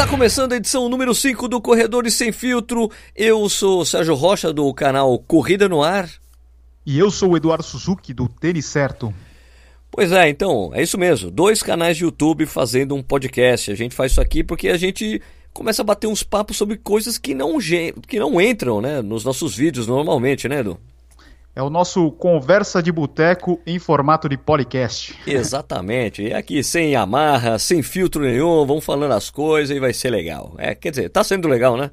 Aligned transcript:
Está 0.00 0.10
começando 0.10 0.54
a 0.54 0.56
edição 0.56 0.88
número 0.88 1.14
5 1.14 1.46
do 1.46 1.60
Corredores 1.60 2.14
Sem 2.14 2.32
Filtro. 2.32 2.90
Eu 3.14 3.46
sou 3.50 3.82
o 3.82 3.84
Sérgio 3.84 4.14
Rocha 4.14 4.50
do 4.50 4.72
canal 4.72 5.18
Corrida 5.18 5.68
no 5.68 5.82
Ar. 5.82 6.08
E 6.86 6.98
eu 6.98 7.10
sou 7.10 7.32
o 7.32 7.36
Eduardo 7.36 7.62
Suzuki 7.62 8.14
do 8.14 8.26
Tênis 8.26 8.64
Certo. 8.64 9.12
Pois 9.90 10.10
é, 10.10 10.30
então, 10.30 10.70
é 10.72 10.82
isso 10.82 10.96
mesmo. 10.96 11.30
Dois 11.30 11.62
canais 11.62 11.98
de 11.98 12.04
YouTube 12.04 12.46
fazendo 12.46 12.94
um 12.94 13.02
podcast. 13.02 13.70
A 13.70 13.74
gente 13.74 13.94
faz 13.94 14.12
isso 14.12 14.22
aqui 14.22 14.42
porque 14.42 14.70
a 14.70 14.78
gente 14.78 15.20
começa 15.52 15.82
a 15.82 15.84
bater 15.84 16.06
uns 16.06 16.22
papos 16.22 16.56
sobre 16.56 16.78
coisas 16.78 17.18
que 17.18 17.34
não, 17.34 17.58
que 17.58 18.18
não 18.18 18.40
entram 18.40 18.80
né, 18.80 19.02
nos 19.02 19.22
nossos 19.22 19.54
vídeos 19.54 19.86
normalmente, 19.86 20.48
né, 20.48 20.60
Edu? 20.60 20.80
É 21.54 21.60
o 21.60 21.68
nosso 21.68 22.12
Conversa 22.12 22.80
de 22.80 22.92
Boteco 22.92 23.60
em 23.66 23.78
formato 23.80 24.28
de 24.28 24.36
podcast. 24.36 25.18
Exatamente. 25.26 26.22
E 26.22 26.32
aqui 26.32 26.62
sem 26.62 26.94
amarra, 26.94 27.58
sem 27.58 27.82
filtro 27.82 28.22
nenhum, 28.22 28.64
vamos 28.64 28.84
falando 28.84 29.12
as 29.12 29.30
coisas 29.30 29.76
e 29.76 29.80
vai 29.80 29.92
ser 29.92 30.10
legal. 30.10 30.54
É, 30.58 30.76
quer 30.76 30.90
dizer, 30.90 31.08
tá 31.08 31.24
sendo 31.24 31.48
legal, 31.48 31.76
né? 31.76 31.90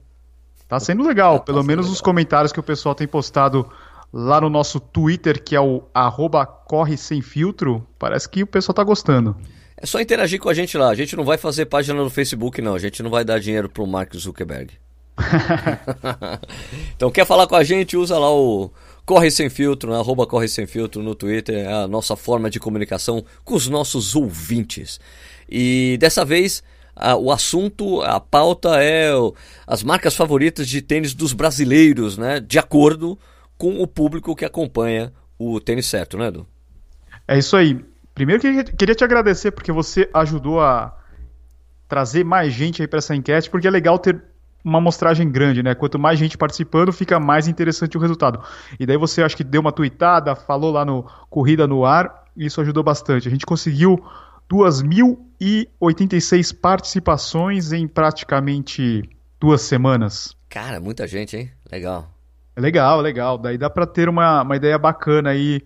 Tá 0.67 0.79
sendo 0.79 1.03
legal, 1.03 1.39
tá, 1.39 1.45
pelo 1.45 1.61
tá 1.61 1.67
menos 1.67 1.85
legal. 1.85 1.93
os 1.93 2.01
comentários 2.01 2.51
que 2.51 2.59
o 2.59 2.63
pessoal 2.63 2.93
tem 2.93 3.07
postado 3.07 3.67
lá 4.13 4.39
no 4.39 4.49
nosso 4.49 4.79
Twitter, 4.79 5.43
que 5.43 5.55
é 5.55 5.59
o 5.59 5.83
arroba 5.91 6.45
corre 6.45 6.95
sem 6.95 7.21
filtro, 7.21 7.85
parece 7.97 8.29
que 8.29 8.43
o 8.43 8.47
pessoal 8.47 8.75
tá 8.75 8.83
gostando. 8.83 9.35
É 9.75 9.87
só 9.87 9.99
interagir 9.99 10.39
com 10.39 10.49
a 10.49 10.53
gente 10.53 10.77
lá. 10.77 10.89
A 10.89 10.95
gente 10.95 11.15
não 11.15 11.23
vai 11.23 11.37
fazer 11.37 11.65
página 11.65 12.03
no 12.03 12.09
Facebook, 12.09 12.61
não. 12.61 12.75
A 12.75 12.79
gente 12.79 13.01
não 13.01 13.11
vai 13.11 13.23
dar 13.23 13.39
dinheiro 13.39 13.69
pro 13.69 13.85
Mark 13.85 14.15
Zuckerberg. 14.15 14.73
então, 16.95 17.11
quer 17.11 17.25
falar 17.25 17.47
com 17.47 17.55
a 17.55 17.63
gente? 17.63 17.95
Usa 17.95 18.17
lá 18.17 18.31
o 18.31 18.71
Corre 19.07 19.31
Sem 19.31 19.49
Filtro, 19.49 19.89
né? 19.89 19.97
arroba 19.97 20.27
Corre 20.27 20.49
Sem 20.49 20.67
Filtro 20.67 21.01
no 21.01 21.15
Twitter. 21.15 21.55
É 21.55 21.71
a 21.71 21.87
nossa 21.87 22.17
forma 22.17 22.49
de 22.49 22.59
comunicação 22.59 23.23
com 23.45 23.55
os 23.55 23.65
nossos 23.69 24.17
ouvintes. 24.17 24.99
E 25.49 25.97
dessa 25.97 26.25
vez, 26.25 26.61
a, 26.93 27.15
o 27.15 27.31
assunto, 27.31 28.01
a 28.01 28.19
pauta 28.19 28.83
é 28.83 29.15
o, 29.15 29.33
as 29.65 29.81
marcas 29.81 30.13
favoritas 30.13 30.67
de 30.67 30.81
tênis 30.81 31.13
dos 31.13 31.31
brasileiros, 31.31 32.17
né? 32.17 32.41
De 32.41 32.59
acordo 32.59 33.17
com 33.57 33.81
o 33.81 33.87
público 33.87 34.35
que 34.35 34.43
acompanha 34.43 35.13
o 35.39 35.57
tênis 35.61 35.85
certo, 35.85 36.17
né, 36.17 36.27
Edu? 36.27 36.45
É 37.25 37.37
isso 37.37 37.55
aí. 37.55 37.79
Primeiro 38.13 38.41
queria 38.41 38.93
te 38.93 39.03
agradecer 39.05 39.51
porque 39.51 39.71
você 39.71 40.09
ajudou 40.13 40.59
a 40.59 40.93
trazer 41.87 42.25
mais 42.25 42.51
gente 42.51 42.81
aí 42.81 42.89
para 42.89 42.99
essa 42.99 43.15
enquete, 43.15 43.49
porque 43.49 43.69
é 43.69 43.71
legal 43.71 43.97
ter 43.97 44.21
uma 44.67 44.79
amostragem 44.79 45.31
grande, 45.31 45.63
né? 45.63 45.73
Quanto 45.73 45.97
mais 45.97 46.19
gente 46.19 46.37
participando, 46.37 46.91
fica 46.91 47.17
mais 47.19 47.47
interessante 47.47 47.97
o 47.97 48.01
resultado. 48.01 48.41
E 48.77 48.85
daí 48.85 48.97
você 48.97 49.23
acho 49.23 49.37
que 49.37 49.43
deu 49.43 49.61
uma 49.61 49.71
tweetada, 49.71 50.35
falou 50.35 50.71
lá 50.71 50.83
no 50.83 51.03
Corrida 51.29 51.65
no 51.65 51.85
Ar, 51.85 52.25
e 52.35 52.45
isso 52.45 52.59
ajudou 52.59 52.83
bastante. 52.83 53.27
A 53.27 53.31
gente 53.31 53.45
conseguiu 53.45 54.03
2.086 54.51 56.53
participações 56.59 57.71
em 57.71 57.87
praticamente 57.87 59.09
duas 59.39 59.61
semanas. 59.61 60.35
Cara, 60.49 60.81
muita 60.81 61.07
gente, 61.07 61.37
hein? 61.37 61.49
Legal. 61.71 62.09
É 62.55 62.59
legal, 62.59 62.99
legal. 62.99 63.37
Daí 63.37 63.57
dá 63.57 63.69
para 63.69 63.87
ter 63.87 64.09
uma, 64.09 64.41
uma 64.41 64.57
ideia 64.57 64.77
bacana 64.77 65.29
aí 65.29 65.61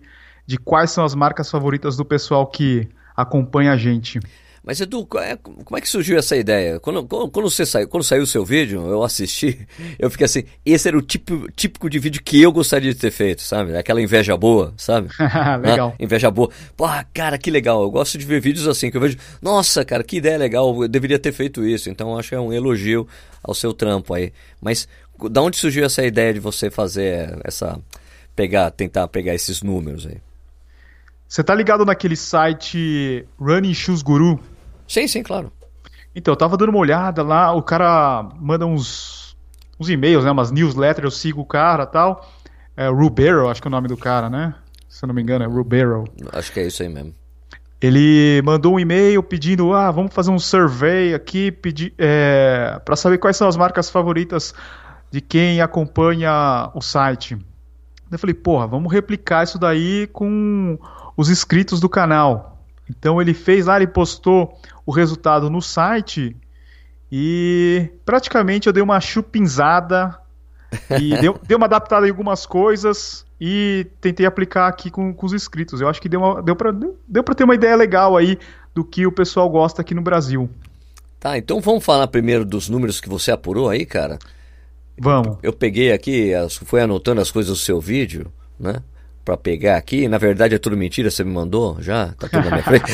de 0.46 0.58
quais 0.58 0.92
são 0.92 1.04
as 1.04 1.14
marcas 1.14 1.50
favoritas 1.50 1.96
do 1.96 2.04
pessoal 2.04 2.46
que 2.46 2.88
acompanha 3.16 3.72
a 3.72 3.76
gente. 3.76 4.20
Mas 4.64 4.80
Edu, 4.80 5.08
é, 5.18 5.36
como 5.36 5.76
é 5.76 5.80
que 5.80 5.88
surgiu 5.88 6.16
essa 6.16 6.36
ideia? 6.36 6.78
Quando, 6.78 7.04
quando, 7.04 7.50
você 7.50 7.66
saiu, 7.66 7.88
quando 7.88 8.04
saiu 8.04 8.22
o 8.22 8.26
seu 8.26 8.44
vídeo, 8.44 8.86
eu 8.86 9.02
assisti, 9.02 9.66
eu 9.98 10.08
fiquei 10.08 10.24
assim, 10.24 10.44
esse 10.64 10.86
era 10.86 10.96
o 10.96 11.02
tipo, 11.02 11.50
típico 11.50 11.90
de 11.90 11.98
vídeo 11.98 12.22
que 12.22 12.40
eu 12.40 12.52
gostaria 12.52 12.94
de 12.94 12.98
ter 12.98 13.10
feito, 13.10 13.42
sabe? 13.42 13.76
Aquela 13.76 14.00
inveja 14.00 14.36
boa, 14.36 14.72
sabe? 14.76 15.08
legal. 15.62 15.94
Ah, 15.98 16.02
inveja 16.02 16.30
boa. 16.30 16.48
Pô, 16.76 16.86
cara, 17.12 17.36
que 17.38 17.50
legal. 17.50 17.82
Eu 17.82 17.90
gosto 17.90 18.16
de 18.16 18.24
ver 18.24 18.40
vídeos 18.40 18.68
assim, 18.68 18.88
que 18.88 18.96
eu 18.96 19.00
vejo, 19.00 19.18
nossa, 19.40 19.84
cara, 19.84 20.04
que 20.04 20.18
ideia 20.18 20.38
legal, 20.38 20.80
eu 20.80 20.88
deveria 20.88 21.18
ter 21.18 21.32
feito 21.32 21.66
isso. 21.66 21.90
Então 21.90 22.16
acho 22.16 22.28
que 22.28 22.34
é 22.36 22.40
um 22.40 22.52
elogio 22.52 23.08
ao 23.42 23.54
seu 23.54 23.72
trampo 23.72 24.14
aí. 24.14 24.32
Mas 24.60 24.86
da 25.28 25.42
onde 25.42 25.56
surgiu 25.56 25.84
essa 25.84 26.04
ideia 26.04 26.32
de 26.32 26.40
você 26.40 26.70
fazer 26.70 27.36
essa. 27.42 27.80
pegar, 28.36 28.70
tentar 28.70 29.08
pegar 29.08 29.34
esses 29.34 29.60
números 29.60 30.06
aí? 30.06 30.18
Você 31.28 31.42
tá 31.42 31.54
ligado 31.54 31.84
naquele 31.84 32.14
site 32.14 33.26
Running 33.40 33.74
Shoes 33.74 34.02
Guru? 34.02 34.38
Sim, 34.92 35.08
sim, 35.08 35.22
claro. 35.22 35.50
Então, 36.14 36.32
eu 36.32 36.36
tava 36.36 36.54
dando 36.54 36.68
uma 36.68 36.78
olhada 36.78 37.22
lá, 37.22 37.50
o 37.54 37.62
cara 37.62 38.28
manda 38.38 38.66
uns, 38.66 39.34
uns 39.80 39.88
e-mails, 39.88 40.22
né, 40.22 40.30
umas 40.30 40.50
newsletters, 40.50 41.04
eu 41.04 41.10
sigo 41.10 41.40
o 41.40 41.46
cara 41.46 41.86
tal. 41.86 42.30
É 42.76 42.88
Rubero, 42.88 43.48
acho 43.48 43.62
que 43.62 43.66
é 43.66 43.70
o 43.70 43.72
nome 43.72 43.88
do 43.88 43.96
cara, 43.96 44.28
né? 44.28 44.54
Se 44.90 45.02
eu 45.02 45.06
não 45.06 45.14
me 45.14 45.22
engano, 45.22 45.44
é 45.44 45.48
Rubero. 45.48 46.04
Acho 46.30 46.52
que 46.52 46.60
é 46.60 46.66
isso 46.66 46.82
aí 46.82 46.90
mesmo. 46.90 47.14
Ele 47.80 48.42
mandou 48.44 48.74
um 48.74 48.80
e-mail 48.80 49.22
pedindo, 49.22 49.72
ah, 49.72 49.90
vamos 49.90 50.12
fazer 50.12 50.30
um 50.30 50.38
survey 50.38 51.14
aqui, 51.14 51.50
pedir, 51.50 51.94
é, 51.96 52.78
para 52.84 52.94
saber 52.94 53.16
quais 53.16 53.38
são 53.38 53.48
as 53.48 53.56
marcas 53.56 53.88
favoritas 53.88 54.54
de 55.10 55.22
quem 55.22 55.62
acompanha 55.62 56.70
o 56.74 56.82
site. 56.82 57.38
Eu 58.10 58.18
falei, 58.18 58.34
porra, 58.34 58.66
vamos 58.66 58.92
replicar 58.92 59.42
isso 59.42 59.58
daí 59.58 60.06
com 60.12 60.78
os 61.16 61.30
inscritos 61.30 61.80
do 61.80 61.88
canal. 61.88 62.52
Então 62.88 63.20
ele 63.20 63.32
fez 63.32 63.66
lá, 63.66 63.76
ele 63.76 63.86
postou 63.86 64.58
o 64.84 64.92
resultado 64.92 65.48
no 65.48 65.60
site 65.60 66.36
e 67.10 67.90
praticamente 68.04 68.66
eu 68.66 68.72
dei 68.72 68.82
uma 68.82 69.00
chupinzada 69.00 70.18
e 70.98 71.16
deu, 71.18 71.38
deu 71.46 71.58
uma 71.58 71.66
adaptada 71.66 72.06
em 72.06 72.10
algumas 72.10 72.46
coisas 72.46 73.26
e 73.40 73.86
tentei 74.00 74.24
aplicar 74.24 74.68
aqui 74.68 74.90
com, 74.90 75.12
com 75.12 75.26
os 75.26 75.32
inscritos. 75.32 75.80
Eu 75.80 75.88
acho 75.88 76.00
que 76.00 76.08
deu, 76.08 76.20
uma, 76.20 76.42
deu 76.42 76.56
para 76.56 76.72
deu 77.06 77.22
pra 77.22 77.34
ter 77.34 77.44
uma 77.44 77.54
ideia 77.54 77.76
legal 77.76 78.16
aí 78.16 78.38
do 78.74 78.84
que 78.84 79.06
o 79.06 79.12
pessoal 79.12 79.48
gosta 79.50 79.82
aqui 79.82 79.94
no 79.94 80.00
Brasil. 80.00 80.48
Tá, 81.20 81.36
então 81.36 81.60
vamos 81.60 81.84
falar 81.84 82.06
primeiro 82.08 82.44
dos 82.44 82.68
números 82.68 83.00
que 83.00 83.08
você 83.08 83.30
apurou 83.30 83.68
aí, 83.68 83.84
cara. 83.84 84.18
Vamos. 84.98 85.38
Eu 85.42 85.52
peguei 85.52 85.92
aqui, 85.92 86.32
fui 86.64 86.80
anotando 86.80 87.20
as 87.20 87.30
coisas 87.30 87.50
do 87.50 87.62
seu 87.62 87.80
vídeo, 87.80 88.32
né? 88.58 88.82
Para 89.24 89.36
pegar 89.36 89.76
aqui. 89.76 90.08
Na 90.08 90.18
verdade 90.18 90.54
é 90.54 90.58
tudo 90.58 90.76
mentira, 90.76 91.10
você 91.10 91.24
me 91.24 91.32
mandou 91.32 91.76
já? 91.80 92.08
Tá 92.18 92.28
tudo 92.28 92.44
na 92.44 92.50
minha 92.50 92.62
frente. 92.62 92.92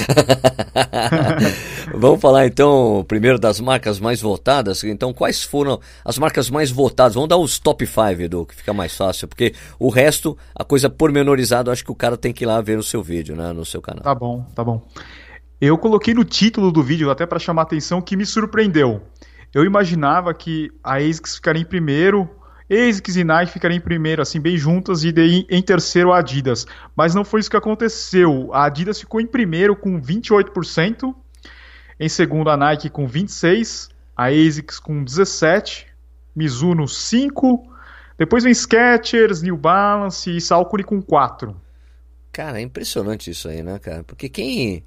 Vamos 1.94 2.20
falar 2.20 2.46
então 2.46 3.04
primeiro 3.08 3.38
das 3.38 3.60
marcas 3.60 3.98
mais 3.98 4.20
votadas. 4.20 4.84
Então, 4.84 5.12
quais 5.12 5.42
foram 5.42 5.80
as 6.04 6.18
marcas 6.18 6.50
mais 6.50 6.70
votadas? 6.70 7.14
Vamos 7.14 7.28
dar 7.28 7.36
os 7.36 7.58
top 7.58 7.86
5, 7.86 8.22
Edu, 8.22 8.46
que 8.46 8.54
fica 8.54 8.72
mais 8.72 8.96
fácil, 8.96 9.28
porque 9.28 9.54
o 9.78 9.88
resto, 9.88 10.36
a 10.54 10.64
coisa 10.64 10.90
pormenorizada, 10.90 11.72
acho 11.72 11.84
que 11.84 11.92
o 11.92 11.94
cara 11.94 12.16
tem 12.16 12.32
que 12.32 12.44
ir 12.44 12.46
lá 12.46 12.60
ver 12.60 12.78
o 12.78 12.82
seu 12.82 13.02
vídeo, 13.02 13.34
né, 13.34 13.52
no 13.52 13.64
seu 13.64 13.80
canal. 13.80 14.02
Tá 14.02 14.14
bom, 14.14 14.44
tá 14.54 14.62
bom. 14.62 14.86
Eu 15.60 15.76
coloquei 15.76 16.14
no 16.14 16.24
título 16.24 16.70
do 16.70 16.82
vídeo 16.82 17.10
até 17.10 17.26
para 17.26 17.38
chamar 17.38 17.62
a 17.62 17.64
atenção 17.64 18.00
que 18.00 18.16
me 18.16 18.24
surpreendeu. 18.24 19.02
Eu 19.52 19.64
imaginava 19.64 20.32
que 20.34 20.70
a 20.84 20.98
ASICS 20.98 21.36
ficaria 21.36 21.62
em 21.62 21.64
primeiro, 21.64 22.28
ASICS 22.70 23.16
e 23.16 23.24
Nike 23.24 23.52
ficariam 23.52 23.78
em 23.78 23.80
primeiro, 23.80 24.20
assim, 24.20 24.40
bem 24.40 24.56
juntas, 24.56 25.02
e 25.02 25.10
daí 25.10 25.46
em 25.48 25.62
terceiro 25.62 26.12
a 26.12 26.18
Adidas. 26.18 26.66
Mas 26.94 27.14
não 27.14 27.24
foi 27.24 27.40
isso 27.40 27.50
que 27.50 27.56
aconteceu. 27.56 28.50
A 28.52 28.64
Adidas 28.64 29.00
ficou 29.00 29.20
em 29.20 29.26
primeiro 29.26 29.74
com 29.74 30.00
28%, 30.00 31.14
em 31.98 32.08
segundo 32.08 32.50
a 32.50 32.56
Nike 32.56 32.90
com 32.90 33.08
26%, 33.08 33.90
a 34.16 34.26
ASICS 34.26 34.78
com 34.80 35.04
17%, 35.04 35.86
Mizuno 36.34 36.84
5%, 36.84 37.60
depois 38.18 38.44
vem 38.44 38.52
Skechers, 38.52 39.42
New 39.42 39.56
Balance 39.56 40.36
e 40.36 40.40
Salcone 40.40 40.84
com 40.84 41.00
4%. 41.00 41.54
Cara, 42.32 42.58
é 42.58 42.62
impressionante 42.62 43.30
isso 43.30 43.48
aí, 43.48 43.62
né, 43.62 43.78
cara? 43.78 44.04
Porque 44.04 44.28
quem, 44.28 44.84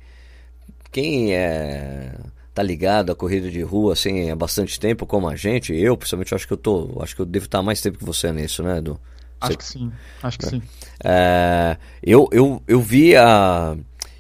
quem 0.92 1.34
é 1.34 2.14
tá 2.54 2.62
ligado 2.62 3.12
à 3.12 3.16
corrida 3.16 3.50
de 3.50 3.62
rua 3.62 3.94
assim 3.94 4.30
há 4.30 4.36
bastante 4.36 4.80
tempo 4.80 5.06
como 5.06 5.28
a 5.28 5.36
gente, 5.36 5.74
eu 5.74 5.96
principalmente 5.96 6.36
acho 6.36 6.48
que 6.48 6.54
eu 6.54 6.58
tô, 6.58 7.00
acho 7.02 7.16
que 7.16 7.22
eu 7.22 7.26
devo 7.26 7.46
estar 7.46 7.62
mais 7.62 7.82
tempo 7.82 7.98
que 7.98 8.06
você 8.06 8.32
nisso, 8.32 8.62
né, 8.64 8.78
Edu? 8.78 9.00
Acho 9.40 9.58
que 9.58 9.66
sim, 9.66 9.92
acho 10.22 10.38
que 10.38 10.46
é. 10.46 10.50
sim. 10.50 10.62
É, 11.04 11.78
eu, 12.04 12.30
eu, 12.32 12.62
eu 12.68 12.80
vi 12.80 13.16
a 13.16 13.76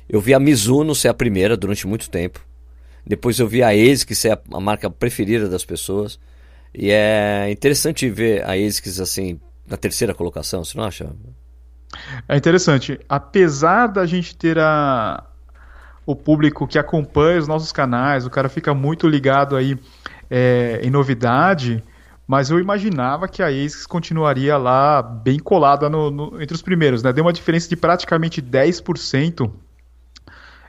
eu 0.09 0.19
vi 0.19 0.33
a 0.33 0.39
Mizuno 0.39 0.93
ser 0.95 1.07
a 1.07 1.13
primeira 1.13 1.55
durante 1.55 1.87
muito 1.87 2.09
tempo. 2.09 2.45
Depois 3.05 3.39
eu 3.39 3.47
vi 3.47 3.63
a 3.63 3.69
ASICS 3.69 4.17
ser 4.17 4.33
a, 4.33 4.39
a 4.53 4.59
marca 4.59 4.89
preferida 4.89 5.47
das 5.47 5.63
pessoas. 5.63 6.19
E 6.73 6.91
é 6.91 7.49
interessante 7.49 8.09
ver 8.09 8.43
a 8.43 8.53
ASICS 8.53 8.99
assim 8.99 9.39
na 9.65 9.77
terceira 9.77 10.13
colocação, 10.13 10.65
você 10.65 10.77
não 10.77 10.83
acha? 10.83 11.09
É 12.27 12.35
interessante. 12.35 12.99
Apesar 13.07 13.87
da 13.87 14.05
gente 14.05 14.35
ter 14.35 14.59
a, 14.59 15.23
o 16.05 16.15
público 16.15 16.67
que 16.67 16.79
acompanha 16.79 17.39
os 17.39 17.47
nossos 17.47 17.71
canais, 17.71 18.25
o 18.25 18.29
cara 18.29 18.49
fica 18.49 18.73
muito 18.73 19.07
ligado 19.07 19.55
aí 19.55 19.77
é, 20.29 20.79
em 20.83 20.89
novidade, 20.89 21.83
mas 22.27 22.49
eu 22.49 22.59
imaginava 22.59 23.27
que 23.27 23.43
a 23.43 23.47
ASICS 23.47 23.85
continuaria 23.85 24.57
lá 24.57 25.01
bem 25.01 25.37
colada 25.37 25.89
no, 25.89 26.09
no, 26.09 26.41
entre 26.41 26.55
os 26.55 26.61
primeiros, 26.61 27.03
né? 27.03 27.11
Deu 27.11 27.25
uma 27.25 27.33
diferença 27.33 27.67
de 27.67 27.75
praticamente 27.75 28.41
10% 28.41 29.51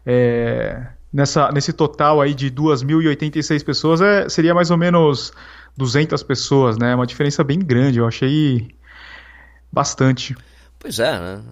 é, 0.04 0.86
nessa, 1.12 1.50
nesse 1.52 1.72
total 1.72 2.20
aí 2.20 2.34
de 2.34 2.50
2.086 2.50 3.64
pessoas, 3.64 4.00
é, 4.00 4.28
seria 4.28 4.54
mais 4.54 4.70
ou 4.70 4.76
menos 4.76 5.32
200 5.76 6.22
pessoas, 6.22 6.76
né? 6.76 6.94
Uma 6.94 7.06
diferença 7.06 7.44
bem 7.44 7.58
grande, 7.58 7.98
eu 7.98 8.06
achei 8.06 8.74
bastante. 9.70 10.34
Pois 10.78 10.98
é, 10.98 11.12
né? 11.12 11.42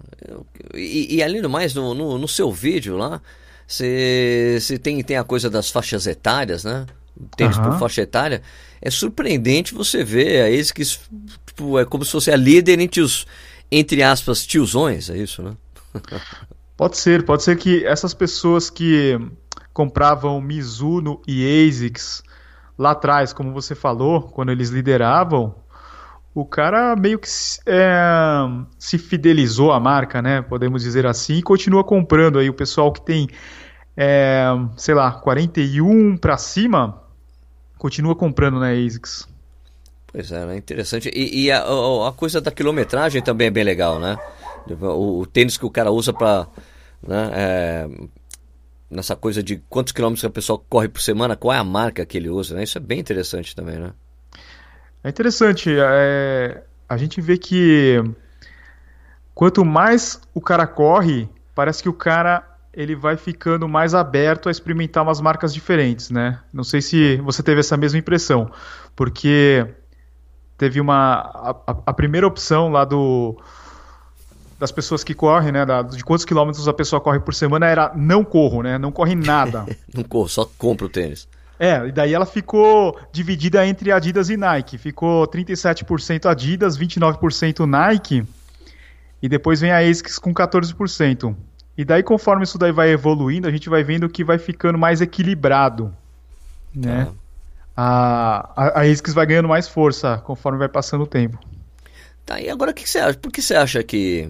E, 0.73 1.15
e 1.15 1.23
além 1.23 1.41
do 1.41 1.49
mais, 1.49 1.73
no, 1.73 1.93
no, 1.93 2.17
no 2.17 2.27
seu 2.27 2.51
vídeo 2.51 2.97
lá, 2.97 3.21
você 3.71 4.79
tem, 4.81 5.01
tem 5.03 5.17
a 5.17 5.23
coisa 5.23 5.49
das 5.49 5.69
faixas 5.69 6.05
etárias, 6.05 6.63
né? 6.63 6.85
tênis 7.35 7.57
uhum. 7.57 7.63
por 7.63 7.79
faixa 7.79 8.01
etária, 8.01 8.41
é 8.81 8.89
surpreendente 8.89 9.73
você 9.73 10.03
ver 10.03 10.41
a 10.41 10.59
ASICS, 10.59 10.99
tipo, 11.45 11.77
é 11.79 11.85
como 11.85 12.03
se 12.03 12.11
fosse 12.11 12.31
a 12.31 12.35
líder 12.35 12.79
entre 12.79 13.01
os, 13.01 13.25
entre 13.71 14.01
aspas, 14.03 14.45
tiozões, 14.45 15.09
é 15.09 15.17
isso, 15.17 15.41
né? 15.43 15.55
pode 16.75 16.97
ser, 16.97 17.23
pode 17.23 17.43
ser 17.43 17.57
que 17.57 17.85
essas 17.85 18.13
pessoas 18.13 18.69
que 18.69 19.17
compravam 19.73 20.41
Mizuno 20.41 21.21
e 21.27 21.67
ASICS 21.67 22.23
lá 22.77 22.91
atrás, 22.91 23.31
como 23.31 23.53
você 23.53 23.75
falou, 23.75 24.23
quando 24.23 24.51
eles 24.51 24.69
lideravam, 24.69 25.55
o 26.33 26.45
cara 26.45 26.95
meio 26.95 27.19
que 27.19 27.27
é, 27.65 27.91
se 28.79 28.97
fidelizou 28.97 29.71
à 29.71 29.79
marca, 29.79 30.21
né? 30.21 30.41
Podemos 30.41 30.81
dizer 30.81 31.05
assim, 31.05 31.35
e 31.35 31.43
continua 31.43 31.83
comprando 31.83 32.39
aí 32.39 32.49
o 32.49 32.53
pessoal 32.53 32.91
que 32.91 33.01
tem, 33.01 33.27
é, 33.95 34.45
sei 34.77 34.95
lá, 34.95 35.11
41 35.11 36.17
para 36.17 36.37
cima, 36.37 37.01
continua 37.77 38.15
comprando 38.15 38.59
na 38.59 38.67
né, 38.67 38.85
ASICS. 38.85 39.27
Pois 40.07 40.31
é, 40.31 40.45
né? 40.45 40.57
interessante. 40.57 41.09
E, 41.13 41.45
e 41.45 41.51
a, 41.51 41.61
a, 41.61 42.11
coisa 42.11 42.41
da 42.41 42.51
quilometragem 42.51 43.21
também 43.21 43.47
é 43.47 43.51
bem 43.51 43.63
legal, 43.63 43.99
né? 43.99 44.17
O, 44.81 45.21
o 45.21 45.25
tênis 45.25 45.57
que 45.57 45.65
o 45.65 45.69
cara 45.69 45.91
usa 45.91 46.13
para 46.13 46.47
né, 47.01 47.31
é, 47.33 47.89
nessa 48.89 49.15
coisa 49.15 49.41
de 49.41 49.57
quantos 49.69 49.93
quilômetros 49.93 50.25
a 50.25 50.29
pessoa 50.29 50.61
corre 50.69 50.89
por 50.89 51.01
semana, 51.01 51.35
qual 51.35 51.53
é 51.53 51.57
a 51.57 51.63
marca 51.63 52.05
que 52.05 52.17
ele 52.17 52.29
usa, 52.29 52.55
né? 52.55 52.63
Isso 52.63 52.77
é 52.77 52.81
bem 52.81 52.99
interessante 52.99 53.55
também, 53.55 53.79
né? 53.79 53.93
É 55.03 55.09
interessante. 55.09 55.73
É, 55.79 56.61
a 56.87 56.97
gente 56.97 57.21
vê 57.21 57.37
que 57.37 58.03
quanto 59.33 59.63
mais 59.63 60.19
o 60.33 60.41
cara 60.41 60.67
corre, 60.67 61.29
parece 61.55 61.81
que 61.81 61.89
o 61.89 61.93
cara 61.93 62.50
ele 62.73 62.95
vai 62.95 63.17
ficando 63.17 63.67
mais 63.67 63.93
aberto 63.93 64.47
a 64.47 64.51
experimentar 64.51 65.03
umas 65.03 65.19
marcas 65.19 65.53
diferentes, 65.53 66.09
né? 66.09 66.39
Não 66.53 66.63
sei 66.63 66.81
se 66.81 67.17
você 67.17 67.43
teve 67.43 67.59
essa 67.59 67.75
mesma 67.75 67.99
impressão, 67.99 68.49
porque 68.95 69.65
teve 70.57 70.79
uma 70.79 71.55
a, 71.65 71.75
a 71.87 71.93
primeira 71.93 72.25
opção 72.25 72.69
lá 72.69 72.85
do 72.85 73.37
das 74.57 74.71
pessoas 74.71 75.03
que 75.03 75.15
correm, 75.15 75.51
né, 75.51 75.65
da, 75.65 75.81
de 75.81 76.03
quantos 76.03 76.23
quilômetros 76.23 76.67
a 76.67 76.73
pessoa 76.73 77.01
corre 77.01 77.19
por 77.19 77.33
semana 77.33 77.65
era 77.65 77.91
não 77.95 78.23
corro, 78.23 78.61
né? 78.61 78.77
Não 78.77 78.91
corre 78.91 79.15
nada. 79.15 79.65
não 79.93 80.03
corro, 80.03 80.29
só 80.29 80.45
compro 80.57 80.85
o 80.85 80.89
tênis. 80.89 81.27
É, 81.59 81.87
e 81.87 81.91
daí 81.91 82.13
ela 82.13 82.25
ficou 82.25 82.97
dividida 83.11 83.65
entre 83.65 83.91
Adidas 83.91 84.29
e 84.29 84.37
Nike. 84.37 84.77
Ficou 84.79 85.27
37% 85.27 86.25
Adidas, 86.25 86.77
29% 86.77 87.65
Nike. 87.67 88.23
E 89.21 89.29
depois 89.29 89.61
vem 89.61 89.71
a 89.71 89.77
ASICS 89.77 90.17
com 90.17 90.33
14%. 90.33 91.35
E 91.81 91.85
daí, 91.85 92.03
conforme 92.03 92.43
isso 92.43 92.59
daí 92.59 92.71
vai 92.71 92.89
evoluindo, 92.89 93.47
a 93.47 93.51
gente 93.51 93.67
vai 93.67 93.83
vendo 93.83 94.07
que 94.07 94.23
vai 94.23 94.37
ficando 94.37 94.77
mais 94.77 95.01
equilibrado. 95.01 95.91
Né? 96.75 97.07
Ah. 97.75 98.53
A, 98.55 98.81
a, 98.81 98.81
a 98.81 99.13
vai 99.15 99.25
ganhando 99.25 99.47
mais 99.47 99.67
força 99.67 100.19
conforme 100.19 100.59
vai 100.59 100.69
passando 100.69 101.05
o 101.05 101.07
tempo. 101.07 101.39
Tá, 102.23 102.39
e 102.39 102.51
agora 102.51 102.69
o 102.69 102.73
que, 102.75 102.83
que, 102.83 102.89
você 102.89 102.99
acha? 102.99 103.17
Por 103.17 103.31
que 103.31 103.41
você 103.41 103.55
acha 103.55 103.81
que, 103.81 104.29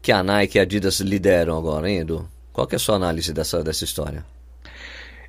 que 0.00 0.12
a 0.12 0.22
Nike 0.22 0.56
e 0.56 0.60
a 0.60 0.62
Adidas 0.62 1.00
lideram 1.00 1.58
agora, 1.58 1.90
hein, 1.90 1.98
Edu? 1.98 2.28
Qual 2.52 2.64
que 2.64 2.76
é 2.76 2.78
a 2.78 2.78
sua 2.78 2.94
análise 2.94 3.32
dessa, 3.32 3.64
dessa 3.64 3.82
história? 3.82 4.24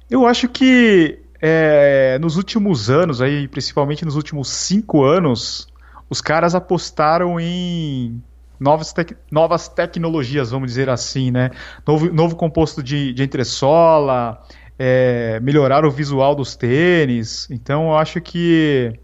Eu 0.08 0.28
acho 0.28 0.48
que 0.48 1.18
é, 1.42 2.20
nos 2.22 2.36
últimos 2.36 2.92
anos, 2.92 3.24
aí, 3.24 3.48
principalmente 3.48 4.06
nos 4.06 4.16
últimos 4.16 4.50
cinco 4.50 5.04
anos, 5.04 5.68
os 6.08 6.22
caras 6.22 6.54
apostaram 6.54 7.40
em 7.40 8.22
novas, 8.60 8.94
tec 8.94 9.16
novas 9.32 9.68
tecnologias, 9.68 10.52
vamos 10.52 10.70
dizer 10.70 10.90
assim, 10.90 11.32
né? 11.32 11.52
Novo, 11.86 12.12
novo 12.14 12.36
composto 12.36 12.82
de, 12.82 13.14
de 13.14 13.24
entressola, 13.24 14.42
é, 14.78 15.40
melhorar 15.42 15.86
o 15.86 15.92
visual 15.92 16.36
dos 16.36 16.56
tênis. 16.56 17.48
Então, 17.50 17.90
eu 17.90 17.98
acho 17.98 18.22
que 18.22 19.00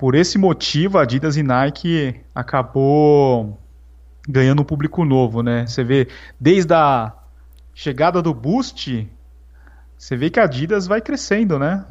por 0.00 0.14
esse 0.14 0.38
motivo, 0.38 0.96
a 0.96 1.02
Adidas 1.02 1.36
e 1.36 1.42
Nike 1.42 2.18
acabou 2.34 3.60
ganhando 4.26 4.62
um 4.62 4.64
público 4.64 5.04
novo, 5.04 5.42
né? 5.42 5.66
Você 5.66 5.84
vê, 5.84 6.08
desde 6.40 6.72
a 6.72 7.12
chegada 7.74 8.22
do 8.22 8.32
Boost, 8.32 9.06
você 9.98 10.16
vê 10.16 10.30
que 10.30 10.40
a 10.40 10.44
Adidas 10.44 10.86
vai 10.86 11.02
crescendo, 11.02 11.58
né? 11.58 11.84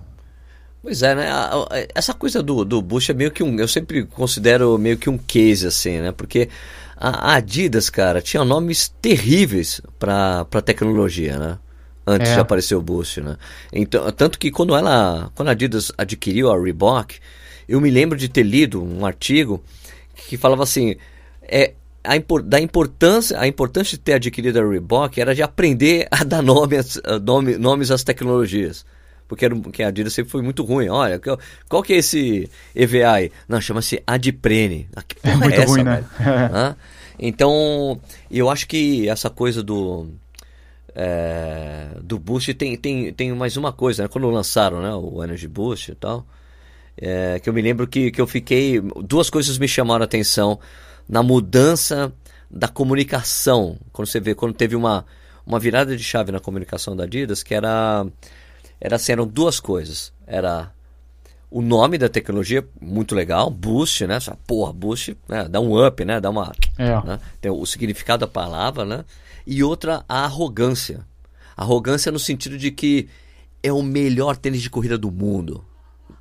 Pois 0.82 1.04
é, 1.04 1.14
né? 1.14 1.28
Essa 1.94 2.14
coisa 2.14 2.42
do, 2.42 2.64
do 2.64 2.82
Bush 2.82 3.10
é 3.10 3.14
meio 3.14 3.32
que 3.32 3.44
um. 3.44 3.60
Eu 3.60 3.68
sempre 3.68 4.06
considero 4.06 4.78
meio 4.78 4.98
que 4.98 5.10
um 5.10 5.18
case, 5.18 5.68
assim, 5.68 6.00
né? 6.00 6.12
Porque 6.12 6.50
a 6.96 7.36
Adidas, 7.36 7.90
cara, 7.90 8.22
tinha 8.22 8.44
nomes 8.46 8.94
terríveis 9.02 9.82
para 9.98 10.62
tecnologia, 10.64 11.38
né? 11.38 11.58
Antes 12.08 12.32
é. 12.32 12.36
de 12.36 12.40
aparecer 12.40 12.76
o 12.76 12.82
Bush, 12.82 13.18
né? 13.18 13.38
Então, 13.74 14.10
tanto 14.14 14.40
que 14.40 14.50
quando 14.52 14.76
ela. 14.76 15.30
Quando 15.36 15.50
a 15.50 15.52
Adidas 15.52 15.92
adquiriu 15.98 16.50
a 16.50 16.58
Reebok, 16.58 17.20
eu 17.68 17.80
me 17.82 17.90
lembro 17.90 18.18
de 18.18 18.30
ter 18.30 18.44
lido 18.44 18.82
um 18.82 19.06
artigo 19.06 19.62
que 20.16 20.38
falava 20.38 20.64
assim. 20.64 20.96
É, 21.42 21.74
a, 22.04 22.14
da 22.44 22.60
importância, 22.60 23.38
a 23.38 23.48
importância 23.48 23.98
de 23.98 24.04
ter 24.04 24.14
adquirido 24.14 24.60
a 24.60 24.68
Reebok 24.68 25.20
era 25.20 25.36
de 25.36 25.44
aprender 25.44 26.08
a 26.10 26.24
dar 26.24 26.42
nome, 26.42 26.78
nome, 27.22 27.58
nomes 27.58 27.92
às 27.92 28.04
tecnologias. 28.04 28.86
Porque, 29.30 29.46
era, 29.46 29.56
porque 29.56 29.84
a 29.84 29.90
Adidas 29.90 30.12
sempre 30.12 30.32
foi 30.32 30.42
muito 30.42 30.64
ruim. 30.64 30.90
Olha, 30.90 31.22
qual, 31.70 31.84
que 31.84 31.94
é 31.94 31.98
esse 31.98 32.50
EVA 32.76 33.12
aí? 33.12 33.32
Não, 33.48 33.62
chama-se 33.62 34.02
Adprene. 34.06 34.90
Ah, 34.96 35.04
que 35.04 35.16
porra 35.16 35.34
é 35.34 35.38
muito 35.38 35.54
é 35.54 35.64
essa, 35.64 35.72
ruim, 35.72 35.84
né? 35.84 36.04
ah, 36.52 36.76
então, 37.20 38.02
eu 38.32 38.50
acho 38.50 38.68
que 38.68 39.08
essa 39.08 39.30
coisa 39.30 39.62
do... 39.62 40.08
É, 40.96 41.90
do 42.02 42.18
Boost 42.18 42.52
tem, 42.56 42.76
tem, 42.76 43.14
tem 43.14 43.32
mais 43.34 43.56
uma 43.56 43.72
coisa, 43.72 44.02
né? 44.02 44.10
Quando 44.10 44.28
lançaram 44.32 44.82
né, 44.82 44.92
o 44.96 45.24
Energy 45.24 45.48
Boost 45.48 45.92
e 45.92 45.96
tal, 45.96 46.26
é, 46.98 47.40
que 47.40 47.48
eu 47.48 47.54
me 47.54 47.62
lembro 47.62 47.88
que, 47.88 48.10
que 48.10 48.20
eu 48.20 48.26
fiquei... 48.26 48.82
Duas 48.82 49.30
coisas 49.30 49.60
me 49.60 49.68
chamaram 49.68 50.02
a 50.02 50.06
atenção 50.06 50.60
na 51.08 51.22
mudança 51.22 52.12
da 52.50 52.68
comunicação. 52.68 53.78
Quando 53.94 54.08
você 54.08 54.20
vê, 54.20 54.34
quando 54.34 54.56
teve 54.56 54.76
uma, 54.76 55.06
uma 55.46 55.60
virada 55.60 55.96
de 55.96 56.04
chave 56.04 56.32
na 56.32 56.40
comunicação 56.40 56.96
da 56.96 57.04
Adidas, 57.04 57.44
que 57.44 57.54
era, 57.54 58.08
era 58.80 58.96
assim, 58.96 59.12
eram 59.12 59.28
duas 59.28 59.60
coisas. 59.60 60.14
Era 60.26 60.72
o 61.52 61.62
nome 61.62 61.98
da 61.98 62.08
tecnologia, 62.08 62.68
muito 62.80 63.16
legal, 63.16 63.50
Boost, 63.50 64.06
né? 64.06 64.20
Porra, 64.46 64.72
Boost, 64.72 65.18
né? 65.28 65.48
dá 65.48 65.60
um 65.60 65.86
up, 65.86 66.06
né? 66.06 66.20
Dá 66.22 66.30
uma... 66.30 66.54
É. 66.78 66.90
Né? 67.04 67.20
Tem 67.42 67.52
o 67.52 67.66
significado 67.66 68.22
da 68.22 68.28
palavra, 68.28 68.86
né? 68.86 69.04
E 69.46 69.64
outra, 69.64 70.04
a 70.08 70.26
arrogância. 70.26 71.06
Arrogância 71.58 72.12
no 72.12 72.20
sentido 72.20 72.58
de 72.58 72.72
que 72.72 73.10
é 73.64 73.74
o 73.74 73.82
melhor 73.82 74.38
tênis 74.38 74.62
de 74.62 74.70
corrida 74.70 74.98
do 74.98 75.12
mundo. 75.12 75.66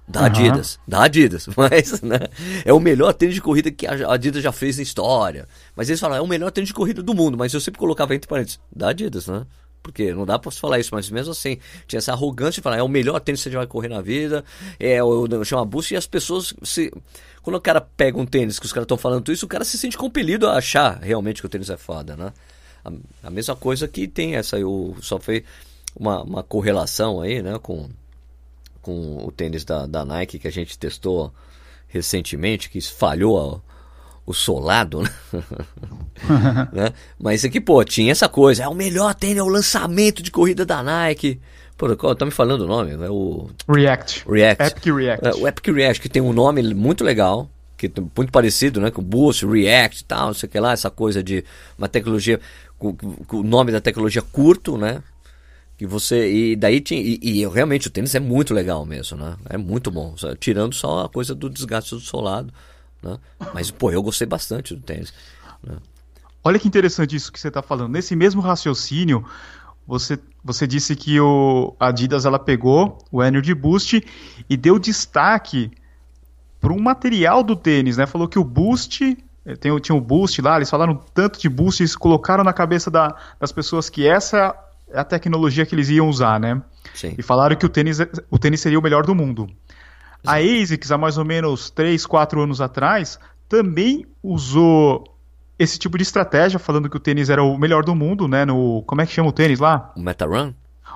Da 0.06 0.20
uhum. 0.20 0.26
Adidas, 0.26 0.80
da 0.88 1.02
Adidas, 1.02 1.46
mas 1.54 2.00
né, 2.00 2.18
é 2.64 2.72
o 2.72 2.80
melhor 2.80 3.12
tênis 3.12 3.34
de 3.34 3.42
corrida 3.42 3.70
que 3.70 3.86
a 3.86 4.14
Adidas 4.14 4.42
já 4.42 4.50
fez 4.50 4.78
na 4.78 4.82
história. 4.82 5.46
Mas 5.76 5.90
eles 5.90 6.00
falam, 6.00 6.16
é 6.16 6.20
o 6.22 6.26
melhor 6.26 6.50
tênis 6.50 6.68
de 6.68 6.74
corrida 6.74 7.02
do 7.02 7.14
mundo, 7.14 7.36
mas 7.36 7.52
eu 7.52 7.60
sempre 7.60 7.78
colocava 7.78 8.14
entre 8.14 8.26
parênteses, 8.26 8.58
da 8.74 8.88
Adidas, 8.88 9.26
né? 9.26 9.44
Porque 9.88 10.12
não 10.12 10.26
dá 10.26 10.38
pra 10.38 10.50
falar 10.50 10.78
isso, 10.78 10.94
mas 10.94 11.08
mesmo 11.08 11.32
assim, 11.32 11.56
tinha 11.86 11.96
essa 11.96 12.12
arrogância 12.12 12.60
de 12.60 12.60
falar, 12.60 12.76
é 12.76 12.82
o 12.82 12.88
melhor 12.88 13.18
tênis 13.20 13.42
que 13.42 13.48
você 13.48 13.56
vai 13.56 13.66
correr 13.66 13.88
na 13.88 14.02
vida, 14.02 14.44
é 14.78 15.02
o 15.02 15.42
chama 15.44 15.64
boost, 15.64 15.94
e 15.94 15.96
as 15.96 16.06
pessoas 16.06 16.52
se. 16.62 16.92
Quando 17.42 17.56
o 17.56 17.60
cara 17.60 17.80
pega 17.80 18.18
um 18.18 18.26
tênis 18.26 18.58
que 18.58 18.66
os 18.66 18.72
caras 18.72 18.84
estão 18.84 18.98
falando 18.98 19.32
isso, 19.32 19.46
o 19.46 19.48
cara 19.48 19.64
se 19.64 19.78
sente 19.78 19.96
compelido 19.96 20.46
a 20.46 20.58
achar 20.58 20.98
realmente 20.98 21.40
que 21.40 21.46
o 21.46 21.48
tênis 21.48 21.70
é 21.70 21.78
foda, 21.78 22.14
né? 22.14 22.34
A, 22.84 22.92
a 23.28 23.30
mesma 23.30 23.56
coisa 23.56 23.88
que 23.88 24.06
tem 24.06 24.36
essa, 24.36 24.58
eu 24.58 24.94
só 25.00 25.18
fez 25.18 25.42
uma, 25.96 26.22
uma 26.22 26.42
correlação 26.42 27.22
aí, 27.22 27.40
né, 27.40 27.58
com 27.58 27.88
com 28.82 29.26
o 29.26 29.32
tênis 29.32 29.64
da, 29.64 29.86
da 29.86 30.04
Nike 30.04 30.38
que 30.38 30.48
a 30.48 30.52
gente 30.52 30.78
testou 30.78 31.32
recentemente, 31.88 32.70
que 32.70 32.80
falhou 32.80 33.62
o 34.28 34.34
solado, 34.34 35.00
né? 35.00 35.10
né? 36.70 36.92
Mas 37.18 37.44
aqui, 37.46 37.60
pô, 37.60 37.82
tinha 37.82 38.12
essa 38.12 38.28
coisa, 38.28 38.64
é 38.64 38.68
o 38.68 38.74
melhor 38.74 39.14
tênis, 39.14 39.38
é 39.38 39.42
o 39.42 39.48
lançamento 39.48 40.22
de 40.22 40.30
corrida 40.30 40.66
da 40.66 40.82
Nike. 40.82 41.40
Pô, 41.78 42.14
tá 42.14 42.26
me 42.26 42.30
falando 42.30 42.62
o 42.62 42.66
nome, 42.66 42.92
é 42.92 43.08
o... 43.08 43.48
React. 43.66 44.24
React. 44.28 44.62
Epic 44.64 44.84
React. 44.84 45.26
É, 45.26 45.34
o 45.34 45.48
Epic 45.48 45.66
React, 45.68 46.02
que 46.02 46.08
tem 46.10 46.20
um 46.20 46.34
nome 46.34 46.62
muito 46.74 47.02
legal, 47.02 47.48
que 47.76 47.86
é 47.86 47.90
muito 48.16 48.30
parecido, 48.30 48.80
né, 48.80 48.90
com 48.90 49.00
o 49.00 49.04
Boost, 49.04 49.46
React 49.46 50.02
e 50.02 50.04
tal, 50.04 50.26
não 50.26 50.34
sei 50.34 50.46
o 50.46 50.50
que 50.50 50.60
lá, 50.60 50.72
essa 50.72 50.90
coisa 50.90 51.22
de 51.22 51.42
uma 51.78 51.88
tecnologia, 51.88 52.38
com, 52.78 52.94
com 52.94 53.38
o 53.38 53.42
nome 53.42 53.72
da 53.72 53.80
tecnologia 53.80 54.20
curto, 54.20 54.76
né, 54.76 55.02
que 55.78 55.86
você. 55.86 56.30
E 56.30 56.56
daí 56.56 56.80
tinha. 56.80 57.00
E, 57.00 57.18
e, 57.22 57.46
realmente 57.46 57.86
o 57.86 57.90
tênis 57.90 58.14
é 58.14 58.20
muito 58.20 58.52
legal 58.52 58.84
mesmo, 58.84 59.16
né? 59.16 59.36
É 59.48 59.56
muito 59.56 59.92
bom. 59.92 60.12
Tirando 60.40 60.74
só 60.74 61.04
a 61.04 61.08
coisa 61.08 61.36
do 61.36 61.48
desgaste 61.48 61.94
do 61.94 62.00
solado. 62.00 62.52
Né? 63.02 63.18
Mas, 63.54 63.70
pô, 63.70 63.90
eu 63.90 64.02
gostei 64.02 64.26
bastante 64.26 64.74
do 64.74 64.80
tênis. 64.80 65.12
Né? 65.62 65.76
Olha 66.42 66.58
que 66.58 66.68
interessante 66.68 67.16
isso 67.16 67.32
que 67.32 67.40
você 67.40 67.48
está 67.48 67.62
falando. 67.62 67.92
Nesse 67.92 68.14
mesmo 68.16 68.40
raciocínio, 68.40 69.24
você, 69.86 70.18
você 70.44 70.66
disse 70.66 70.94
que 70.94 71.18
o 71.20 71.74
Adidas 71.80 72.24
ela 72.24 72.38
pegou 72.38 72.98
o 73.10 73.22
Energy 73.22 73.54
Boost 73.54 74.04
e 74.48 74.56
deu 74.56 74.78
destaque 74.78 75.70
para 76.60 76.72
um 76.72 76.80
material 76.80 77.42
do 77.42 77.56
tênis, 77.56 77.96
né? 77.96 78.06
Falou 78.06 78.28
que 78.28 78.38
o 78.38 78.44
Boost 78.44 79.16
eh, 79.46 79.56
tem, 79.56 79.76
tinha 79.78 79.96
o 79.96 80.00
Boost 80.00 80.42
lá, 80.42 80.56
eles 80.56 80.68
falaram 80.68 81.00
tanto 81.14 81.40
de 81.40 81.48
Boost, 81.48 81.82
eles 81.82 81.96
colocaram 81.96 82.44
na 82.44 82.52
cabeça 82.52 82.90
da, 82.90 83.16
das 83.40 83.52
pessoas 83.52 83.88
que 83.88 84.06
essa 84.06 84.54
é 84.90 84.98
a 84.98 85.04
tecnologia 85.04 85.64
que 85.64 85.74
eles 85.74 85.88
iam 85.88 86.08
usar, 86.08 86.38
né? 86.40 86.60
Sim. 86.94 87.14
E 87.16 87.22
falaram 87.22 87.56
que 87.56 87.64
o 87.64 87.68
tênis, 87.68 87.98
o 88.30 88.38
tênis 88.38 88.60
seria 88.60 88.78
o 88.78 88.82
melhor 88.82 89.06
do 89.06 89.14
mundo. 89.14 89.48
A 90.26 90.36
ASICS, 90.36 90.92
há 90.92 90.98
mais 90.98 91.16
ou 91.16 91.24
menos 91.24 91.70
3, 91.70 92.04
4 92.04 92.42
anos 92.42 92.60
atrás, 92.60 93.18
também 93.48 94.04
usou 94.22 95.04
esse 95.58 95.78
tipo 95.78 95.96
de 95.98 96.02
estratégia, 96.02 96.58
falando 96.58 96.88
que 96.88 96.96
o 96.96 97.00
tênis 97.00 97.30
era 97.30 97.42
o 97.42 97.58
melhor 97.58 97.84
do 97.84 97.94
mundo, 97.94 98.28
né? 98.28 98.44
No. 98.44 98.82
Como 98.86 99.00
é 99.00 99.06
que 99.06 99.12
chama 99.12 99.28
o 99.28 99.32
tênis 99.32 99.58
lá? 99.58 99.92
O 99.96 100.00
MetaRun? 100.00 100.52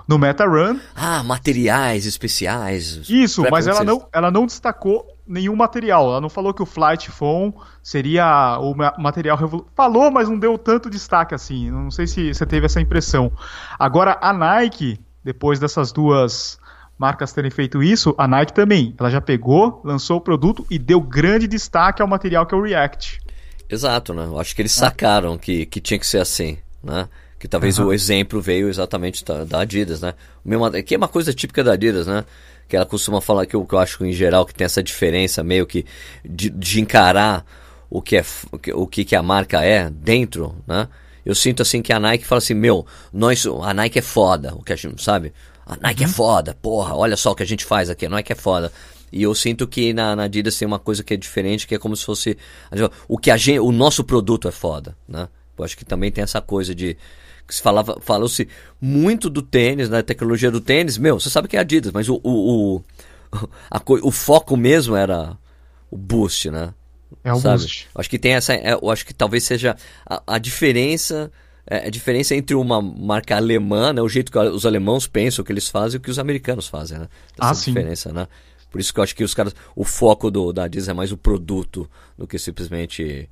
No 0.07 0.19
MetaRun. 0.19 0.79
Ah, 0.95 1.23
materiais 1.23 2.07
especiais. 2.07 3.09
Isso, 3.09 3.45
mas 3.51 3.67
ela 3.67 3.85
não, 3.85 4.07
ela 4.13 4.31
não 4.31 4.47
destacou 4.47 5.07
nenhum 5.27 5.55
material. 5.55 6.09
Ela 6.09 6.21
não 6.21 6.29
falou 6.29 6.53
que 6.53 6.63
o 6.63 6.67
Flight 6.67 7.11
Phone 7.11 7.55
seria 7.83 8.59
o 8.61 8.75
material 9.01 9.39
Falou, 9.75 10.11
mas 10.11 10.29
não 10.29 10.39
deu 10.39 10.59
tanto 10.59 10.91
destaque 10.91 11.35
assim. 11.35 11.71
Não 11.71 11.91
sei 11.91 12.07
se 12.07 12.35
você 12.35 12.45
teve 12.45 12.67
essa 12.67 12.81
impressão. 12.81 13.33
Agora, 13.79 14.19
a 14.21 14.33
Nike, 14.33 15.01
depois 15.25 15.61
dessas 15.61 15.93
duas 15.93 16.59
marcas 16.99 17.33
terem 17.33 17.51
feito 17.51 17.83
isso, 17.83 18.15
a 18.17 18.29
Nike 18.29 18.53
também. 18.53 18.95
Ela 18.99 19.11
já 19.11 19.21
pegou, 19.21 19.81
lançou 19.85 20.19
o 20.19 20.21
produto 20.21 20.67
e 20.71 20.79
deu 20.79 21.01
grande 21.01 21.47
destaque 21.47 22.01
ao 22.01 22.09
material 22.09 22.47
que 22.47 22.55
é 22.55 22.59
o 22.59 22.63
React. 22.63 23.21
Exato, 23.69 24.13
né? 24.13 24.25
Eu 24.25 24.39
acho 24.39 24.55
que 24.55 24.63
eles 24.63 24.73
sacaram 24.73 25.39
que, 25.39 25.67
que 25.67 25.81
tinha 25.81 25.99
que 25.99 26.07
ser 26.07 26.19
assim, 26.19 26.59
né? 26.83 27.09
Que 27.39 27.49
talvez 27.49 27.79
uhum. 27.79 27.87
o 27.87 27.93
exemplo 27.93 28.41
veio 28.41 28.69
exatamente 28.69 29.25
da, 29.25 29.45
da 29.45 29.61
Adidas, 29.61 30.01
né? 30.01 30.15
Que 30.87 30.95
é 30.95 30.99
uma 30.99 31.09
coisa 31.09 31.33
típica 31.33 31.65
da 31.65 31.73
Adidas, 31.73 32.07
né? 32.07 32.25
que 32.73 32.77
ela 32.77 32.87
costuma 32.87 33.21
falar 33.21 33.45
que 33.45 33.55
eu, 33.55 33.67
que 33.67 33.75
eu 33.75 33.79
acho 33.79 34.03
em 34.03 34.13
geral 34.13 34.47
que 34.47 34.55
tem 34.55 34.65
essa 34.65 34.83
diferença 34.83 35.43
meio 35.43 35.67
que 35.67 35.85
de, 36.25 36.49
de 36.49 36.81
encarar 36.81 37.45
o 37.91 38.01
que 38.01 38.17
é 38.17 38.25
o 38.73 38.87
que, 38.87 39.05
que 39.05 39.15
a 39.15 39.23
marca 39.23 39.63
é 39.63 39.91
dentro, 39.91 40.57
né? 40.67 40.89
Eu 41.25 41.35
sinto 41.35 41.61
assim 41.61 41.83
que 41.83 41.93
a 41.93 42.01
Nike 42.01 42.25
fala 42.25 42.39
assim, 42.39 42.55
meu, 42.55 42.87
nós, 43.13 43.47
a 43.47 43.75
Nike 43.75 43.99
é 43.99 44.03
foda, 44.03 44.55
o 44.55 44.63
que 44.63 44.73
a 44.73 44.77
gente 44.77 45.03
sabe? 45.03 45.35
A 45.73 45.89
Nike 45.89 46.03
é 46.03 46.07
uhum. 46.07 46.13
é 46.13 46.15
foda, 46.15 46.57
porra, 46.61 46.95
olha 46.95 47.17
só 47.17 47.33
o 47.33 47.35
que 47.35 47.43
a 47.43 47.47
gente 47.47 47.65
faz 47.65 47.91
aqui, 47.91 48.07
a 48.07 48.09
Nike 48.09 48.33
é 48.33 48.37
foda. 48.37 48.73
E 49.13 49.23
eu 49.23 49.35
sinto 49.35 49.67
que 49.67 49.93
na, 49.93 50.17
na 50.17 50.25
Adidas 50.25 50.57
tem 50.57 50.67
uma 50.67 50.79
coisa 50.79 51.05
que 51.05 51.13
é 51.13 51.17
diferente, 51.17 51.67
que 51.67 51.75
é 51.75 51.79
como 51.79 51.95
se 51.95 52.05
fosse 52.05 52.37
o 53.07 53.19
que 53.19 53.31
a 53.31 53.37
gente, 53.37 53.61
o 53.61 53.71
nosso 53.71 54.03
produto 54.03 54.49
é 54.49 54.51
foda, 54.51 54.97
né? 55.07 55.29
Eu 55.57 55.65
acho 55.65 55.77
que 55.77 55.85
também 55.85 56.11
tem 56.11 56.25
essa 56.25 56.41
coisa 56.41 56.75
de 56.75 56.97
que 57.47 57.55
se 57.55 57.63
falava, 57.63 57.99
falou-se 58.01 58.49
muito 58.81 59.29
do 59.29 59.43
tênis, 59.43 59.89
da 59.89 59.99
né, 59.99 60.03
tecnologia 60.03 60.51
do 60.51 60.61
tênis. 60.61 60.97
Meu, 60.97 61.21
você 61.21 61.29
sabe 61.29 61.47
que 61.47 61.57
é 61.57 61.61
Adidas, 61.61 61.93
mas 61.93 62.09
o, 62.09 62.21
o, 62.23 62.77
o, 62.77 62.85
a, 63.71 63.81
o 64.03 64.11
foco 64.11 64.57
mesmo 64.57 64.97
era 64.97 65.37
o 65.91 65.97
boost, 65.97 66.51
né? 66.51 66.73
É 67.23 67.33
o 67.33 67.39
sabe? 67.39 67.59
boost. 67.59 67.89
Acho 67.95 68.11
que 68.11 68.19
tem 68.19 68.33
essa, 68.33 68.55
é, 68.55 68.73
eu 68.73 68.91
acho 68.91 69.05
que 69.05 69.13
talvez 69.13 69.45
seja 69.45 69.77
a, 70.07 70.23
a 70.27 70.39
diferença 70.39 71.31
é, 71.67 71.87
a 71.87 71.91
diferença 71.91 72.35
entre 72.35 72.57
uma 72.57 72.83
marca 72.83 73.37
alemã, 73.37 73.93
né, 73.93 74.03
o 74.03 74.09
jeito 74.09 74.33
que 74.33 74.39
os 74.39 74.67
alemãos 74.67 75.07
pensam 75.07 75.45
que 75.45 75.53
eles 75.53 75.69
fazem 75.69 75.97
e 75.97 75.99
o 75.99 76.01
que 76.01 76.11
os 76.11 76.19
americanos 76.19 76.67
fazem, 76.67 76.99
né? 76.99 77.09
Essa 77.39 77.51
ah, 77.51 77.55
sim. 77.55 77.73
diferença, 77.73 78.13
né? 78.13 78.27
Por 78.71 78.81
isso 78.81 78.93
que 78.93 78.99
eu 78.99 79.05
acho 79.05 79.15
que 79.15 79.23
os 79.23 79.35
caras, 79.35 79.55
o 79.77 79.85
foco 79.85 80.31
do, 80.31 80.53
da 80.53 80.65
Adidas 80.65 80.89
é 80.89 80.95
mais 80.95 81.13
o 81.13 81.17
produto 81.17 81.89
do 82.17 82.27
que 82.27 82.39
simplesmente 82.39 83.29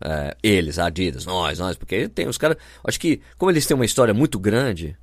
é, 0.00 0.36
eles, 0.42 0.78
a 0.78 0.86
Adidas, 0.86 1.26
nós, 1.26 1.58
nós, 1.58 1.76
porque 1.76 2.08
tem 2.08 2.26
os 2.26 2.38
caras. 2.38 2.56
Acho 2.82 2.98
que, 2.98 3.20
como 3.36 3.50
eles 3.50 3.66
têm 3.66 3.74
uma 3.74 3.84
história 3.84 4.14
muito 4.14 4.38
grande, 4.38 4.96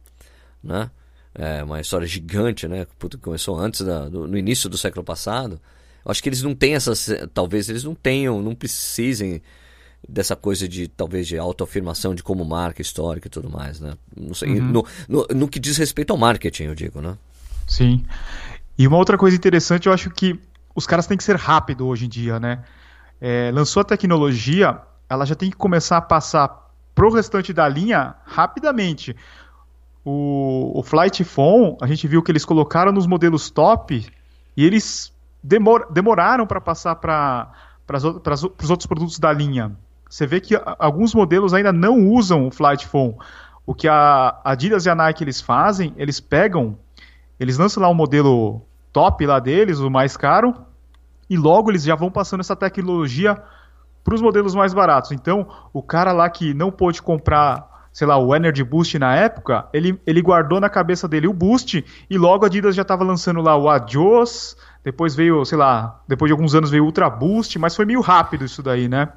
né? 0.63 0.89
É, 1.35 1.63
uma 1.63 1.79
história 1.79 2.07
gigante, 2.07 2.67
né? 2.67 2.87
Que 2.99 3.17
começou 3.17 3.57
antes 3.59 3.81
da, 3.81 4.09
do, 4.09 4.27
no 4.27 4.37
início 4.37 4.67
do 4.67 4.77
século 4.77 5.05
passado. 5.05 5.61
Acho 6.03 6.23
que 6.23 6.29
eles 6.29 6.41
não 6.41 6.55
têm 6.55 6.73
essas. 6.73 7.07
Talvez 7.33 7.69
eles 7.69 7.83
não 7.83 7.93
tenham, 7.93 8.41
não 8.41 8.55
precisem 8.55 9.41
dessa 10.07 10.35
coisa 10.35 10.67
de 10.67 10.87
talvez 10.87 11.27
de 11.27 11.37
autoafirmação 11.37 12.15
de 12.15 12.23
como 12.23 12.43
marca 12.43 12.81
histórica 12.81 13.27
e 13.27 13.31
tudo 13.31 13.49
mais, 13.49 13.79
né? 13.79 13.93
Não 14.15 14.33
sei, 14.33 14.59
uhum. 14.59 14.67
no, 14.67 14.85
no, 15.07 15.27
no, 15.35 15.47
que 15.47 15.59
diz 15.59 15.77
respeito 15.77 16.11
ao 16.11 16.17
marketing, 16.17 16.63
eu 16.63 16.75
digo, 16.75 17.01
né? 17.01 17.17
Sim. 17.67 18.05
E 18.77 18.87
uma 18.87 18.97
outra 18.97 19.17
coisa 19.17 19.35
interessante, 19.35 19.87
eu 19.87 19.93
acho 19.93 20.09
que 20.09 20.39
os 20.75 20.85
caras 20.85 21.07
têm 21.07 21.17
que 21.17 21.23
ser 21.23 21.35
rápido 21.35 21.87
hoje 21.87 22.05
em 22.05 22.09
dia, 22.09 22.39
né? 22.39 22.63
é, 23.21 23.51
lançou 23.53 23.81
a 23.81 23.83
tecnologia, 23.83 24.79
ela 25.09 25.25
já 25.25 25.35
tem 25.35 25.49
que 25.49 25.57
começar 25.57 25.97
a 25.97 26.01
passar 26.01 26.71
pro 26.93 27.11
restante 27.11 27.53
da 27.53 27.67
linha 27.67 28.15
rapidamente. 28.25 29.15
O, 30.05 30.79
o 30.79 30.83
Flight 30.83 31.23
Phone, 31.23 31.77
a 31.81 31.87
gente 31.87 32.07
viu 32.07 32.23
que 32.23 32.31
eles 32.31 32.45
colocaram 32.45 32.91
nos 32.91 33.05
modelos 33.05 33.49
top 33.49 34.05
e 34.55 34.65
eles 34.65 35.13
demor, 35.43 35.87
demoraram 35.91 36.47
para 36.47 36.61
passar 36.61 36.95
para 36.95 37.51
os 37.97 38.69
outros 38.69 38.87
produtos 38.87 39.19
da 39.19 39.31
linha. 39.31 39.75
Você 40.09 40.25
vê 40.25 40.39
que 40.39 40.59
alguns 40.79 41.13
modelos 41.13 41.53
ainda 41.53 41.71
não 41.71 42.09
usam 42.09 42.47
o 42.47 42.51
Flight 42.51 42.87
Phone. 42.87 43.15
O 43.65 43.73
que 43.73 43.87
a 43.87 44.39
Adidas 44.43 44.85
e 44.85 44.89
a 44.89 44.95
Nike 44.95 45.23
eles 45.23 45.41
fazem, 45.41 45.93
eles 45.97 46.19
pegam, 46.19 46.77
eles 47.39 47.57
lançam 47.57 47.83
lá 47.83 47.89
um 47.89 47.93
modelo 47.93 48.61
top 48.93 49.25
lá 49.25 49.39
deles, 49.39 49.79
o 49.79 49.89
mais 49.89 50.15
caro, 50.15 50.55
e 51.29 51.37
logo 51.37 51.69
eles 51.69 51.83
já 51.83 51.95
vão 51.95 52.09
passando 52.09 52.39
essa 52.39 52.55
tecnologia 52.55 53.41
para 54.03 54.15
os 54.15 54.21
modelos 54.21 54.55
mais 54.55 54.73
baratos. 54.73 55.11
Então, 55.11 55.47
o 55.73 55.83
cara 55.83 56.13
lá 56.13 56.29
que 56.29 56.53
não 56.53 56.71
pôde 56.71 57.01
comprar, 57.01 57.89
sei 57.91 58.07
lá, 58.07 58.17
o 58.17 58.33
Energy 58.33 58.63
Boost 58.63 58.97
na 58.97 59.13
época, 59.13 59.67
ele, 59.73 59.99
ele 60.07 60.21
guardou 60.21 60.61
na 60.61 60.69
cabeça 60.69 61.07
dele 61.07 61.27
o 61.27 61.33
Boost 61.33 61.83
e 62.09 62.17
logo 62.17 62.45
a 62.45 62.47
Adidas 62.47 62.73
já 62.73 62.83
estava 62.83 63.03
lançando 63.03 63.41
lá 63.41 63.57
o 63.57 63.69
Adios, 63.69 64.55
depois 64.81 65.13
veio, 65.13 65.43
sei 65.43 65.57
lá, 65.57 65.99
depois 66.07 66.29
de 66.29 66.31
alguns 66.31 66.55
anos 66.55 66.71
veio 66.71 66.83
o 66.83 66.85
Ultra 66.85 67.09
Boost, 67.09 67.59
mas 67.59 67.75
foi 67.75 67.83
meio 67.83 67.99
rápido 67.99 68.45
isso 68.45 68.63
daí, 68.63 68.87
né? 68.87 69.09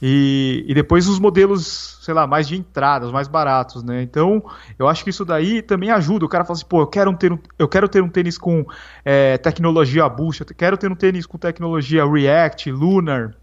E, 0.00 0.64
e, 0.66 0.74
depois 0.74 1.08
os 1.08 1.18
modelos, 1.18 1.98
sei 2.02 2.12
lá, 2.12 2.26
mais 2.26 2.46
de 2.48 2.56
entrada, 2.56 3.06
os 3.06 3.12
mais 3.12 3.28
baratos, 3.28 3.82
né? 3.82 4.02
Então, 4.02 4.44
eu 4.78 4.88
acho 4.88 5.04
que 5.04 5.10
isso 5.10 5.24
daí 5.24 5.62
também 5.62 5.90
ajuda. 5.90 6.24
O 6.24 6.28
cara 6.28 6.44
fala 6.44 6.56
assim, 6.56 6.66
pô, 6.66 6.80
eu 6.80 6.86
quero 6.86 7.14
ter 7.16 7.32
um, 7.32 7.38
eu 7.58 7.68
quero 7.68 7.88
ter 7.88 8.02
um 8.02 8.08
tênis 8.08 8.36
com 8.36 8.66
é, 9.04 9.38
tecnologia 9.38 10.08
Boost, 10.08 10.42
eu 10.42 10.56
quero 10.56 10.76
ter 10.76 10.90
um 10.90 10.94
tênis 10.94 11.26
com 11.26 11.38
tecnologia 11.38 12.04
React, 12.04 12.70
Lunar. 12.70 13.34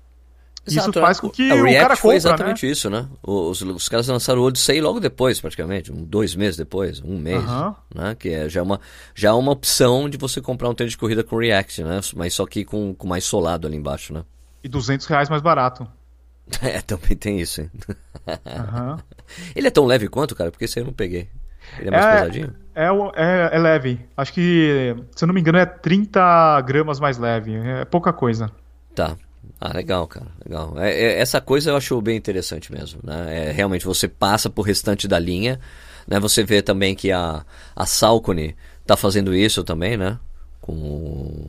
Exato, 0.67 0.91
isso 0.91 0.99
faz 0.99 1.19
com 1.19 1.27
que 1.27 1.51
o 1.51 1.63
React 1.63 1.73
cara 1.73 1.83
compra, 1.83 1.95
foi 1.95 2.15
exatamente 2.15 2.65
né? 2.67 2.71
isso, 2.71 2.89
né? 2.89 3.07
Os, 3.23 3.61
os 3.63 3.89
caras 3.89 4.07
lançaram 4.07 4.41
o 4.41 4.45
Odyssey 4.45 4.79
logo 4.79 4.99
depois, 4.99 5.41
praticamente, 5.41 5.91
um, 5.91 6.03
dois 6.03 6.35
meses 6.35 6.55
depois, 6.55 7.01
um 7.01 7.17
mês, 7.17 7.43
né? 7.95 8.13
Que 8.13 8.29
é 8.29 8.47
já 8.47 8.61
uma, 8.61 8.79
já 9.15 9.29
é 9.29 9.33
uma 9.33 9.51
opção 9.51 10.07
de 10.07 10.17
você 10.17 10.39
comprar 10.39 10.69
um 10.69 10.75
tênis 10.75 10.91
de 10.91 10.99
corrida 10.99 11.23
com 11.23 11.37
React, 11.37 11.83
né? 11.83 11.99
Mas 12.15 12.35
só 12.35 12.45
que 12.45 12.63
com, 12.63 12.93
com 12.93 13.07
mais 13.07 13.23
solado 13.23 13.65
ali 13.65 13.75
embaixo, 13.75 14.13
né? 14.13 14.23
E 14.63 14.69
200 14.69 15.07
reais 15.07 15.29
mais 15.29 15.41
barato. 15.41 15.87
É, 16.61 16.81
também 16.81 17.15
tem 17.15 17.39
isso, 17.39 17.61
hein? 17.61 17.71
Uhum. 18.27 18.97
Ele 19.55 19.67
é 19.67 19.71
tão 19.71 19.85
leve 19.85 20.07
quanto, 20.07 20.35
cara? 20.35 20.51
Porque 20.51 20.65
esse 20.65 20.77
aí 20.77 20.83
eu 20.83 20.87
não 20.87 20.93
peguei. 20.93 21.29
Ele 21.79 21.87
é 21.87 21.91
mais 21.91 22.05
é, 22.05 22.11
pesadinho? 22.11 22.55
É, 22.75 22.85
é, 23.15 23.49
é, 23.55 23.59
leve. 23.59 24.05
Acho 24.15 24.33
que, 24.33 24.95
se 25.15 25.23
eu 25.23 25.27
não 25.27 25.33
me 25.33 25.41
engano, 25.41 25.57
é 25.57 25.65
30 25.65 26.61
gramas 26.61 26.99
mais 26.99 27.17
leve. 27.17 27.55
É 27.55 27.85
pouca 27.85 28.11
coisa. 28.11 28.51
Tá. 28.93 29.15
Ah, 29.59 29.73
legal, 29.73 30.07
cara. 30.07 30.27
Legal. 30.43 30.73
É, 30.77 30.91
é, 30.91 31.19
essa 31.19 31.39
coisa 31.39 31.71
eu 31.71 31.77
acho 31.77 32.01
bem 32.01 32.17
interessante 32.17 32.71
mesmo. 32.71 32.99
Né? 33.03 33.49
É, 33.49 33.51
realmente, 33.51 33.85
você 33.85 34.07
passa 34.07 34.49
por 34.49 34.63
restante 34.63 35.07
da 35.07 35.19
linha. 35.19 35.59
Né? 36.07 36.19
Você 36.19 36.43
vê 36.43 36.61
também 36.61 36.95
que 36.95 37.11
a, 37.11 37.45
a 37.75 37.85
Salcone 37.85 38.55
tá 38.85 38.97
fazendo 38.97 39.33
isso 39.33 39.63
também, 39.63 39.97
né? 39.97 40.19
Com 40.59 41.47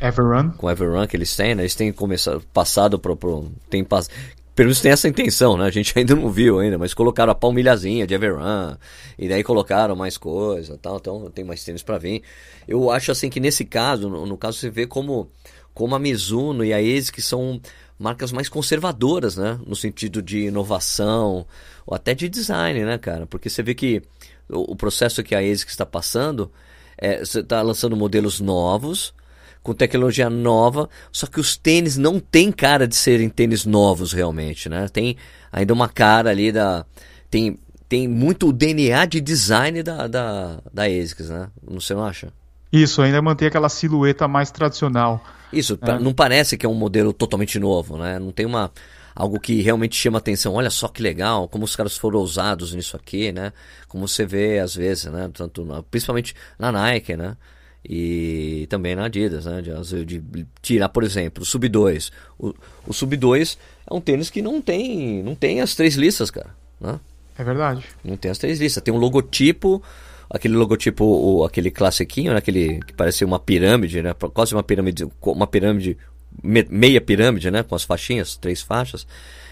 Everrun. 0.00 0.50
Com 0.52 0.70
Everrun 0.70 1.06
que 1.06 1.16
eles 1.16 1.34
têm, 1.36 1.54
né? 1.54 1.62
Eles 1.62 1.74
têm 1.74 1.92
começado, 1.92 2.42
passado 2.52 2.98
pro, 2.98 3.16
pro 3.16 3.52
tem 3.68 3.84
pass... 3.84 4.08
Pelo 4.54 4.66
menos 4.66 4.80
tem 4.80 4.92
essa 4.92 5.08
intenção, 5.08 5.56
né? 5.56 5.64
A 5.64 5.70
gente 5.70 5.92
ainda 5.98 6.14
não 6.14 6.30
viu 6.30 6.58
ainda, 6.58 6.78
mas 6.78 6.92
colocaram 6.92 7.32
a 7.32 7.34
palmilhazinha 7.34 8.06
de 8.06 8.14
Everrun, 8.14 8.76
e 9.18 9.28
daí 9.28 9.42
colocaram 9.42 9.94
mais 9.96 10.16
coisa 10.16 10.78
tal, 10.78 10.96
então 10.96 11.30
tem 11.30 11.44
mais 11.44 11.64
tênis 11.64 11.82
para 11.82 11.98
vir. 11.98 12.22
Eu 12.66 12.90
acho 12.90 13.12
assim 13.12 13.30
que 13.30 13.40
nesse 13.40 13.64
caso, 13.64 14.08
no, 14.08 14.26
no, 14.26 14.36
caso 14.36 14.58
você 14.58 14.70
vê 14.70 14.86
como, 14.86 15.30
como 15.72 15.94
a 15.94 15.98
Mizuno 15.98 16.64
e 16.64 16.72
a 16.72 16.78
ASIC 16.78 17.20
são 17.20 17.60
marcas 17.98 18.32
mais 18.32 18.48
conservadoras, 18.48 19.36
né? 19.36 19.58
No 19.66 19.76
sentido 19.76 20.22
de 20.22 20.46
inovação, 20.46 21.46
ou 21.86 21.94
até 21.94 22.14
de 22.14 22.28
design, 22.28 22.84
né, 22.84 22.98
cara? 22.98 23.26
Porque 23.26 23.48
você 23.48 23.62
vê 23.62 23.74
que 23.74 24.02
o, 24.48 24.72
o 24.72 24.76
processo 24.76 25.22
que 25.22 25.34
a 25.34 25.38
ASIC 25.38 25.70
está 25.70 25.86
passando, 25.86 26.50
é, 26.96 27.18
você 27.18 27.40
está 27.40 27.62
lançando 27.62 27.96
modelos 27.96 28.40
novos, 28.40 29.14
com 29.62 29.74
tecnologia 29.74 30.30
nova, 30.30 30.88
só 31.12 31.26
que 31.26 31.38
os 31.38 31.56
tênis 31.56 31.96
não 31.96 32.18
tem 32.18 32.50
cara 32.50 32.88
de 32.88 32.96
serem 32.96 33.28
tênis 33.28 33.64
novos 33.64 34.12
realmente, 34.12 34.68
né? 34.68 34.88
Tem 34.88 35.16
ainda 35.52 35.72
uma 35.72 35.88
cara 35.88 36.30
ali 36.30 36.50
da 36.50 36.84
tem 37.30 37.58
tem 37.88 38.06
muito 38.06 38.48
o 38.48 38.52
DNA 38.52 39.04
de 39.06 39.20
design 39.20 39.82
da 39.82 40.06
da, 40.06 40.60
da 40.72 40.84
ASICS, 40.84 41.28
né? 41.28 41.48
Não 41.68 41.80
você 41.80 41.94
não 41.94 42.04
acha? 42.04 42.32
Isso, 42.72 43.02
ainda 43.02 43.20
mantém 43.20 43.48
aquela 43.48 43.68
silhueta 43.68 44.28
mais 44.28 44.50
tradicional. 44.50 45.22
Isso, 45.52 45.76
é. 45.82 45.98
não 45.98 46.12
parece 46.12 46.56
que 46.56 46.64
é 46.64 46.68
um 46.68 46.74
modelo 46.74 47.12
totalmente 47.12 47.58
novo, 47.58 47.98
né? 47.98 48.18
Não 48.18 48.30
tem 48.30 48.46
uma 48.46 48.70
algo 49.14 49.40
que 49.40 49.60
realmente 49.60 49.96
chama 49.96 50.18
atenção. 50.18 50.54
Olha 50.54 50.70
só 50.70 50.88
que 50.88 51.02
legal, 51.02 51.48
como 51.48 51.64
os 51.64 51.74
caras 51.74 51.96
foram 51.96 52.20
ousados 52.20 52.72
nisso 52.72 52.96
aqui, 52.96 53.32
né? 53.32 53.52
Como 53.88 54.06
você 54.06 54.24
vê 54.24 54.60
às 54.60 54.74
vezes, 54.74 55.06
né? 55.06 55.28
Tanto 55.34 55.66
principalmente 55.90 56.34
na 56.58 56.70
Nike, 56.70 57.16
né? 57.16 57.36
E 57.84 58.66
também 58.68 58.94
na 58.94 59.06
Adidas, 59.06 59.46
né? 59.46 59.62
De, 59.62 60.04
de 60.04 60.46
tirar, 60.60 60.88
por 60.88 61.02
exemplo, 61.02 61.42
o 61.42 61.46
Sub 61.46 61.68
2. 61.68 62.12
O, 62.38 62.54
o 62.86 62.92
Sub 62.92 63.16
2 63.16 63.58
é 63.90 63.94
um 63.94 64.00
tênis 64.00 64.30
que 64.30 64.42
não 64.42 64.60
tem, 64.60 65.22
não 65.22 65.34
tem 65.34 65.60
as 65.60 65.74
três 65.74 65.94
listas, 65.94 66.30
cara. 66.30 66.50
Né? 66.80 67.00
É 67.38 67.44
verdade. 67.44 67.84
Não 68.04 68.16
tem 68.16 68.30
as 68.30 68.38
três 68.38 68.60
listas. 68.60 68.82
Tem 68.82 68.92
um 68.92 68.98
logotipo 68.98 69.82
aquele 70.30 70.54
logotipo, 70.54 71.04
o, 71.04 71.44
aquele 71.44 71.72
classiquinho, 71.72 72.32
né? 72.32 72.38
aquele 72.38 72.80
que 72.84 72.92
parecia 72.92 73.26
uma 73.26 73.40
pirâmide, 73.40 74.00
né? 74.00 74.14
Quase 74.14 74.54
uma 74.54 74.62
pirâmide, 74.62 75.08
uma 75.20 75.46
pirâmide, 75.46 75.98
meia 76.42 77.00
pirâmide, 77.00 77.50
né? 77.50 77.64
Com 77.64 77.74
as 77.74 77.82
faixinhas, 77.82 78.36
três 78.36 78.62
faixas. 78.62 79.04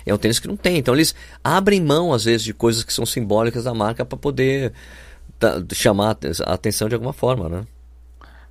É 0.07 0.15
um 0.15 0.19
tênis 0.19 0.39
que 0.39 0.47
não 0.47 0.57
tem. 0.57 0.79
Então 0.79 0.95
eles 0.95 1.15
abrem 1.43 1.83
mão, 1.83 2.13
às 2.13 2.25
vezes, 2.25 2.45
de 2.45 2.55
coisas 2.55 2.85
que 2.85 2.93
são 2.93 3.05
simbólicas 3.05 3.65
da 3.65 3.75
marca 3.75 4.05
para 4.05 4.17
poder 4.17 4.73
chamar 5.75 6.17
a 6.47 6.55
atenção 6.55 6.89
de 6.89 6.95
alguma 6.95 7.13
forma, 7.13 7.49
né? 7.49 7.67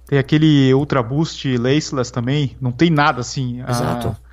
Tem 0.07 0.17
aquele 0.17 0.73
Ultra 0.73 1.03
Boost 1.03 1.57
Laceless 1.57 2.11
também, 2.11 2.55
não 2.61 2.71
tem 2.71 2.89
nada 2.89 3.19
assim. 3.21 3.61
Exato. 3.67 4.07
A... 4.07 4.27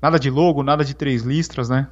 Nada 0.00 0.18
de 0.18 0.30
logo, 0.30 0.64
nada 0.64 0.84
de 0.84 0.94
três 0.94 1.22
listras, 1.22 1.68
né? 1.68 1.86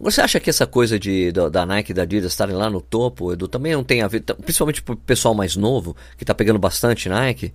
Você 0.00 0.20
acha 0.20 0.38
que 0.38 0.48
essa 0.48 0.66
coisa 0.66 0.98
de, 0.98 1.32
da, 1.32 1.48
da 1.48 1.66
Nike 1.66 1.90
e 1.90 1.94
da 1.94 2.02
Adidas 2.02 2.30
estarem 2.30 2.54
lá 2.54 2.70
no 2.70 2.80
topo, 2.80 3.32
Edu, 3.32 3.48
também 3.48 3.72
não 3.72 3.82
tem 3.82 4.02
a 4.02 4.08
ver, 4.08 4.22
principalmente 4.22 4.82
para 4.82 4.94
o 4.94 4.96
pessoal 4.96 5.34
mais 5.34 5.56
novo, 5.56 5.96
que 6.16 6.22
está 6.22 6.32
pegando 6.32 6.60
bastante 6.60 7.08
Nike? 7.08 7.52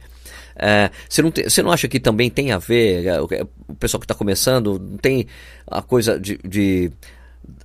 É, 0.55 0.91
você, 1.07 1.21
não 1.21 1.31
tem, 1.31 1.45
você 1.45 1.63
não 1.63 1.71
acha 1.71 1.87
que 1.87 1.97
também 1.97 2.29
tem 2.29 2.51
a 2.51 2.57
ver, 2.57 3.05
é, 3.05 3.21
o 3.21 3.75
pessoal 3.75 3.99
que 3.99 4.05
está 4.05 4.13
começando, 4.13 4.77
não 4.77 4.97
tem 4.97 5.27
a 5.65 5.81
coisa 5.81 6.19
de, 6.19 6.37
de, 6.43 6.91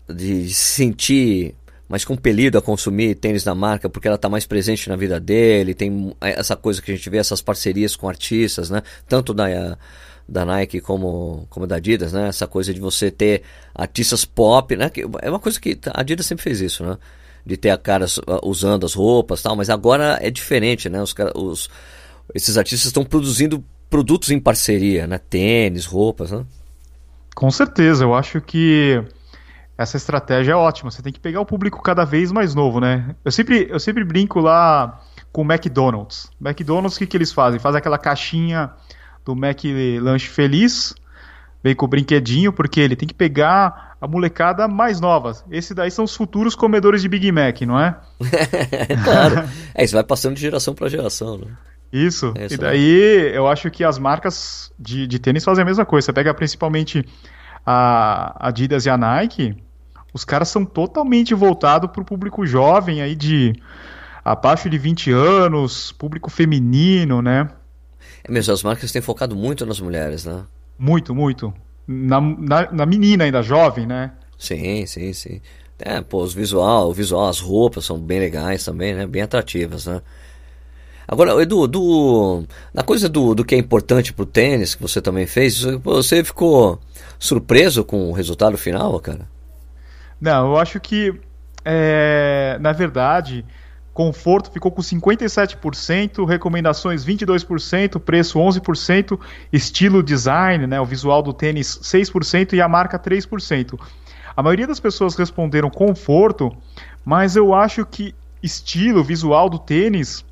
de 0.08 0.54
sentir 0.54 1.54
mais 1.88 2.04
compelido 2.04 2.58
a 2.58 2.62
consumir 2.62 3.14
tênis 3.14 3.44
da 3.44 3.54
marca 3.54 3.88
porque 3.88 4.08
ela 4.08 4.16
está 4.16 4.28
mais 4.28 4.46
presente 4.46 4.88
na 4.88 4.96
vida 4.96 5.20
dele, 5.20 5.74
tem 5.74 6.14
essa 6.20 6.56
coisa 6.56 6.82
que 6.82 6.90
a 6.90 6.96
gente 6.96 7.08
vê, 7.08 7.18
essas 7.18 7.40
parcerias 7.40 7.94
com 7.94 8.08
artistas, 8.08 8.70
né? 8.70 8.82
Tanto 9.08 9.32
da, 9.32 9.78
da 10.28 10.44
Nike 10.44 10.80
como, 10.80 11.46
como 11.48 11.66
da 11.66 11.76
Adidas, 11.76 12.12
né? 12.12 12.28
Essa 12.28 12.46
coisa 12.46 12.74
de 12.74 12.80
você 12.80 13.10
ter 13.10 13.42
artistas 13.74 14.24
pop, 14.24 14.74
né? 14.76 14.90
Que 14.90 15.02
é 15.22 15.30
uma 15.30 15.38
coisa 15.38 15.60
que 15.60 15.78
a 15.86 16.00
Adidas 16.00 16.26
sempre 16.26 16.42
fez 16.42 16.60
isso, 16.60 16.84
né? 16.84 16.98
De 17.44 17.56
ter 17.56 17.70
a 17.70 17.78
cara 17.78 18.06
usando 18.42 18.84
as 18.84 18.94
roupas 18.94 19.40
tal, 19.40 19.54
mas 19.54 19.70
agora 19.70 20.18
é 20.20 20.30
diferente, 20.30 20.88
né? 20.88 21.00
Os, 21.00 21.14
os, 21.34 21.70
esses 22.34 22.58
artistas 22.58 22.86
estão 22.86 23.04
produzindo 23.04 23.64
produtos 23.88 24.30
em 24.30 24.40
parceria, 24.40 25.06
né? 25.06 25.18
Tênis, 25.18 25.84
roupas, 25.86 26.32
né? 26.32 26.44
Com 27.36 27.50
certeza, 27.50 28.02
eu 28.02 28.14
acho 28.14 28.40
que 28.40 29.00
essa 29.78 29.96
estratégia 29.96 30.52
é 30.52 30.56
ótima. 30.56 30.90
Você 30.90 31.02
tem 31.02 31.12
que 31.12 31.20
pegar 31.20 31.40
o 31.40 31.46
público 31.46 31.82
cada 31.82 32.04
vez 32.04 32.32
mais 32.32 32.54
novo, 32.54 32.80
né? 32.80 33.14
Eu 33.24 33.30
sempre, 33.30 33.66
eu 33.70 33.78
sempre 33.78 34.04
brinco 34.04 34.40
lá 34.40 35.00
com 35.32 35.42
o 35.42 35.44
McDonald's. 35.44 36.30
McDonald's, 36.40 36.96
o 36.96 36.98
que, 36.98 37.06
que 37.06 37.16
eles 37.16 37.32
fazem? 37.32 37.60
Faz 37.60 37.74
aquela 37.74 37.98
caixinha 37.98 38.70
do 39.24 39.36
Mac 39.36 39.60
Lanche 40.00 40.28
Feliz, 40.28 40.94
vem 41.62 41.74
com 41.74 41.84
o 41.84 41.88
brinquedinho, 41.88 42.52
porque 42.52 42.80
ele 42.80 42.96
tem 42.96 43.06
que 43.06 43.14
pegar 43.14 43.96
a 44.00 44.06
molecada 44.06 44.66
mais 44.68 45.00
nova. 45.00 45.32
Esse 45.50 45.74
daí 45.74 45.90
são 45.90 46.04
os 46.04 46.14
futuros 46.14 46.54
comedores 46.54 47.02
de 47.02 47.08
Big 47.08 47.30
Mac, 47.32 47.60
não 47.62 47.78
é? 47.78 47.96
claro. 49.04 49.48
É, 49.74 49.84
isso 49.84 49.94
vai 49.94 50.04
passando 50.04 50.36
de 50.36 50.40
geração 50.40 50.74
para 50.74 50.88
geração, 50.88 51.38
né? 51.38 51.46
Isso. 51.92 52.32
É 52.36 52.46
isso. 52.46 52.54
E 52.54 52.58
daí 52.58 53.30
eu 53.34 53.46
acho 53.46 53.70
que 53.70 53.84
as 53.84 53.98
marcas 53.98 54.72
de, 54.78 55.06
de 55.06 55.18
tênis 55.18 55.44
fazem 55.44 55.62
a 55.62 55.66
mesma 55.66 55.84
coisa. 55.84 56.06
Você 56.06 56.12
pega 56.12 56.32
principalmente 56.32 57.04
a 57.64 58.48
Adidas 58.48 58.86
e 58.86 58.90
a 58.90 58.96
Nike, 58.96 59.56
os 60.12 60.24
caras 60.24 60.48
são 60.48 60.64
totalmente 60.64 61.34
voltados 61.34 61.90
para 61.90 62.00
o 62.00 62.04
público 62.04 62.46
jovem 62.46 63.02
aí 63.02 63.14
de 63.14 63.54
abaixo 64.24 64.68
de 64.68 64.78
20 64.78 65.10
anos, 65.12 65.92
público 65.92 66.30
feminino, 66.30 67.22
né? 67.22 67.48
É 68.24 68.30
mesmo, 68.30 68.52
as 68.52 68.62
marcas 68.62 68.90
têm 68.90 69.00
focado 69.02 69.36
muito 69.36 69.64
nas 69.64 69.80
mulheres, 69.80 70.24
né? 70.24 70.44
Muito, 70.78 71.14
muito. 71.14 71.54
Na, 71.86 72.20
na, 72.20 72.72
na 72.72 72.86
menina 72.86 73.24
ainda, 73.24 73.42
jovem, 73.42 73.86
né? 73.86 74.12
Sim, 74.36 74.84
sim, 74.86 75.12
sim. 75.12 75.40
É, 75.78 76.00
pô, 76.00 76.22
os 76.22 76.34
visual, 76.34 76.88
o 76.88 76.92
visual, 76.92 77.28
as 77.28 77.38
roupas 77.38 77.84
são 77.84 77.98
bem 77.98 78.18
legais 78.18 78.64
também, 78.64 78.94
né? 78.94 79.06
Bem 79.06 79.22
atrativas, 79.22 79.86
né? 79.86 80.02
Agora, 81.06 81.40
Edu, 81.40 81.68
do, 81.68 82.44
na 82.74 82.82
coisa 82.82 83.08
do, 83.08 83.32
do 83.32 83.44
que 83.44 83.54
é 83.54 83.58
importante 83.58 84.12
pro 84.12 84.26
tênis, 84.26 84.74
que 84.74 84.82
você 84.82 85.00
também 85.00 85.26
fez, 85.26 85.62
você 85.84 86.24
ficou 86.24 86.80
surpreso 87.16 87.84
com 87.84 88.10
o 88.10 88.12
resultado 88.12 88.58
final, 88.58 88.98
cara? 88.98 89.28
Não, 90.20 90.52
eu 90.52 90.58
acho 90.58 90.80
que, 90.80 91.18
é, 91.64 92.56
na 92.60 92.72
verdade, 92.72 93.44
conforto 93.92 94.50
ficou 94.50 94.70
com 94.70 94.82
57%, 94.82 96.26
recomendações 96.26 97.04
22%, 97.04 97.98
preço 97.98 98.38
11%, 98.38 99.18
estilo 99.52 100.02
design, 100.02 100.66
né, 100.66 100.80
o 100.80 100.84
visual 100.84 101.22
do 101.22 101.32
tênis 101.32 101.78
6% 101.82 102.52
e 102.52 102.60
a 102.60 102.68
marca 102.68 102.98
3%. 102.98 103.78
A 104.36 104.42
maioria 104.42 104.66
das 104.66 104.78
pessoas 104.78 105.16
responderam 105.16 105.70
conforto, 105.70 106.54
mas 107.04 107.36
eu 107.36 107.54
acho 107.54 107.86
que 107.86 108.14
estilo, 108.42 109.02
visual 109.02 109.48
do 109.48 109.58
tênis, 109.58 110.24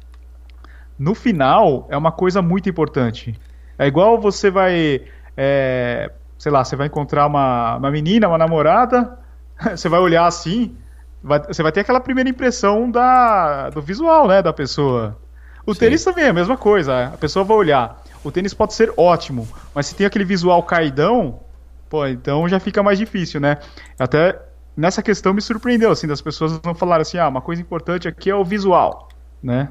no 0.98 1.14
final, 1.14 1.86
é 1.90 1.96
uma 1.96 2.12
coisa 2.12 2.42
muito 2.42 2.68
importante. 2.68 3.34
É 3.78 3.86
igual 3.86 4.20
você 4.20 4.50
vai, 4.50 5.02
é, 5.36 6.10
sei 6.38 6.52
lá, 6.52 6.62
você 6.64 6.76
vai 6.76 6.86
encontrar 6.86 7.26
uma, 7.26 7.76
uma 7.76 7.90
menina, 7.90 8.28
uma 8.28 8.38
namorada, 8.38 9.18
você 9.76 9.88
vai 9.88 10.00
olhar 10.00 10.26
assim, 10.26 10.76
vai, 11.22 11.40
você 11.40 11.62
vai 11.62 11.72
ter 11.72 11.80
aquela 11.80 12.00
primeira 12.00 12.28
impressão 12.28 12.90
da, 12.90 13.70
do 13.70 13.80
visual, 13.80 14.28
né, 14.28 14.42
da 14.42 14.52
pessoa. 14.52 15.18
O 15.66 15.72
Sim. 15.72 15.80
tênis 15.80 16.04
também 16.04 16.24
é 16.24 16.28
a 16.28 16.32
mesma 16.32 16.56
coisa, 16.56 17.06
a 17.06 17.16
pessoa 17.16 17.44
vai 17.44 17.56
olhar. 17.56 18.02
O 18.22 18.30
tênis 18.30 18.54
pode 18.54 18.74
ser 18.74 18.92
ótimo, 18.96 19.48
mas 19.74 19.86
se 19.86 19.94
tem 19.94 20.06
aquele 20.06 20.24
visual 20.24 20.62
caidão, 20.62 21.40
pô, 21.88 22.06
então 22.06 22.48
já 22.48 22.60
fica 22.60 22.82
mais 22.82 22.98
difícil, 22.98 23.40
né? 23.40 23.58
Até 23.98 24.40
nessa 24.76 25.02
questão 25.02 25.32
me 25.32 25.40
surpreendeu, 25.40 25.90
assim, 25.90 26.06
das 26.06 26.20
pessoas 26.20 26.60
não 26.62 26.74
falarem 26.74 27.02
assim, 27.02 27.18
ah, 27.18 27.28
uma 27.28 27.40
coisa 27.40 27.62
importante 27.62 28.08
aqui 28.08 28.30
é 28.30 28.34
o 28.34 28.44
visual, 28.44 29.08
né? 29.42 29.70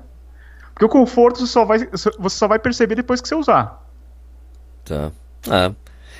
Porque 0.73 0.85
o 0.85 0.89
conforto 0.89 1.39
você 1.39 1.47
só 1.47 1.65
vai, 1.65 1.87
você 1.87 2.37
só 2.37 2.47
vai 2.47 2.57
perceber 2.57 2.95
depois 2.95 3.21
que 3.21 3.27
você 3.27 3.35
usar. 3.35 3.83
Tá. 4.83 5.11
É. 5.49 5.71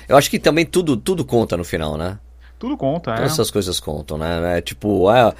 Eu 0.08 0.16
acho 0.16 0.30
que 0.30 0.38
também 0.38 0.64
tudo, 0.64 0.96
tudo 0.96 1.24
conta 1.24 1.56
no 1.56 1.64
final, 1.64 1.96
né? 1.96 2.18
Tudo 2.64 2.78
conta, 2.78 3.14
Todas 3.14 3.30
é. 3.30 3.34
essas 3.34 3.50
coisas 3.50 3.78
contam, 3.78 4.16
né? 4.16 4.56
É, 4.56 4.60
tipo, 4.62 5.06
a, 5.10 5.34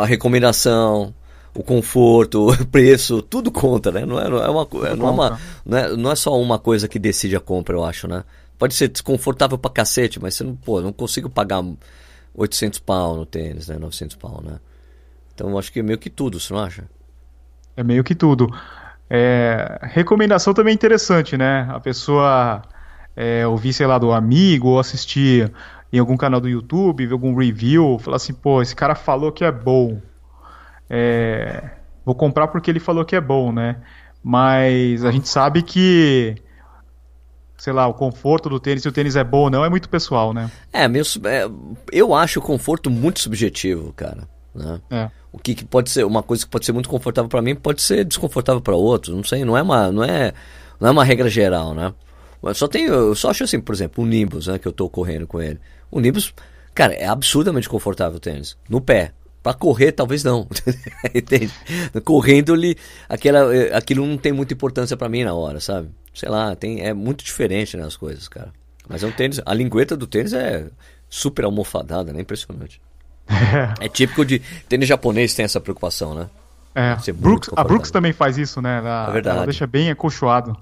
a 0.00 0.06
recomendação, 0.06 1.12
o 1.54 1.62
conforto, 1.62 2.48
o 2.48 2.66
preço, 2.66 3.20
tudo 3.20 3.50
conta, 3.52 3.92
né? 3.92 4.06
Não 4.06 4.18
é, 4.18 4.26
não 4.26 4.42
é, 4.42 4.48
uma, 4.48 4.66
não 4.96 5.06
é, 5.06 5.10
uma, 5.10 5.40
não 5.66 5.78
é, 5.78 5.96
não 5.98 6.10
é 6.10 6.16
só 6.16 6.40
uma 6.40 6.58
coisa 6.58 6.88
que 6.88 6.98
decide 6.98 7.36
a 7.36 7.40
compra, 7.40 7.76
eu 7.76 7.84
acho, 7.84 8.08
né? 8.08 8.24
Pode 8.58 8.72
ser 8.72 8.88
desconfortável 8.88 9.58
pra 9.58 9.70
cacete, 9.70 10.18
mas 10.18 10.34
você 10.34 10.44
não, 10.44 10.56
pô, 10.56 10.80
não 10.80 10.94
consigo 10.94 11.28
pagar 11.28 11.62
800 12.34 12.78
pau 12.78 13.16
no 13.16 13.26
tênis, 13.26 13.68
né? 13.68 13.76
900 13.78 14.16
pau, 14.16 14.40
né? 14.42 14.58
Então 15.34 15.50
eu 15.50 15.58
acho 15.58 15.70
que 15.70 15.80
é 15.80 15.82
meio 15.82 15.98
que 15.98 16.08
tudo, 16.08 16.40
você 16.40 16.54
não 16.54 16.60
acha? 16.60 16.84
É 17.76 17.84
meio 17.84 18.02
que 18.02 18.14
tudo. 18.14 18.48
É, 19.10 19.78
recomendação 19.82 20.54
também 20.54 20.72
é 20.72 20.74
interessante, 20.74 21.36
né? 21.36 21.68
A 21.70 21.78
pessoa 21.78 22.62
é, 23.14 23.46
ouvir, 23.46 23.74
sei 23.74 23.86
lá, 23.86 23.98
do 23.98 24.10
amigo 24.10 24.68
ou 24.68 24.78
assistir 24.78 25.52
em 25.92 25.98
algum 25.98 26.16
canal 26.16 26.40
do 26.40 26.48
YouTube, 26.48 27.06
ver 27.06 27.12
algum 27.12 27.34
review, 27.34 27.98
falar 27.98 28.16
assim, 28.16 28.32
pô, 28.32 28.62
esse 28.62 28.74
cara 28.74 28.94
falou 28.94 29.30
que 29.30 29.44
é 29.44 29.52
bom. 29.52 30.00
É, 30.88 31.70
vou 32.04 32.14
comprar 32.14 32.48
porque 32.48 32.70
ele 32.70 32.80
falou 32.80 33.04
que 33.04 33.14
é 33.14 33.20
bom, 33.20 33.52
né? 33.52 33.76
Mas 34.22 35.04
a 35.04 35.10
gente 35.10 35.28
sabe 35.28 35.62
que, 35.62 36.36
sei 37.58 37.72
lá, 37.72 37.86
o 37.86 37.94
conforto 37.94 38.48
do 38.48 38.58
tênis, 38.58 38.82
se 38.82 38.88
o 38.88 38.92
tênis 38.92 39.16
é 39.16 39.24
bom 39.24 39.42
ou 39.42 39.50
não, 39.50 39.64
é 39.64 39.68
muito 39.68 39.88
pessoal, 39.88 40.32
né? 40.32 40.50
É, 40.72 40.88
meu, 40.88 41.02
é, 41.24 41.50
eu 41.90 42.14
acho 42.14 42.38
o 42.38 42.42
conforto 42.42 42.88
muito 42.88 43.20
subjetivo, 43.20 43.92
cara. 43.92 44.26
Né? 44.54 44.80
É. 44.90 45.10
O 45.30 45.38
que, 45.38 45.54
que, 45.54 45.64
pode 45.64 45.90
ser 45.90 46.04
uma 46.04 46.22
coisa 46.22 46.44
que 46.44 46.50
pode 46.50 46.64
ser 46.64 46.72
muito 46.72 46.88
confortável 46.88 47.28
para 47.28 47.42
mim 47.42 47.54
pode 47.54 47.82
ser 47.82 48.04
desconfortável 48.04 48.60
para 48.60 48.74
outro. 48.74 49.14
Não 49.14 49.24
sei, 49.24 49.44
não 49.44 49.56
é 49.56 49.62
uma, 49.62 49.90
não 49.90 50.04
é, 50.04 50.32
não 50.80 50.88
é 50.88 50.90
uma 50.90 51.04
regra 51.04 51.28
geral, 51.28 51.74
né? 51.74 51.92
Mas 52.42 52.58
só 52.58 52.66
tenho, 52.66 52.92
eu 52.92 53.14
só 53.14 53.30
acho 53.30 53.44
assim, 53.44 53.60
por 53.60 53.72
exemplo, 53.74 54.02
o 54.02 54.06
Nimbus, 54.06 54.48
né, 54.48 54.58
que 54.58 54.66
eu 54.66 54.72
tô 54.72 54.88
correndo 54.88 55.26
com 55.26 55.40
ele. 55.40 55.60
O 55.92 56.00
Nimbus, 56.00 56.34
cara, 56.74 56.94
é 56.94 57.06
absurdamente 57.06 57.68
confortável 57.68 58.16
o 58.16 58.20
tênis. 58.20 58.56
No 58.68 58.80
pé. 58.80 59.12
Para 59.42 59.54
correr, 59.54 59.92
talvez 59.92 60.22
não. 60.22 60.48
Entende? 61.12 61.52
Correndo, 62.04 62.54
ali, 62.54 62.76
aquela, 63.08 63.54
eh, 63.54 63.76
aquilo 63.76 64.06
não 64.06 64.16
tem 64.16 64.32
muita 64.32 64.54
importância 64.54 64.96
para 64.96 65.08
mim 65.08 65.24
na 65.24 65.34
hora, 65.34 65.58
sabe? 65.58 65.90
Sei 66.14 66.28
lá, 66.28 66.54
tem, 66.54 66.80
é 66.80 66.94
muito 66.94 67.24
diferente 67.24 67.76
né, 67.76 67.84
as 67.84 67.96
coisas, 67.96 68.28
cara. 68.28 68.52
Mas 68.88 69.02
é 69.02 69.06
um 69.06 69.10
tênis. 69.10 69.40
A 69.44 69.52
lingueta 69.52 69.96
do 69.96 70.06
tênis 70.06 70.32
é 70.32 70.68
super 71.08 71.44
almofadada, 71.44 72.12
né? 72.12 72.20
Impressionante. 72.20 72.80
É. 73.28 73.74
é 73.86 73.88
típico 73.88 74.24
de. 74.24 74.38
Tênis 74.68 74.88
japonês 74.88 75.34
tem 75.34 75.44
essa 75.44 75.60
preocupação, 75.60 76.14
né? 76.14 76.30
É. 76.74 77.12
Brooks, 77.12 77.50
a 77.54 77.64
Brooks 77.64 77.90
também 77.90 78.12
faz 78.12 78.38
isso, 78.38 78.62
né? 78.62 78.78
Ela, 78.78 79.08
é 79.08 79.12
verdade. 79.12 79.36
Ela 79.36 79.46
deixa 79.46 79.66
bem 79.66 79.90
acolchoado. 79.90 80.56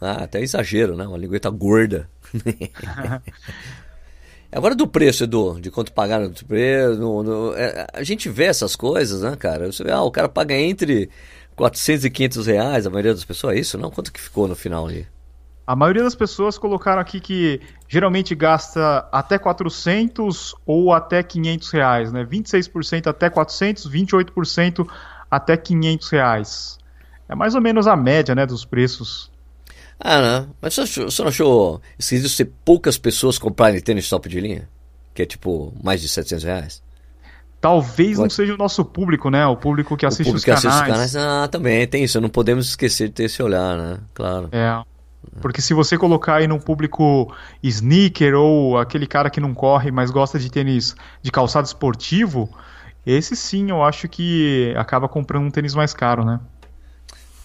Ah, 0.00 0.24
até 0.24 0.40
exagero, 0.42 0.94
né? 0.94 1.06
Uma 1.06 1.16
lingueta 1.18 1.50
gorda. 1.50 2.08
Agora 4.50 4.74
do 4.74 4.86
preço, 4.86 5.24
Edu, 5.24 5.60
de 5.60 5.70
quanto 5.70 5.92
pagaram 5.92 6.28
do 6.28 6.44
preço. 6.44 6.98
No, 6.98 7.22
no, 7.22 7.54
é, 7.54 7.86
a 7.92 8.02
gente 8.02 8.28
vê 8.28 8.44
essas 8.44 8.76
coisas, 8.76 9.22
né, 9.22 9.36
cara? 9.36 9.70
Você 9.70 9.84
vê, 9.84 9.90
ah, 9.90 10.02
o 10.02 10.10
cara 10.10 10.28
paga 10.28 10.54
entre 10.54 11.10
400 11.56 12.04
e 12.04 12.10
500 12.10 12.46
reais, 12.46 12.86
a 12.86 12.90
maioria 12.90 13.14
das 13.14 13.24
pessoas, 13.24 13.56
é 13.56 13.60
isso? 13.60 13.78
Não? 13.78 13.90
Quanto 13.90 14.12
que 14.12 14.20
ficou 14.20 14.46
no 14.46 14.54
final 14.54 14.86
ali? 14.86 15.06
A 15.66 15.74
maioria 15.74 16.04
das 16.04 16.14
pessoas 16.14 16.56
colocaram 16.56 17.00
aqui 17.00 17.18
que 17.18 17.60
geralmente 17.88 18.36
gasta 18.36 19.08
até 19.10 19.36
400 19.36 20.54
ou 20.64 20.92
até 20.92 21.24
500 21.24 21.70
reais, 21.72 22.12
né? 22.12 22.24
26% 22.24 23.08
até 23.08 23.28
400, 23.28 23.90
28% 23.90 24.86
até 25.28 25.56
500 25.56 26.08
reais. 26.10 26.78
É 27.28 27.34
mais 27.34 27.56
ou 27.56 27.60
menos 27.60 27.88
a 27.88 27.96
média, 27.96 28.32
né, 28.34 28.46
dos 28.46 28.64
preços. 28.64 29.30
Ah, 29.98 30.20
não. 30.20 30.54
Mas 30.60 30.74
você, 30.74 30.80
achou, 30.82 31.10
você 31.10 31.22
não 31.22 31.28
achou 31.28 31.80
esquisito 31.98 32.28
ser 32.28 32.52
poucas 32.64 32.98
pessoas 32.98 33.38
comprarem 33.38 33.80
tênis 33.80 34.08
top 34.08 34.28
de 34.28 34.40
linha? 34.40 34.68
Que 35.14 35.22
é 35.22 35.26
tipo 35.26 35.72
mais 35.82 36.00
de 36.00 36.08
700 36.08 36.44
reais? 36.44 36.82
Talvez 37.60 38.10
Pode... 38.10 38.20
não 38.20 38.30
seja 38.30 38.54
o 38.54 38.58
nosso 38.58 38.84
público, 38.84 39.30
né? 39.30 39.46
O 39.46 39.56
público 39.56 39.96
que 39.96 40.04
assiste 40.04 40.28
o 40.28 40.32
público 40.32 40.50
os 40.50 40.62
canais. 40.62 40.66
Assiste 40.66 40.82
os 40.82 40.92
canais. 40.92 41.16
Ah, 41.16 41.48
também 41.48 41.86
tem 41.86 42.04
isso. 42.04 42.20
Não 42.20 42.28
podemos 42.28 42.68
esquecer 42.68 43.08
de 43.08 43.14
ter 43.14 43.24
esse 43.24 43.42
olhar, 43.42 43.76
né? 43.76 43.98
Claro. 44.12 44.48
É. 44.52 44.82
Porque 45.40 45.60
se 45.60 45.74
você 45.74 45.98
colocar 45.98 46.36
aí 46.36 46.46
num 46.46 46.58
público 46.58 47.34
sneaker 47.62 48.34
ou 48.34 48.78
aquele 48.78 49.06
cara 49.06 49.30
que 49.30 49.40
não 49.40 49.54
corre, 49.54 49.90
mas 49.90 50.10
gosta 50.10 50.38
de 50.38 50.50
tênis 50.50 50.94
de 51.22 51.32
calçado 51.32 51.66
esportivo, 51.66 52.48
esse 53.04 53.34
sim 53.34 53.70
eu 53.70 53.82
acho 53.82 54.08
que 54.08 54.72
acaba 54.76 55.08
comprando 55.08 55.44
um 55.44 55.50
tênis 55.50 55.74
mais 55.74 55.92
caro, 55.92 56.24
né? 56.24 56.40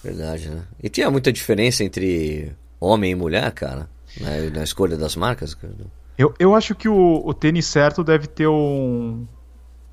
Verdade, 0.04 0.50
né? 0.50 0.64
E 0.82 0.90
tinha 0.90 1.10
muita 1.12 1.32
diferença 1.32 1.84
entre 1.84 2.52
homem 2.80 3.12
e 3.12 3.16
mulher, 3.16 3.52
cara, 3.52 3.88
na, 4.20 4.30
na 4.58 4.64
escolha 4.64 4.98
das 4.98 5.16
marcas? 5.16 5.56
Eu, 6.18 6.34
eu 6.40 6.56
acho 6.56 6.74
que 6.74 6.90
o, 6.90 7.22
o 7.24 7.34
tênis 7.34 7.66
certo 7.66 8.04
deve 8.04 8.28
ter 8.28 8.48
um, 8.48 9.26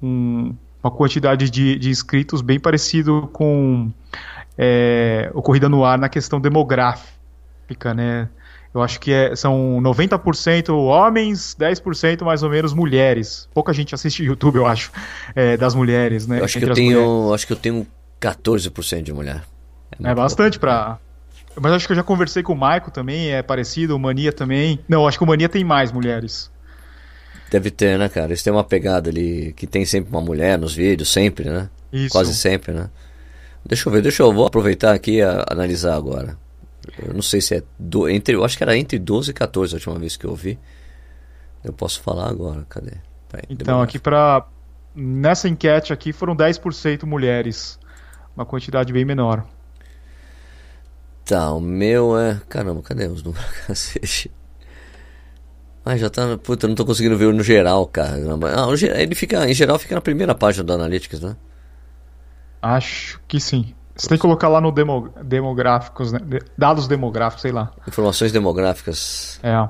um, 0.02 0.54
uma 0.82 0.90
quantidade 0.90 1.50
de, 1.50 1.78
de 1.78 1.90
inscritos 1.90 2.40
bem 2.40 2.58
parecido 2.58 3.28
com 3.32 3.92
é, 4.56 5.30
o 5.34 5.42
Corrida 5.42 5.68
no 5.68 5.84
Ar 5.84 5.98
na 5.98 6.08
questão 6.08 6.40
demográfica, 6.40 7.92
né? 7.94 8.28
Eu 8.74 8.82
acho 8.82 9.00
que 9.00 9.12
é, 9.12 9.34
são 9.34 9.80
90% 9.82 10.70
homens, 10.74 11.56
10% 11.58 12.22
mais 12.22 12.42
ou 12.42 12.50
menos 12.50 12.74
mulheres. 12.74 13.48
Pouca 13.54 13.72
gente 13.72 13.94
assiste 13.94 14.22
YouTube, 14.22 14.56
eu 14.56 14.66
acho, 14.66 14.92
é, 15.34 15.56
das 15.56 15.74
mulheres, 15.74 16.26
né? 16.26 16.40
Eu 16.40 16.44
acho 16.44 16.58
que 16.58 16.64
eu 16.64 16.74
tenho, 16.74 17.34
acho 17.34 17.46
que 17.46 17.52
eu 17.52 17.56
tenho 17.56 17.86
14% 18.20 19.02
de 19.02 19.12
mulher. 19.12 19.42
É, 20.02 20.10
é 20.10 20.14
bastante 20.14 20.58
para 20.58 20.98
mas 21.60 21.72
acho 21.72 21.86
que 21.86 21.92
eu 21.92 21.96
já 21.96 22.02
conversei 22.02 22.42
com 22.42 22.52
o 22.52 22.56
Maico 22.56 22.90
também, 22.90 23.32
é 23.32 23.42
parecido, 23.42 23.96
o 23.96 23.98
Mania 23.98 24.32
também. 24.32 24.78
Não, 24.88 25.06
acho 25.06 25.18
que 25.18 25.24
o 25.24 25.26
Mania 25.26 25.48
tem 25.48 25.64
mais 25.64 25.90
mulheres. 25.90 26.50
Deve 27.50 27.70
ter, 27.70 27.98
né, 27.98 28.08
cara? 28.08 28.28
Eles 28.28 28.42
têm 28.42 28.52
uma 28.52 28.64
pegada 28.64 29.10
ali 29.10 29.52
que 29.54 29.66
tem 29.66 29.84
sempre 29.84 30.10
uma 30.10 30.20
mulher 30.20 30.58
nos 30.58 30.74
vídeos, 30.74 31.10
sempre, 31.10 31.48
né? 31.48 31.68
Isso. 31.92 32.12
Quase 32.12 32.34
sempre, 32.34 32.72
né? 32.72 32.90
Deixa 33.64 33.88
eu 33.88 33.92
ver, 33.92 34.02
deixa 34.02 34.22
eu 34.22 34.32
vou 34.32 34.46
aproveitar 34.46 34.92
aqui 34.92 35.16
e 35.16 35.22
analisar 35.22 35.94
agora. 35.94 36.36
Eu 37.02 37.12
não 37.12 37.22
sei 37.22 37.40
se 37.40 37.56
é 37.56 37.62
do, 37.78 38.08
entre, 38.08 38.34
eu 38.34 38.44
acho 38.44 38.56
que 38.56 38.62
era 38.62 38.76
entre 38.76 38.98
12 38.98 39.30
e 39.30 39.34
14 39.34 39.74
a 39.74 39.76
última 39.76 39.98
vez 39.98 40.16
que 40.16 40.26
eu 40.26 40.34
vi. 40.34 40.58
Eu 41.64 41.72
posso 41.72 42.00
falar 42.00 42.28
agora, 42.28 42.64
cadê? 42.68 42.92
Peraí, 43.28 43.44
então, 43.50 43.82
aqui 43.82 43.98
para 43.98 44.46
nessa 44.94 45.48
enquete 45.48 45.92
aqui 45.92 46.12
foram 46.12 46.34
10% 46.36 47.04
mulheres, 47.04 47.78
uma 48.34 48.46
quantidade 48.46 48.92
bem 48.92 49.04
menor. 49.04 49.46
Tá, 51.28 51.52
o 51.52 51.60
meu 51.60 52.18
é. 52.18 52.40
Caramba, 52.48 52.80
cadê 52.80 53.06
os 53.06 53.22
números? 53.22 53.46
Cacete. 53.66 54.30
Ah, 55.84 55.94
já 55.94 56.08
tá. 56.08 56.38
Puta, 56.38 56.66
não 56.66 56.74
tô 56.74 56.86
conseguindo 56.86 57.18
ver 57.18 57.30
no 57.34 57.42
geral, 57.42 57.86
cara. 57.86 58.16
Ah, 58.56 58.98
ele 58.98 59.14
fica, 59.14 59.46
em 59.46 59.52
geral 59.52 59.78
fica 59.78 59.94
na 59.94 60.00
primeira 60.00 60.34
página 60.34 60.64
do 60.64 60.72
Analytics, 60.72 61.20
né? 61.20 61.36
Acho 62.62 63.20
que 63.28 63.38
sim. 63.38 63.74
Você 63.94 64.08
tem 64.08 64.16
que 64.16 64.22
colocar 64.22 64.48
lá 64.48 64.58
no 64.58 64.72
demo, 64.72 65.10
demográficos, 65.22 66.12
né? 66.12 66.20
dados 66.56 66.88
demográficos, 66.88 67.42
sei 67.42 67.52
lá. 67.52 67.72
Informações 67.86 68.32
demográficas. 68.32 69.38
É. 69.42 69.68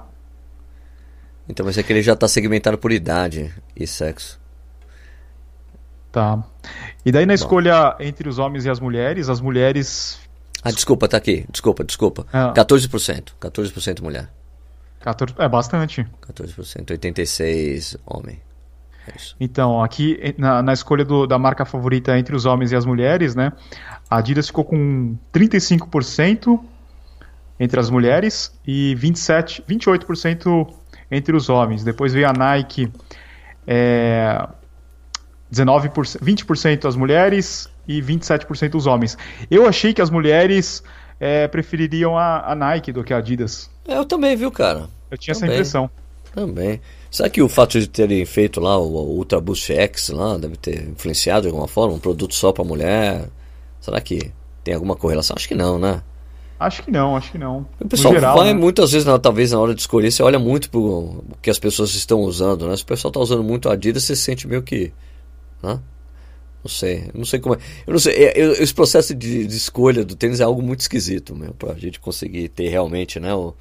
Então 1.48 1.64
vai 1.64 1.72
ser 1.72 1.82
que 1.82 1.92
ele 1.92 2.02
já 2.02 2.12
está 2.12 2.28
segmentado 2.28 2.78
por 2.78 2.92
idade 2.92 3.52
e 3.74 3.84
sexo. 3.84 4.38
Tá. 6.12 6.44
E 7.04 7.10
daí 7.10 7.26
na 7.26 7.32
Bom. 7.32 7.34
escolha 7.34 7.96
entre 7.98 8.28
os 8.28 8.38
homens 8.38 8.64
e 8.64 8.70
as 8.70 8.78
mulheres, 8.78 9.28
as 9.28 9.40
mulheres 9.40 10.20
ah, 10.62 10.72
desculpa, 10.72 11.08
tá 11.08 11.16
aqui. 11.16 11.46
Desculpa, 11.50 11.84
desculpa. 11.84 12.26
É. 12.32 12.52
14%. 12.52 13.32
14% 13.40 14.02
mulher. 14.02 14.28
14, 15.00 15.34
é 15.38 15.48
bastante. 15.48 16.06
14%. 16.26 16.86
86% 16.86 18.00
homem. 18.04 18.40
É 19.06 19.12
então, 19.40 19.82
aqui 19.82 20.34
na, 20.36 20.62
na 20.62 20.72
escolha 20.72 21.04
do, 21.04 21.26
da 21.26 21.38
marca 21.38 21.64
favorita 21.64 22.18
entre 22.18 22.34
os 22.34 22.44
homens 22.44 22.72
e 22.72 22.76
as 22.76 22.84
mulheres, 22.84 23.34
né? 23.34 23.52
A 24.10 24.18
Adidas 24.18 24.48
ficou 24.48 24.64
com 24.64 25.16
35% 25.32 26.60
entre 27.58 27.80
as 27.80 27.88
mulheres 27.88 28.52
e 28.66 28.94
27, 28.96 29.64
28% 29.68 30.74
entre 31.10 31.34
os 31.34 31.48
homens. 31.48 31.82
Depois 31.84 32.12
veio 32.12 32.28
a 32.28 32.32
Nike, 32.32 32.92
é, 33.66 34.46
19%, 35.52 36.18
20% 36.20 36.86
as 36.86 36.96
mulheres 36.96 37.70
e 37.88 38.02
27% 38.02 38.74
os 38.74 38.86
homens. 38.86 39.16
Eu 39.50 39.66
achei 39.66 39.94
que 39.94 40.02
as 40.02 40.10
mulheres 40.10 40.82
é, 41.18 41.48
prefeririam 41.48 42.16
a, 42.16 42.52
a, 42.52 42.54
Nike 42.54 42.92
do 42.92 43.02
que 43.02 43.14
a 43.14 43.16
Adidas. 43.16 43.70
Eu 43.86 44.04
também, 44.04 44.36
viu, 44.36 44.52
cara? 44.52 44.88
Eu 45.10 45.16
tinha 45.16 45.34
também. 45.34 45.48
essa 45.48 45.56
impressão. 45.56 45.90
Também. 46.34 46.80
Será 47.10 47.30
que 47.30 47.40
o 47.40 47.48
fato 47.48 47.80
de 47.80 47.88
terem 47.88 48.24
feito 48.26 48.60
lá 48.60 48.76
o, 48.78 48.86
o 48.86 49.16
Ultra 49.16 49.40
Boost 49.40 49.72
X 49.72 50.10
lá 50.10 50.36
deve 50.36 50.56
ter 50.56 50.88
influenciado 50.90 51.42
de 51.42 51.48
alguma 51.48 51.66
forma? 51.66 51.94
Um 51.94 51.98
produto 51.98 52.34
só 52.34 52.52
para 52.52 52.62
mulher? 52.62 53.28
Será 53.80 54.00
que 54.00 54.30
tem 54.62 54.74
alguma 54.74 54.94
correlação? 54.94 55.34
Acho 55.36 55.48
que 55.48 55.54
não, 55.54 55.78
né? 55.78 56.02
Acho 56.60 56.82
que 56.82 56.90
não, 56.90 57.16
acho 57.16 57.30
que 57.30 57.38
não. 57.38 57.66
O 57.80 57.88
pessoal 57.88 58.12
geral, 58.12 58.36
vai 58.36 58.52
né? 58.52 58.60
muitas 58.60 58.90
vezes, 58.90 59.08
talvez 59.22 59.52
na 59.52 59.60
hora 59.60 59.74
de 59.74 59.80
escolher, 59.80 60.10
você 60.10 60.22
olha 60.24 60.40
muito 60.40 60.68
pro 60.68 60.80
o 60.80 61.24
que 61.40 61.50
as 61.50 61.58
pessoas 61.58 61.94
estão 61.94 62.20
usando, 62.20 62.68
né? 62.68 62.76
Se 62.76 62.82
o 62.82 62.86
pessoal 62.86 63.10
está 63.10 63.20
usando 63.20 63.44
muito 63.44 63.68
a 63.68 63.74
Adidas, 63.74 64.02
você 64.02 64.16
se 64.16 64.22
sente 64.22 64.46
meio 64.46 64.62
que. 64.62 64.92
Né? 65.62 65.78
Não 66.62 66.70
sei, 66.70 67.10
não 67.14 67.24
sei 67.24 67.38
como 67.38 67.54
é. 67.54 67.58
Eu 67.86 67.92
não 67.92 68.00
sei, 68.00 68.14
é, 68.14 68.32
eu, 68.36 68.52
esse 68.52 68.74
processo 68.74 69.14
de, 69.14 69.46
de, 69.46 69.56
escolha 69.56 70.04
do 70.04 70.16
tênis 70.16 70.40
é 70.40 70.44
algo 70.44 70.60
muito 70.60 70.80
esquisito, 70.80 71.34
meu, 71.34 71.54
pra 71.54 71.74
gente 71.74 72.00
conseguir 72.00 72.48
ter 72.48 72.68
realmente, 72.68 73.20
né? 73.20 73.32
O, 73.32 73.54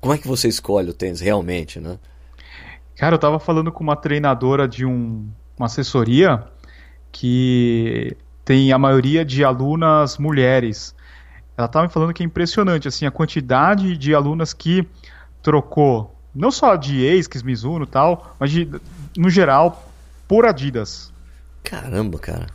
como 0.00 0.14
é 0.14 0.18
que 0.18 0.28
você 0.28 0.48
escolhe 0.48 0.90
o 0.90 0.94
tênis 0.94 1.20
realmente, 1.20 1.80
né? 1.80 1.98
Cara, 2.96 3.14
eu 3.14 3.18
tava 3.18 3.40
falando 3.40 3.72
com 3.72 3.82
uma 3.82 3.96
treinadora 3.96 4.68
de 4.68 4.84
um, 4.84 5.28
uma 5.58 5.66
assessoria 5.66 6.44
que 7.10 8.16
tem 8.44 8.72
a 8.72 8.78
maioria 8.78 9.24
de 9.24 9.44
alunas 9.44 10.18
mulheres. 10.18 10.94
Ela 11.56 11.66
tava 11.66 11.86
me 11.86 11.92
falando 11.92 12.12
que 12.12 12.22
é 12.22 12.26
impressionante, 12.26 12.86
assim, 12.86 13.06
a 13.06 13.10
quantidade 13.10 13.96
de 13.96 14.14
alunas 14.14 14.52
que 14.52 14.86
trocou, 15.42 16.14
não 16.34 16.50
só 16.50 16.76
de 16.76 17.00
ex, 17.02 17.28
Mizuno 17.42 17.84
e 17.84 17.88
tal, 17.88 18.34
mas 18.38 18.50
de, 18.50 18.68
no 19.16 19.30
geral, 19.30 19.88
por 20.28 20.44
Adidas. 20.44 21.13
Caramba, 21.64 22.18
cara. 22.18 22.46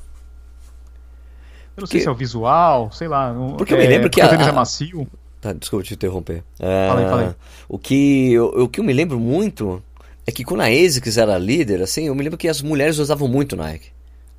Eu 1.76 1.82
não 1.82 1.88
sei 1.88 2.00
se 2.02 2.08
é 2.08 2.12
o 2.12 2.16
visual, 2.16 2.92
sei 2.92 3.08
lá. 3.08 3.34
Porque 3.58 3.74
é, 3.74 3.78
eu 3.78 3.82
me 3.82 3.88
lembro 3.88 4.10
que 4.10 4.22
a, 4.22 4.30
a... 4.30 4.50
é 4.50 4.52
macio. 4.52 5.08
Tá, 5.42 5.54
desculpa 5.54 5.86
te 5.86 5.94
interromper. 5.94 6.44
É, 6.60 6.88
falei, 6.90 7.06
falei. 7.08 7.36
O 7.68 7.80
que, 7.80 8.38
o, 8.38 8.64
o, 8.64 8.70
que 8.70 8.80
eu 8.80 8.84
me 8.84 8.92
lembro 8.92 9.20
muito 9.20 9.82
é 10.28 10.32
que 10.32 10.44
quando 10.44 10.62
a 10.62 10.68
ASICS 10.68 11.18
era 11.18 11.38
líder, 11.38 11.82
assim, 11.82 12.08
eu 12.08 12.16
me 12.16 12.22
lembro 12.24 12.38
que 12.38 12.48
as 12.48 12.62
mulheres 12.62 12.98
usavam 12.98 13.28
muito 13.28 13.56
Nike. 13.56 13.88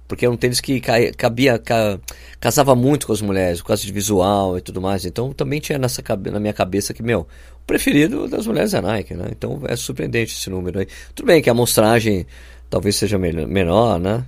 Porque 0.07 0.27
é 0.27 0.31
um 0.31 0.37
tênis 0.37 0.61
que 0.61 0.81
cabia, 1.17 1.59
ca, 1.59 1.99
casava 2.39 2.75
muito 2.75 3.07
com 3.07 3.13
as 3.13 3.23
mulheres, 3.23 3.61
por 3.61 3.69
causa 3.69 3.83
de 3.83 3.93
visual 3.93 4.59
e 4.59 4.61
tudo 4.61 4.81
mais. 4.81 5.05
Então 5.07 5.33
também 5.33 5.61
tinha 5.61 5.79
nessa, 5.79 6.03
na 6.31 6.41
minha 6.41 6.53
cabeça 6.53 6.93
que, 6.93 7.03
meu, 7.03 7.21
o 7.21 7.65
preferido 7.67 8.29
das 8.29 8.47
mulheres 8.47 8.75
é 8.75 8.81
Nike, 8.81 9.15
né? 9.15 9.29
Então 9.31 9.63
é 9.67 9.77
surpreendente 9.77 10.37
esse 10.37 10.51
número 10.51 10.81
aí. 10.81 10.89
Tudo 11.15 11.27
bem 11.27 11.41
que 11.41 11.49
a 11.49 11.53
amostragem 11.53 12.27
talvez 12.69 12.97
seja 12.97 13.19
menor, 13.19 13.99
né? 13.99 14.27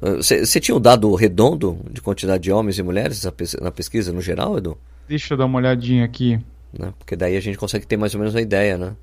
Você 0.00 0.60
tinha 0.60 0.74
o 0.74 0.78
um 0.78 0.80
dado 0.80 1.14
redondo 1.14 1.78
de 1.90 2.02
quantidade 2.02 2.42
de 2.42 2.52
homens 2.52 2.78
e 2.78 2.82
mulheres 2.82 3.26
na 3.60 3.70
pesquisa 3.70 4.12
no 4.12 4.20
geral, 4.20 4.58
Edu? 4.58 4.76
Deixa 5.08 5.34
eu 5.34 5.38
dar 5.38 5.46
uma 5.46 5.58
olhadinha 5.58 6.04
aqui. 6.04 6.38
Né? 6.72 6.92
Porque 6.98 7.16
daí 7.16 7.36
a 7.36 7.40
gente 7.40 7.56
consegue 7.56 7.86
ter 7.86 7.96
mais 7.96 8.14
ou 8.14 8.20
menos 8.20 8.34
uma 8.34 8.40
ideia, 8.40 8.76
né? 8.76 8.94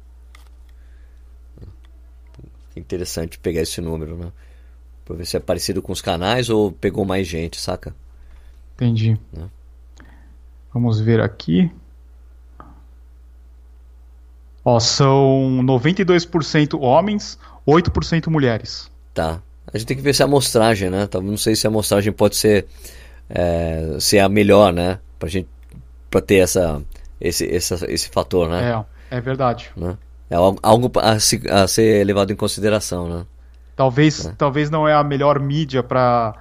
Interessante 2.75 3.39
pegar 3.39 3.61
esse 3.61 3.81
número, 3.81 4.17
né? 4.17 4.31
Pra 5.05 5.15
ver 5.15 5.25
se 5.25 5.35
é 5.35 5.39
parecido 5.39 5.81
com 5.81 5.91
os 5.91 6.01
canais 6.01 6.49
ou 6.49 6.71
pegou 6.71 7.05
mais 7.05 7.27
gente, 7.27 7.59
saca? 7.59 7.95
Entendi. 8.75 9.17
Né? 9.31 9.49
Vamos 10.73 10.99
ver 10.99 11.19
aqui. 11.21 11.71
Ó, 14.65 14.79
são 14.79 15.61
92% 15.63 16.79
homens, 16.79 17.37
8% 17.67 18.27
mulheres. 18.29 18.89
Tá. 19.13 19.41
A 19.71 19.77
gente 19.77 19.87
tem 19.87 19.97
que 19.97 20.03
ver 20.03 20.13
se 20.13 20.21
a 20.21 20.25
amostragem, 20.25 20.89
né? 20.89 21.07
Não 21.21 21.37
sei 21.37 21.55
se 21.55 21.65
a 21.67 21.69
amostragem 21.69 22.11
pode 22.11 22.35
ser, 22.35 22.65
é, 23.29 23.97
ser 23.99 24.19
a 24.19 24.29
melhor, 24.29 24.73
né? 24.73 24.99
Pra 25.17 25.29
gente 25.29 25.47
pra 26.09 26.21
ter 26.21 26.37
essa, 26.37 26.81
esse, 27.19 27.45
esse, 27.45 27.73
esse 27.85 28.09
fator, 28.09 28.49
né? 28.49 28.85
É, 29.09 29.17
é 29.17 29.21
verdade. 29.21 29.71
Né? 29.75 29.97
É 30.29 30.35
algo 30.35 30.91
a, 30.99 31.19
se, 31.19 31.41
a 31.49 31.67
ser 31.67 32.05
levado 32.05 32.31
em 32.31 32.35
consideração, 32.35 33.09
né? 33.09 33.25
Talvez, 33.75 34.25
é. 34.25 34.33
talvez 34.37 34.69
não 34.69 34.87
é 34.87 34.93
a 34.93 35.03
melhor 35.03 35.39
mídia 35.39 35.81
para 35.81 36.35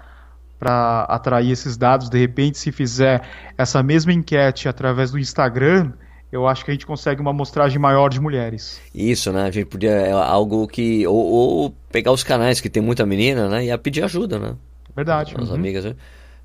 para 0.59 1.03
atrair 1.09 1.51
esses 1.51 1.77
dados. 1.77 2.09
De 2.09 2.17
repente, 2.17 2.57
se 2.57 2.71
fizer 2.71 3.21
essa 3.59 3.83
mesma 3.83 4.13
enquete 4.13 4.69
através 4.69 5.11
do 5.11 5.19
Instagram, 5.19 5.91
eu 6.33 6.49
acho 6.49 6.65
que 6.65 6.71
a 6.71 6.75
gente 6.75 6.87
consegue 6.87 7.21
uma 7.21 7.31
amostragem 7.31 7.79
maior 7.79 8.09
de 8.09 8.19
mulheres. 8.19 8.81
Isso, 8.95 9.31
né? 9.31 9.43
A 9.43 9.51
gente 9.51 9.67
podia. 9.67 9.91
É 9.91 10.11
algo 10.13 10.67
que. 10.67 11.07
Ou, 11.07 11.15
ou, 11.15 11.75
pegar 11.91 12.11
os 12.11 12.25
canais 12.25 12.59
que 12.59 12.71
tem 12.71 12.83
muita 12.83 13.05
menina, 13.05 13.49
né? 13.51 13.67
E 13.67 13.71
a 13.71 13.77
pedir 13.77 14.03
ajuda, 14.03 14.39
né? 14.39 14.57
Verdade. 14.97 15.35
As 15.39 15.51
uhum. 15.51 15.55
amigas, 15.55 15.85
né? 15.85 15.95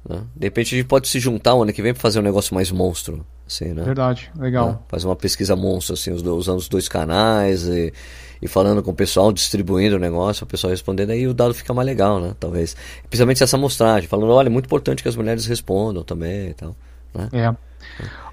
Né? 0.07 0.21
De 0.35 0.45
repente 0.45 0.75
a 0.75 0.77
gente 0.77 0.87
pode 0.87 1.07
se 1.07 1.19
juntar 1.19 1.55
o 1.55 1.63
ano 1.63 1.71
que 1.71 1.81
vem 1.81 1.93
para 1.93 2.01
fazer 2.01 2.19
um 2.19 2.23
negócio 2.23 2.53
mais 2.53 2.69
monstro. 2.69 3.25
Assim, 3.47 3.73
né? 3.73 3.83
Verdade, 3.83 4.29
legal. 4.37 4.71
Né? 4.71 4.79
Fazer 4.89 5.07
uma 5.07 5.15
pesquisa 5.15 5.55
monstro, 5.55 5.93
assim, 5.93 6.11
usando 6.11 6.57
os 6.57 6.67
dois 6.67 6.89
canais 6.89 7.63
e, 7.65 7.93
e 8.41 8.47
falando 8.47 8.83
com 8.83 8.91
o 8.91 8.93
pessoal, 8.93 9.31
distribuindo 9.31 9.95
o 9.95 9.99
negócio, 9.99 10.43
o 10.43 10.47
pessoal 10.47 10.71
respondendo, 10.71 11.11
aí 11.11 11.25
o 11.25 11.33
dado 11.33 11.53
fica 11.53 11.73
mais 11.73 11.85
legal, 11.85 12.19
né? 12.19 12.35
Talvez. 12.37 12.75
Principalmente 13.09 13.41
essa 13.41 13.55
amostragem, 13.55 14.09
falando, 14.09 14.31
olha, 14.31 14.47
é 14.47 14.49
muito 14.49 14.65
importante 14.65 15.01
que 15.01 15.07
as 15.07 15.15
mulheres 15.15 15.45
respondam 15.45 16.03
também 16.03 16.49
e 16.49 16.53
tal. 16.53 16.75
Né? 17.13 17.29
É. 17.31 17.66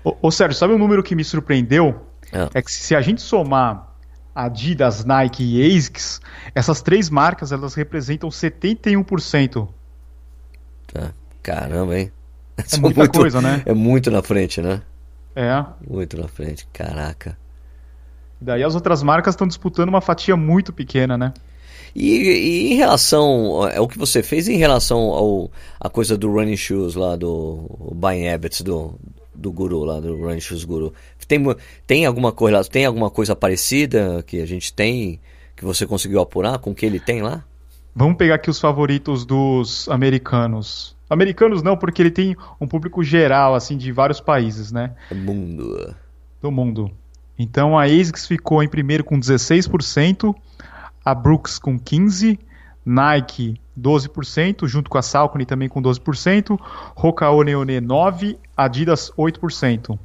Ô, 0.02 0.16
ô 0.22 0.30
Sérgio, 0.30 0.58
sabe 0.58 0.74
um 0.74 0.78
número 0.78 1.02
que 1.02 1.14
me 1.14 1.24
surpreendeu? 1.24 2.06
É, 2.32 2.58
é 2.58 2.62
que 2.62 2.70
se 2.70 2.94
a 2.94 3.00
gente 3.00 3.22
somar 3.22 3.94
Adidas, 4.34 5.04
Nike 5.04 5.44
e 5.44 5.76
ASICS, 5.76 6.20
essas 6.54 6.82
três 6.82 7.08
marcas 7.08 7.52
elas 7.52 7.74
representam 7.74 8.28
71%. 8.28 9.68
Tá. 10.92 11.12
Caramba, 11.42 11.98
hein? 11.98 12.12
É 12.56 12.76
muita 12.78 13.00
muito, 13.00 13.18
coisa, 13.18 13.40
né? 13.40 13.62
É 13.64 13.72
muito 13.72 14.10
na 14.10 14.22
frente, 14.22 14.60
né? 14.60 14.82
É. 15.36 15.64
Muito 15.88 16.16
na 16.16 16.26
frente, 16.26 16.66
caraca. 16.72 17.36
Daí 18.40 18.62
as 18.62 18.74
outras 18.74 19.02
marcas 19.02 19.34
estão 19.34 19.46
disputando 19.46 19.88
uma 19.88 20.00
fatia 20.00 20.36
muito 20.36 20.72
pequena, 20.72 21.16
né? 21.16 21.32
E, 21.94 22.16
e, 22.16 22.72
em 22.72 22.76
relação 22.76 23.62
ao 23.76 23.86
que 23.86 23.96
você 23.96 24.20
fez 24.22 24.48
em 24.48 24.56
relação 24.56 24.98
ao 24.98 25.50
a 25.78 25.88
coisa 25.88 26.18
do 26.18 26.32
running 26.32 26.56
shoes 26.56 26.96
lá 26.96 27.14
do 27.14 27.92
buying 27.94 28.28
habits 28.28 28.62
do, 28.62 28.98
do 29.34 29.50
guru 29.52 29.84
lá 29.84 30.00
do 30.00 30.40
shoes 30.40 30.64
guru. 30.64 30.92
Tem 31.26 31.42
tem 31.86 32.06
alguma 32.06 32.32
coisa 32.32 32.64
tem 32.64 32.84
alguma 32.84 33.10
coisa 33.10 33.34
parecida 33.34 34.22
que 34.26 34.40
a 34.40 34.46
gente 34.46 34.72
tem 34.72 35.20
que 35.56 35.64
você 35.64 35.86
conseguiu 35.86 36.20
apurar 36.20 36.58
com 36.58 36.70
o 36.70 36.74
que 36.74 36.84
ele 36.86 37.00
tem 37.00 37.22
lá? 37.22 37.44
Vamos 37.94 38.16
pegar 38.16 38.36
aqui 38.36 38.50
os 38.50 38.60
favoritos 38.60 39.24
dos 39.24 39.88
americanos. 39.88 40.96
Americanos 41.08 41.62
não 41.62 41.76
porque 41.76 42.02
ele 42.02 42.10
tem 42.10 42.36
um 42.60 42.66
público 42.66 43.04
geral 43.04 43.54
assim 43.54 43.76
de 43.76 43.92
vários 43.92 44.20
países 44.20 44.72
né? 44.72 44.92
Mundo. 45.12 45.94
Do 46.42 46.50
mundo. 46.50 46.90
Então 47.38 47.78
a 47.78 47.84
ASICS 47.84 48.26
ficou 48.26 48.62
em 48.62 48.68
primeiro 48.68 49.04
com 49.04 49.18
16%, 49.18 50.34
a 51.04 51.14
Brooks 51.14 51.58
com 51.58 51.78
15%, 51.78 52.38
Nike 52.84 53.60
12%, 53.78 54.66
junto 54.66 54.90
com 54.90 54.98
a 54.98 55.02
Saucony 55.02 55.46
também 55.46 55.68
com 55.68 55.82
12%, 55.82 56.58
Rocaô 56.94 57.42
Neone 57.42 57.80
9%, 57.80 58.36
Adidas 58.56 59.10
8%. 59.18 59.98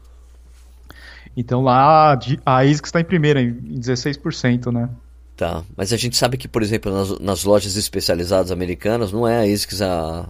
Então 1.36 1.62
lá 1.62 2.18
a 2.46 2.58
ASICS 2.58 2.88
está 2.90 3.02
em 3.02 3.06
primeiro, 3.06 3.40
em 3.40 3.80
16%, 3.80 4.72
né? 4.72 4.90
Tá, 5.38 5.64
mas 5.78 5.94
a 5.94 5.98
gente 5.98 6.18
sabe 6.18 6.38
que, 6.38 6.50
por 6.50 6.62
exemplo, 6.62 6.92
nas, 6.92 7.20
nas 7.20 7.44
lojas 7.46 7.78
especializadas 7.78 8.52
americanas, 8.52 9.14
não 9.14 9.26
é 9.26 9.38
a 9.38 9.54
ASICS 9.54 9.82
a, 9.82 10.28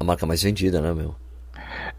a 0.00 0.04
marca 0.04 0.26
mais 0.26 0.42
vendida, 0.42 0.80
né, 0.80 0.92
meu? 0.92 1.14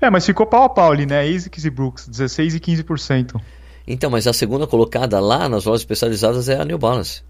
É, 0.01 0.09
mas 0.09 0.25
ficou 0.25 0.45
pau 0.45 0.63
a 0.63 0.69
pau 0.69 0.91
ali, 0.91 1.05
né? 1.05 1.21
ASICS 1.21 1.63
e 1.63 1.69
Brooks, 1.69 2.09
16% 2.09 2.55
e 2.55 2.59
15%. 2.59 3.39
Então, 3.87 4.09
mas 4.09 4.27
a 4.27 4.33
segunda 4.33 4.67
colocada 4.67 5.19
lá 5.19 5.47
nas 5.47 5.63
lojas 5.63 5.81
especializadas 5.81 6.49
é 6.49 6.59
a 6.59 6.65
New 6.65 6.77
Balance. 6.77 7.23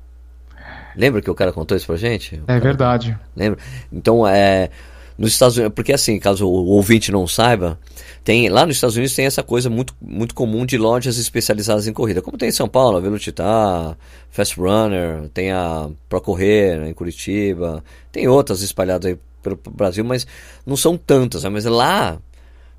Lembra 0.95 1.21
que 1.21 1.29
o 1.29 1.35
cara 1.35 1.51
contou 1.51 1.75
isso 1.75 1.87
pra 1.87 1.95
gente? 1.95 2.41
é 2.47 2.59
verdade. 2.59 3.17
Lembra? 3.35 3.59
Então, 3.91 4.27
é. 4.27 4.69
Nos 5.15 5.33
Estados 5.33 5.57
Unidos, 5.57 5.75
porque 5.75 5.93
assim, 5.93 6.17
caso 6.17 6.47
o 6.47 6.65
ouvinte 6.69 7.11
não 7.11 7.27
saiba, 7.27 7.77
tem 8.23 8.49
lá 8.49 8.65
nos 8.65 8.77
Estados 8.77 8.95
Unidos 8.95 9.13
tem 9.13 9.27
essa 9.27 9.43
coisa 9.43 9.69
muito, 9.69 9.93
muito 10.01 10.33
comum 10.33 10.65
de 10.65 10.75
lojas 10.75 11.19
especializadas 11.19 11.85
em 11.85 11.93
corrida, 11.93 12.19
como 12.19 12.35
tem 12.35 12.49
em 12.49 12.51
São 12.51 12.67
Paulo, 12.67 12.97
a 12.97 12.99
Velocitar, 12.99 13.95
Fast 14.31 14.59
Runner, 14.59 15.29
tem 15.31 15.51
a 15.51 15.87
Pro 16.09 16.19
Correr 16.19 16.79
né, 16.79 16.89
em 16.89 16.93
Curitiba, 16.95 17.83
tem 18.11 18.27
outras 18.27 18.63
espalhadas 18.63 19.11
aí 19.11 19.19
pelo 19.43 19.59
Brasil, 19.69 20.03
mas 20.03 20.25
não 20.65 20.75
são 20.75 20.97
tantas, 20.97 21.43
né? 21.43 21.49
mas 21.49 21.65
lá 21.65 22.17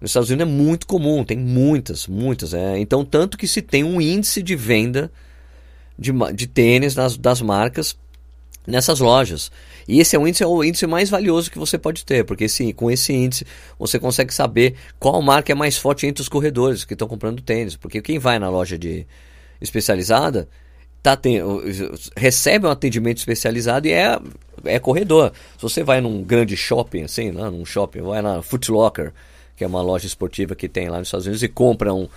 nos 0.01 0.11
Estados 0.11 0.31
Unidos 0.31 0.51
é 0.51 0.51
muito 0.51 0.87
comum, 0.87 1.25
tem 1.25 1.39
muitas, 1.39 2.07
muitas. 2.07 2.53
É. 2.53 2.79
Então, 2.79 3.05
tanto 3.05 3.39
que 3.39 3.47
se 3.47 3.63
tem 3.63 3.85
um 3.85 4.01
índice 4.01 4.43
de 4.43 4.57
venda 4.57 5.11
de, 5.99 6.13
de 6.35 6.47
tênis 6.47 6.95
das, 6.95 7.17
das 7.17 7.41
marcas 7.41 7.97
nessas 8.67 9.01
lojas. 9.01 9.51
E 9.87 10.01
esse 10.01 10.17
é 10.17 10.19
o 10.19 10.27
índice, 10.27 10.43
é 10.43 10.47
o 10.47 10.65
índice 10.65 10.87
mais 10.87 11.11
valioso 11.11 11.51
que 11.51 11.59
você 11.59 11.77
pode 11.77 12.05
ter, 12.05 12.25
porque 12.25 12.49
sim, 12.49 12.73
com 12.73 12.91
esse 12.91 13.13
índice 13.13 13.47
você 13.79 13.99
consegue 13.99 14.33
saber 14.33 14.75
qual 14.99 15.21
marca 15.21 15.53
é 15.53 15.55
mais 15.55 15.77
forte 15.77 16.07
entre 16.07 16.23
os 16.23 16.29
corredores 16.29 16.85
que 16.85 16.95
estão 16.95 17.07
comprando 17.07 17.43
tênis. 17.43 17.77
Porque 17.77 18.01
quem 18.01 18.19
vai 18.19 18.39
na 18.39 18.49
loja 18.49 18.79
de 18.79 19.07
especializada 19.61 20.49
tá 21.03 21.15
tem, 21.15 21.39
recebe 22.17 22.67
um 22.67 22.71
atendimento 22.71 23.19
especializado 23.19 23.87
e 23.87 23.93
é, 23.93 24.19
é 24.65 24.79
corredor. 24.79 25.33
Se 25.57 25.63
você 25.63 25.83
vai 25.83 26.01
num 26.01 26.23
grande 26.23 26.57
shopping, 26.57 27.03
assim, 27.03 27.31
lá 27.31 27.51
num 27.51 27.65
shopping, 27.67 28.01
vai 28.01 28.23
na 28.23 28.41
Foot 28.41 28.71
Locker, 28.71 29.13
que 29.55 29.63
é 29.63 29.67
uma 29.67 29.83
loja 29.83 30.07
esportiva 30.07 30.55
que 30.55 30.67
tem 30.67 30.89
lá 30.89 30.99
nos 30.99 31.09
Estados 31.09 31.27
Unidos, 31.27 31.43
e 31.43 31.49
compra 31.49 31.93
um, 31.93 32.09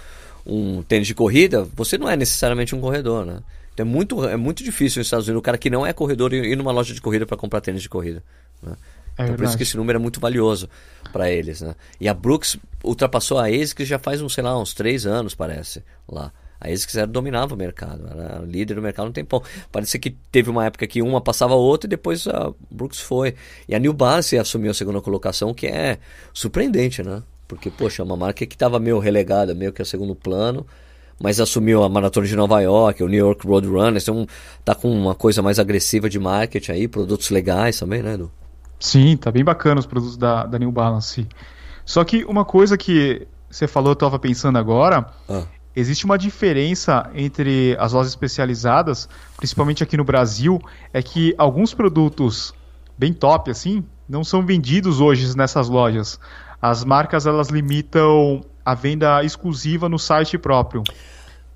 um 0.46 0.82
tênis 0.84 1.06
de 1.06 1.14
corrida, 1.14 1.68
você 1.76 1.98
não 1.98 2.10
é 2.10 2.16
necessariamente 2.16 2.74
um 2.74 2.80
corredor, 2.80 3.26
né? 3.26 3.40
Então 3.78 3.86
é 3.86 3.90
muito, 3.90 4.28
é 4.28 4.36
muito 4.36 4.64
difícil 4.64 5.00
nos 5.00 5.06
Estados 5.06 5.28
Unidos 5.28 5.40
o 5.40 5.44
cara 5.44 5.56
que 5.56 5.70
não 5.70 5.86
é 5.86 5.94
corredor 5.94 6.34
ir 6.34 6.56
numa 6.56 6.72
loja 6.72 6.96
de 6.96 7.00
corrida 7.00 7.28
para 7.28 7.38
comprar 7.38 7.62
tênis 7.62 7.84
de 7.84 7.88
corrida. 7.90 8.24
Né? 8.60 8.76
É 9.20 9.24
então 9.24 9.36
por 9.36 9.46
isso 9.46 9.56
que 9.56 9.62
esse 9.62 9.78
número 9.78 10.00
é 10.00 10.02
muito 10.02 10.20
valioso 10.20 10.68
para 11.14 11.30
eles, 11.30 11.62
né? 11.62 11.76
E 12.02 12.10
a 12.10 12.14
Brooks 12.14 12.58
ultrapassou 12.84 13.38
a 13.38 13.46
ASICS 13.46 13.88
já 13.88 14.00
faz, 14.00 14.20
uns, 14.20 14.34
sei 14.34 14.44
lá, 14.44 14.60
uns 14.60 14.74
três 14.74 15.06
anos, 15.06 15.36
parece, 15.36 15.84
lá. 16.08 16.32
A 16.60 16.70
ASICS 16.70 16.96
era, 16.96 17.08
dominava 17.08 17.54
o 17.54 17.58
mercado, 17.58 18.08
era 18.08 18.40
líder 18.40 18.74
do 18.74 18.82
mercado 18.82 19.10
um 19.10 19.12
tempão. 19.12 19.44
Parece 19.72 20.00
que 20.00 20.10
teve 20.32 20.50
uma 20.50 20.66
época 20.66 20.88
que 20.88 21.04
uma 21.04 21.22
passava 21.22 21.54
a 21.54 21.58
outra 21.58 21.88
e 21.88 21.90
depois 21.90 22.28
a 22.28 22.52
Brooks 22.72 23.00
foi. 23.00 23.36
E 23.68 23.76
a 23.76 23.80
New 23.80 23.94
Balance 23.94 24.36
assumiu 24.38 24.72
a 24.72 24.74
segunda 24.74 25.02
colocação, 25.02 25.54
que 25.54 25.68
é 25.68 26.00
surpreendente, 26.34 27.04
né? 27.04 27.22
Porque, 27.48 27.70
poxa, 27.70 28.02
é 28.02 28.06
uma 28.06 28.18
marca 28.18 28.44
que 28.46 28.56
estava 28.56 28.80
meio 28.80 28.98
relegada, 28.98 29.54
meio 29.54 29.72
que 29.72 29.84
a 29.84 29.86
segundo 29.86 30.16
plano, 30.16 30.66
mas 31.22 31.40
assumiu 31.40 31.84
a 31.84 31.90
Maratona 31.90 32.28
de 32.28 32.36
Nova 32.36 32.60
York, 32.62 33.04
o 33.04 33.08
New 33.08 33.20
York 33.20 33.48
Road 33.48 33.68
Runners, 33.68 34.04
então 34.04 34.28
tá 34.64 34.76
com 34.76 34.92
uma 34.92 35.16
coisa 35.16 35.42
mais 35.42 35.60
agressiva 35.60 36.10
de 36.10 36.20
marketing 36.20 36.72
aí, 36.72 36.88
produtos 36.88 37.30
legais 37.30 37.80
também, 37.80 38.02
né, 38.02 38.14
Edu? 38.14 38.32
Sim, 38.80 39.18
tá 39.18 39.32
bem 39.32 39.44
bacana 39.44 39.80
os 39.80 39.86
produtos 39.86 40.18
da, 40.18 40.46
da 40.46 40.60
New 40.60 40.72
Balance. 40.72 41.28
Só 41.84 42.04
que 42.04 42.24
uma 42.26 42.46
coisa 42.46 42.78
que 42.78 43.28
você 43.50 43.68
falou, 43.68 43.92
eu 43.92 43.96
tava 43.96 44.20
pensando 44.20 44.58
agora, 44.58 45.08
ah 45.28 45.44
existe 45.78 46.06
uma 46.06 46.18
diferença 46.18 47.08
entre 47.14 47.78
as 47.80 47.94
lojas 47.94 48.12
especializadas, 48.12 49.08
principalmente 49.38 49.84
aqui 49.84 49.96
no 49.96 50.04
Brasil, 50.04 50.60
é 50.92 51.04
que 51.04 51.36
alguns 51.38 51.72
produtos 51.72 52.52
bem 52.98 53.14
top 53.14 53.52
assim 53.52 53.86
não 54.10 54.24
são 54.24 54.44
vendidos 54.44 55.00
hoje 55.00 55.38
nessas 55.38 55.70
lojas. 55.70 56.20
As 56.60 56.84
marcas 56.84 57.28
elas 57.28 57.50
limitam 57.50 58.44
a 58.68 58.74
venda 58.74 59.24
exclusiva 59.24 59.88
no 59.88 59.98
site 59.98 60.38
próprio. 60.38 60.84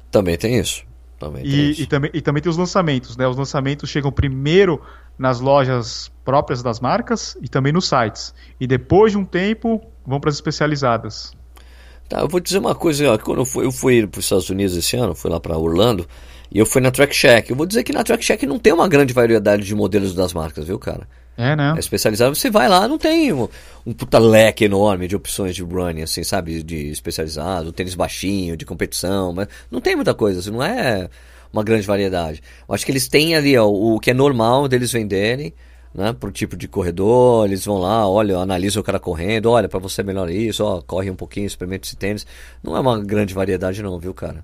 Também 0.10 0.38
tem 0.38 0.58
isso. 0.58 0.86
Também 1.20 1.44
tem 1.44 1.52
e, 1.52 1.72
isso. 1.72 1.82
e, 1.82 1.86
também, 1.86 2.12
e 2.14 2.22
também 2.22 2.42
tem 2.42 2.50
os 2.50 2.56
lançamentos, 2.56 3.18
né? 3.18 3.28
Os 3.28 3.36
lançamentos 3.36 3.90
chegam 3.90 4.10
primeiro 4.14 4.82
nas 5.20 5.42
lojas 5.42 6.10
próprias 6.24 6.64
das 6.64 6.80
marcas 6.80 7.38
e 7.42 7.50
também 7.50 7.74
nos 7.74 7.86
sites. 7.86 8.34
E 8.58 8.66
depois 8.66 9.12
de 9.12 9.18
um 9.18 9.26
tempo 9.26 9.82
vão 10.06 10.22
para 10.22 10.30
as 10.30 10.36
especializadas. 10.38 11.34
Tá, 12.08 12.22
eu 12.22 12.30
vou 12.30 12.40
dizer 12.40 12.60
uma 12.60 12.74
coisa, 12.74 13.12
ó, 13.12 13.18
quando 13.18 13.40
eu 13.40 13.46
fui, 13.46 13.66
eu 13.66 13.74
fui 13.74 14.08
para 14.08 14.20
os 14.20 14.26
Estados 14.26 14.50
Unidos 14.50 14.78
esse 14.78 14.96
ano, 14.96 15.14
fui 15.14 15.30
lá 15.30 15.38
para 15.38 15.58
Orlando, 15.58 16.08
e 16.50 16.60
eu 16.60 16.66
fui 16.66 16.80
na 16.80 16.92
Track 16.92 17.14
Shack. 17.14 17.50
Eu 17.50 17.58
vou 17.58 17.66
dizer 17.66 17.84
que 17.84 17.92
na 17.92 18.06
Track 18.06 18.24
Shack 18.24 18.46
não 18.46 18.58
tem 18.58 18.72
uma 18.72 18.88
grande 18.88 19.14
variedade 19.14 19.66
de 19.66 19.76
modelos 19.76 20.16
das 20.16 20.34
marcas, 20.34 20.66
viu, 20.66 20.80
cara? 20.80 21.06
É, 21.38 21.56
né? 21.56 21.74
É 21.76 21.80
especializado. 21.80 22.36
Você 22.36 22.50
vai 22.50 22.68
lá, 22.68 22.88
não 22.88 22.98
tem 22.98 23.32
um, 23.34 23.48
um 23.86 23.94
puta 23.94 24.20
leque 24.20 24.66
enorme 24.66 25.08
de 25.08 25.16
opções 25.16 25.56
de 25.56 25.64
running, 25.64 26.04
assim, 26.04 26.24
sabe? 26.24 26.62
De 26.62 26.92
especializado, 26.92 27.72
tênis 27.72 27.96
baixinho, 27.96 28.58
de 28.58 28.66
competição, 28.66 29.34
mas 29.34 29.48
não 29.70 29.82
tem 29.82 29.96
muita 29.96 30.14
coisa, 30.14 30.40
assim, 30.40 30.52
não 30.52 30.64
é 30.64 31.10
uma 31.52 31.64
grande 31.64 31.88
variedade. 31.88 32.42
Eu 32.68 32.76
acho 32.76 32.86
que 32.86 32.92
eles 32.92 33.08
têm 33.08 33.36
ali 33.36 33.58
ó, 33.58 33.68
o 33.68 34.00
que 34.00 34.12
é 34.12 34.14
normal 34.14 34.68
deles 34.68 34.92
venderem, 34.92 35.54
né, 35.94 36.14
pro 36.14 36.32
tipo 36.32 36.56
de 36.56 36.68
corredor, 36.68 37.46
eles 37.46 37.66
vão 37.66 37.78
lá, 37.78 38.08
olha, 38.08 38.38
analisam 38.38 38.82
o 38.82 38.84
cara 38.84 39.00
correndo, 39.00 39.50
olha, 39.52 39.68
para 39.68 39.80
você 39.80 40.02
é 40.02 40.04
melhor 40.04 40.30
isso, 40.30 40.64
ó, 40.64 40.82
corre 40.82 41.10
um 41.12 41.16
pouquinho, 41.16 41.46
experimenta 41.46 41.88
esse 41.88 41.96
tênis. 41.96 42.26
Não 42.64 42.76
é 42.78 42.80
uma 42.80 43.00
grande 43.00 43.34
variedade 43.34 43.82
não, 43.82 44.00
viu, 44.00 44.14
cara? 44.14 44.44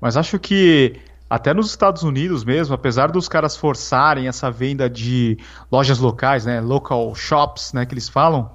Mas 0.00 0.16
acho 0.16 0.38
que 0.38 0.96
até 1.30 1.54
nos 1.54 1.70
Estados 1.70 2.02
Unidos 2.02 2.44
mesmo, 2.44 2.74
apesar 2.74 3.12
dos 3.12 3.28
caras 3.28 3.56
forçarem 3.56 4.26
essa 4.26 4.50
venda 4.50 4.90
de 4.90 5.38
lojas 5.70 6.00
locais, 6.00 6.44
né, 6.44 6.60
local 6.60 7.14
shops, 7.14 7.72
né, 7.72 7.86
que 7.86 7.94
eles 7.94 8.08
falam, 8.08 8.50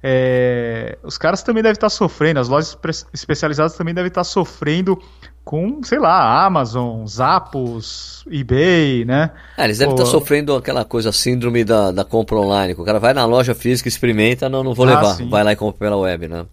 é, 0.00 0.96
os 1.02 1.18
caras 1.18 1.42
também 1.42 1.64
devem 1.64 1.74
estar 1.74 1.90
sofrendo, 1.90 2.38
as 2.38 2.48
lojas 2.48 2.78
especializadas 3.12 3.74
também 3.74 3.92
devem 3.92 4.06
estar 4.06 4.22
sofrendo 4.22 4.96
com, 5.44 5.82
sei 5.82 5.98
lá, 5.98 6.44
Amazon, 6.44 7.04
Zappos, 7.06 8.24
eBay, 8.30 9.04
né? 9.04 9.32
É, 9.58 9.64
eles 9.64 9.78
devem 9.78 9.96
Pô, 9.96 10.02
estar 10.02 10.10
sofrendo 10.10 10.54
aquela 10.54 10.84
coisa, 10.84 11.10
síndrome 11.10 11.64
da, 11.64 11.90
da 11.90 12.04
compra 12.04 12.36
online, 12.36 12.74
que 12.74 12.80
o 12.80 12.84
cara 12.84 13.00
vai 13.00 13.14
na 13.14 13.24
loja 13.24 13.54
física, 13.54 13.88
experimenta, 13.88 14.48
não, 14.48 14.62
não 14.62 14.74
vou 14.74 14.86
ah, 14.86 14.90
levar, 14.90 15.14
sim. 15.14 15.28
vai 15.28 15.42
lá 15.42 15.52
e 15.52 15.56
compra 15.56 15.78
pela 15.78 15.96
web, 15.96 16.28
né? 16.28 16.46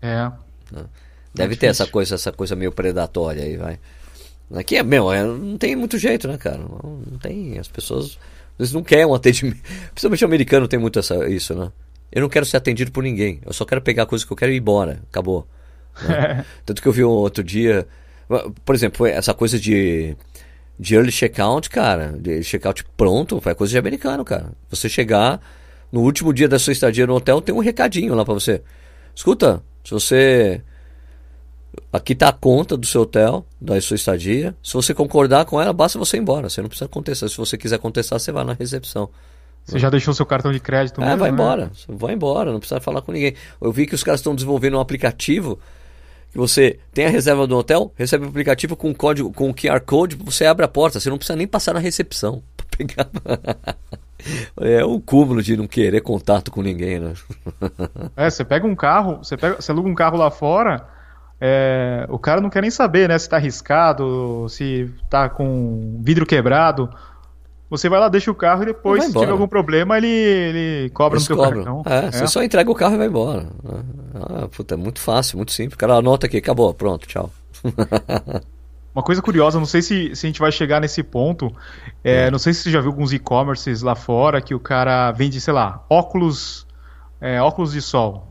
É. 0.00 0.30
Deve 1.34 1.54
é 1.54 1.56
ter 1.56 1.66
essa 1.66 1.86
coisa, 1.86 2.14
essa 2.14 2.30
coisa 2.30 2.54
meio 2.54 2.70
predatória 2.70 3.42
aí, 3.42 3.56
vai. 3.56 3.78
Aqui 4.54 4.76
é, 4.76 4.82
meu, 4.82 5.12
é, 5.12 5.22
não 5.22 5.56
tem 5.56 5.76
muito 5.76 5.96
jeito, 5.98 6.26
né, 6.26 6.36
cara? 6.36 6.58
Não, 6.58 7.02
não 7.10 7.18
tem, 7.18 7.58
as 7.58 7.68
pessoas, 7.68 8.18
eles 8.58 8.72
não 8.72 8.82
querem 8.82 9.06
um 9.06 9.14
atendimento, 9.14 9.60
principalmente 9.94 10.24
o 10.24 10.26
americano 10.26 10.68
tem 10.68 10.78
muito 10.78 10.98
essa, 10.98 11.28
isso, 11.28 11.54
né? 11.54 11.70
Eu 12.12 12.22
não 12.22 12.28
quero 12.28 12.44
ser 12.44 12.56
atendido 12.56 12.90
por 12.90 13.04
ninguém. 13.04 13.40
Eu 13.46 13.52
só 13.52 13.64
quero 13.64 13.80
pegar 13.80 14.02
a 14.02 14.06
coisa 14.06 14.26
que 14.26 14.32
eu 14.32 14.36
quero 14.36 14.50
e 14.50 14.56
ir 14.56 14.58
embora. 14.58 15.00
Acabou. 15.08 15.46
Né? 16.02 16.44
Tanto 16.66 16.82
que 16.82 16.88
eu 16.88 16.92
vi 16.92 17.04
outro 17.04 17.44
dia. 17.44 17.86
Por 18.64 18.74
exemplo, 18.74 19.06
essa 19.06 19.32
coisa 19.32 19.58
de, 19.58 20.16
de 20.78 20.94
early 20.96 21.12
checkout, 21.12 21.70
cara. 21.70 22.12
De 22.18 22.42
checkout 22.42 22.84
pronto, 22.96 23.40
foi 23.40 23.54
coisa 23.54 23.70
de 23.70 23.78
americano, 23.78 24.24
cara. 24.24 24.50
Você 24.68 24.88
chegar 24.88 25.40
no 25.92 26.00
último 26.00 26.32
dia 26.32 26.48
da 26.48 26.58
sua 26.58 26.72
estadia 26.72 27.06
no 27.06 27.14
hotel, 27.14 27.40
tem 27.40 27.54
um 27.54 27.60
recadinho 27.60 28.14
lá 28.14 28.24
para 28.24 28.34
você. 28.34 28.60
Escuta, 29.14 29.62
se 29.84 29.92
você. 29.92 30.62
Aqui 31.92 32.14
tá 32.14 32.28
a 32.28 32.32
conta 32.32 32.76
do 32.76 32.86
seu 32.86 33.02
hotel, 33.02 33.44
da 33.60 33.80
sua 33.80 33.96
estadia. 33.96 34.54
Se 34.62 34.74
você 34.74 34.94
concordar 34.94 35.44
com 35.44 35.60
ela, 35.60 35.72
basta 35.72 35.98
você 35.98 36.16
ir 36.16 36.20
embora. 36.20 36.48
Você 36.48 36.60
não 36.60 36.68
precisa 36.68 36.88
contestar. 36.88 37.28
Se 37.28 37.36
você 37.36 37.56
quiser 37.56 37.78
contestar, 37.78 38.18
você 38.18 38.32
vai 38.32 38.44
na 38.44 38.52
recepção. 38.52 39.08
Você 39.64 39.78
já 39.78 39.90
deixou 39.90 40.12
seu 40.14 40.26
cartão 40.26 40.52
de 40.52 40.58
crédito? 40.58 41.00
É, 41.00 41.04
mesmo, 41.04 41.18
vai 41.18 41.30
né? 41.30 41.34
embora. 41.34 41.70
Vai 41.88 42.14
embora, 42.14 42.52
não 42.52 42.58
precisa 42.58 42.80
falar 42.80 43.02
com 43.02 43.12
ninguém. 43.12 43.34
Eu 43.60 43.70
vi 43.70 43.86
que 43.86 43.94
os 43.94 44.02
caras 44.02 44.20
estão 44.20 44.34
desenvolvendo 44.34 44.76
um 44.76 44.80
aplicativo 44.80 45.58
que 46.30 46.38
você 46.38 46.78
tem 46.92 47.06
a 47.06 47.10
reserva 47.10 47.46
do 47.46 47.56
hotel, 47.56 47.92
recebe 47.96 48.24
o 48.24 48.28
aplicativo 48.28 48.76
com 48.76 48.94
código, 48.94 49.32
com 49.32 49.52
QR 49.52 49.80
Code, 49.80 50.16
você 50.16 50.46
abre 50.46 50.64
a 50.64 50.68
porta, 50.68 51.00
você 51.00 51.10
não 51.10 51.18
precisa 51.18 51.36
nem 51.36 51.46
passar 51.46 51.74
na 51.74 51.80
recepção 51.80 52.42
pegar. 52.76 53.08
É 54.60 54.84
o 54.84 55.00
cúmulo 55.00 55.42
de 55.42 55.56
não 55.56 55.66
querer 55.66 56.02
contato 56.02 56.50
com 56.50 56.62
ninguém, 56.62 57.00
né? 57.00 57.14
É, 58.16 58.30
você 58.30 58.44
pega 58.44 58.66
um 58.66 58.76
carro, 58.76 59.18
você, 59.18 59.36
pega, 59.36 59.60
você 59.60 59.72
aluga 59.72 59.88
um 59.88 59.94
carro 59.94 60.18
lá 60.18 60.30
fora, 60.30 60.86
é, 61.40 62.06
o 62.10 62.18
cara 62.18 62.40
não 62.40 62.50
quer 62.50 62.60
nem 62.60 62.70
saber, 62.70 63.08
né? 63.08 63.18
Se 63.18 63.28
tá 63.28 63.36
arriscado, 63.36 64.46
se 64.48 64.90
tá 65.08 65.28
com 65.28 66.00
vidro 66.02 66.26
quebrado. 66.26 66.90
Você 67.70 67.88
vai 67.88 68.00
lá, 68.00 68.08
deixa 68.08 68.30
o 68.30 68.34
carro 68.34 68.64
e 68.64 68.66
depois, 68.66 69.04
se 69.04 69.12
tiver 69.12 69.30
algum 69.30 69.46
problema, 69.46 69.96
ele, 69.96 70.08
ele 70.08 70.90
cobra 70.90 71.16
Eles 71.16 71.28
no 71.28 71.36
seu 71.36 71.42
cartão. 71.42 71.82
É, 71.86 72.06
é, 72.06 72.10
você 72.10 72.26
só 72.26 72.42
entrega 72.42 72.68
o 72.68 72.74
carro 72.74 72.94
e 72.94 72.98
vai 72.98 73.06
embora. 73.06 73.46
Ah, 74.12 74.48
puta, 74.48 74.74
é 74.74 74.76
muito 74.76 75.00
fácil, 75.00 75.36
muito 75.36 75.52
simples. 75.52 75.74
O 75.76 75.78
cara 75.78 75.94
anota 75.94 76.26
aqui, 76.26 76.36
acabou, 76.36 76.74
pronto, 76.74 77.06
tchau. 77.06 77.30
Uma 78.92 79.04
coisa 79.04 79.22
curiosa, 79.22 79.56
não 79.56 79.66
sei 79.66 79.82
se, 79.82 80.16
se 80.16 80.26
a 80.26 80.28
gente 80.28 80.40
vai 80.40 80.50
chegar 80.50 80.80
nesse 80.80 81.00
ponto. 81.00 81.54
É, 82.02 82.26
é. 82.26 82.30
Não 82.30 82.40
sei 82.40 82.52
se 82.52 82.64
você 82.64 82.72
já 82.72 82.80
viu 82.80 82.90
alguns 82.90 83.12
e-commerces 83.12 83.82
lá 83.82 83.94
fora 83.94 84.40
que 84.40 84.52
o 84.52 84.58
cara 84.58 85.12
vende, 85.12 85.40
sei 85.40 85.54
lá, 85.54 85.84
óculos, 85.88 86.66
é, 87.20 87.40
óculos 87.40 87.72
de 87.72 87.80
sol. 87.80 88.29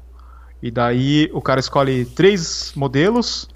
E 0.62 0.70
daí 0.70 1.30
o 1.34 1.42
cara 1.42 1.60
escolhe 1.60 2.06
três 2.06 2.74
modelos 2.76 3.48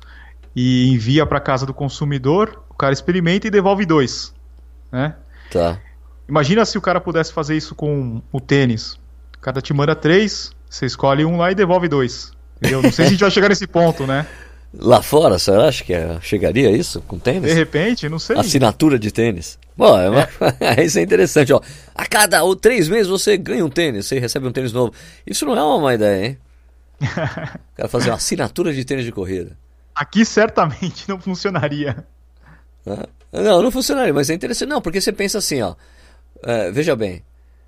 e 0.56 0.89
envia 0.89 1.26
para 1.26 1.39
casa 1.39 1.66
do 1.66 1.74
consumidor. 1.74 2.63
O 2.70 2.74
cara 2.74 2.94
experimenta 2.94 3.48
e 3.48 3.52
devolve 3.52 3.86
dois, 3.86 4.34
né? 4.92 5.16
Tá. 5.52 5.80
Imagina 6.28 6.66
se 6.66 6.78
o 6.78 6.82
cara 6.82 7.02
pudesse 7.02 7.34
fazer 7.34 7.56
isso 7.56 7.76
com 7.76 8.22
o 8.32 8.39
tênis. 8.39 8.94
O 9.38 9.42
cara 9.42 9.62
te 9.62 9.74
manda 9.74 9.96
três, 9.96 10.52
você 10.70 10.86
escolhe 10.86 11.26
um 11.26 11.38
lá 11.38 11.52
e 11.52 11.56
devolve 11.56 11.88
dois. 11.88 12.32
Entendeu? 12.58 12.82
Não 12.82 12.92
sei 12.92 13.06
se 13.06 13.10
a 13.10 13.12
gente 13.12 13.20
vai 13.20 13.32
chegar 13.32 13.50
nesse 13.50 13.68
ponto, 13.68 14.08
né? 14.08 14.26
Lá 14.76 15.04
fora, 15.04 15.38
você 15.38 15.52
acha 15.52 15.84
que 15.84 15.94
é, 15.94 16.18
chegaria 16.20 16.72
isso 16.72 17.00
com 17.02 17.20
tênis? 17.20 17.44
De 17.44 17.54
repente, 17.54 18.10
não 18.10 18.18
sei. 18.18 18.38
Assinatura 18.38 18.98
de 18.98 19.12
tênis. 19.12 19.60
Bom, 19.78 19.96
é 20.00 20.28
é. 20.60 20.82
isso 20.84 20.98
é 20.98 21.04
interessante, 21.04 21.54
ó. 21.54 21.62
A 21.94 22.08
cada 22.08 22.44
ou 22.44 22.56
três 22.56 22.89
meses 22.89 23.08
você 23.08 23.38
ganha 23.38 23.63
um 23.63 23.70
tênis, 23.70 24.08
você 24.08 24.18
recebe 24.18 24.48
um 24.48 24.52
tênis 24.52 24.74
novo. 24.74 24.92
Isso 25.28 25.46
não 25.46 25.56
é 25.56 25.62
uma 25.62 25.80
má 25.80 25.94
ideia, 25.94 26.26
hein? 26.26 26.38
Quero 27.76 27.89
fazer 27.89 28.10
uma 28.10 28.16
assinatura 28.16 28.74
de 28.74 28.84
tênis 28.86 29.06
de 29.06 29.12
corrida. 29.12 29.58
Aqui 29.96 30.26
certamente 30.26 31.08
não 31.08 31.20
funcionaria. 31.20 32.06
Não, 33.32 33.62
não 33.62 33.72
funcionaria, 33.72 34.13
mas 34.13 34.30
é 34.30 34.34
interessante. 34.34 34.70
Não, 34.70 34.82
porque 34.82 35.02
você 35.02 35.12
pensa 35.12 35.38
assim, 35.38 35.62
ó. 35.62 35.76
É, 36.44 36.72
veja 36.72 36.96
bem, 36.96 37.24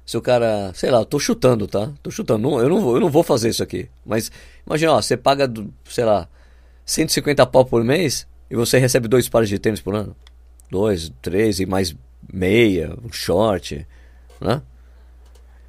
se 0.06 0.18
o 0.18 0.22
cara, 0.22 0.72
sei 0.74 0.92
lá, 0.92 1.00
eu 1.00 1.06
tô 1.06 1.18
chutando, 1.18 1.68
tá? 1.68 1.92
Tô 2.04 2.12
chutando, 2.12 2.60
eu 2.60 2.70
não, 2.70 2.82
vou, 2.82 2.96
eu 2.96 3.02
não 3.02 3.10
vou 3.10 3.24
fazer 3.24 3.50
isso 3.50 3.64
aqui. 3.64 3.90
Mas 4.06 4.32
imagina, 4.66 4.94
ó, 4.94 5.02
você 5.02 5.18
paga, 5.18 5.52
sei 5.86 6.06
lá, 6.06 6.28
150 6.86 7.46
pau 7.48 7.66
por 7.66 7.84
mês 7.84 8.28
e 8.50 8.56
você 8.56 8.78
recebe 8.78 9.08
dois 9.08 9.28
pares 9.28 9.50
de 9.50 9.58
tênis 9.58 9.82
por 9.82 9.96
ano. 9.96 10.16
Dois, 10.70 11.12
três 11.22 11.60
e 11.60 11.66
mais 11.66 11.96
meia, 12.32 12.96
um 13.04 13.12
short, 13.12 13.88
né? 14.40 14.62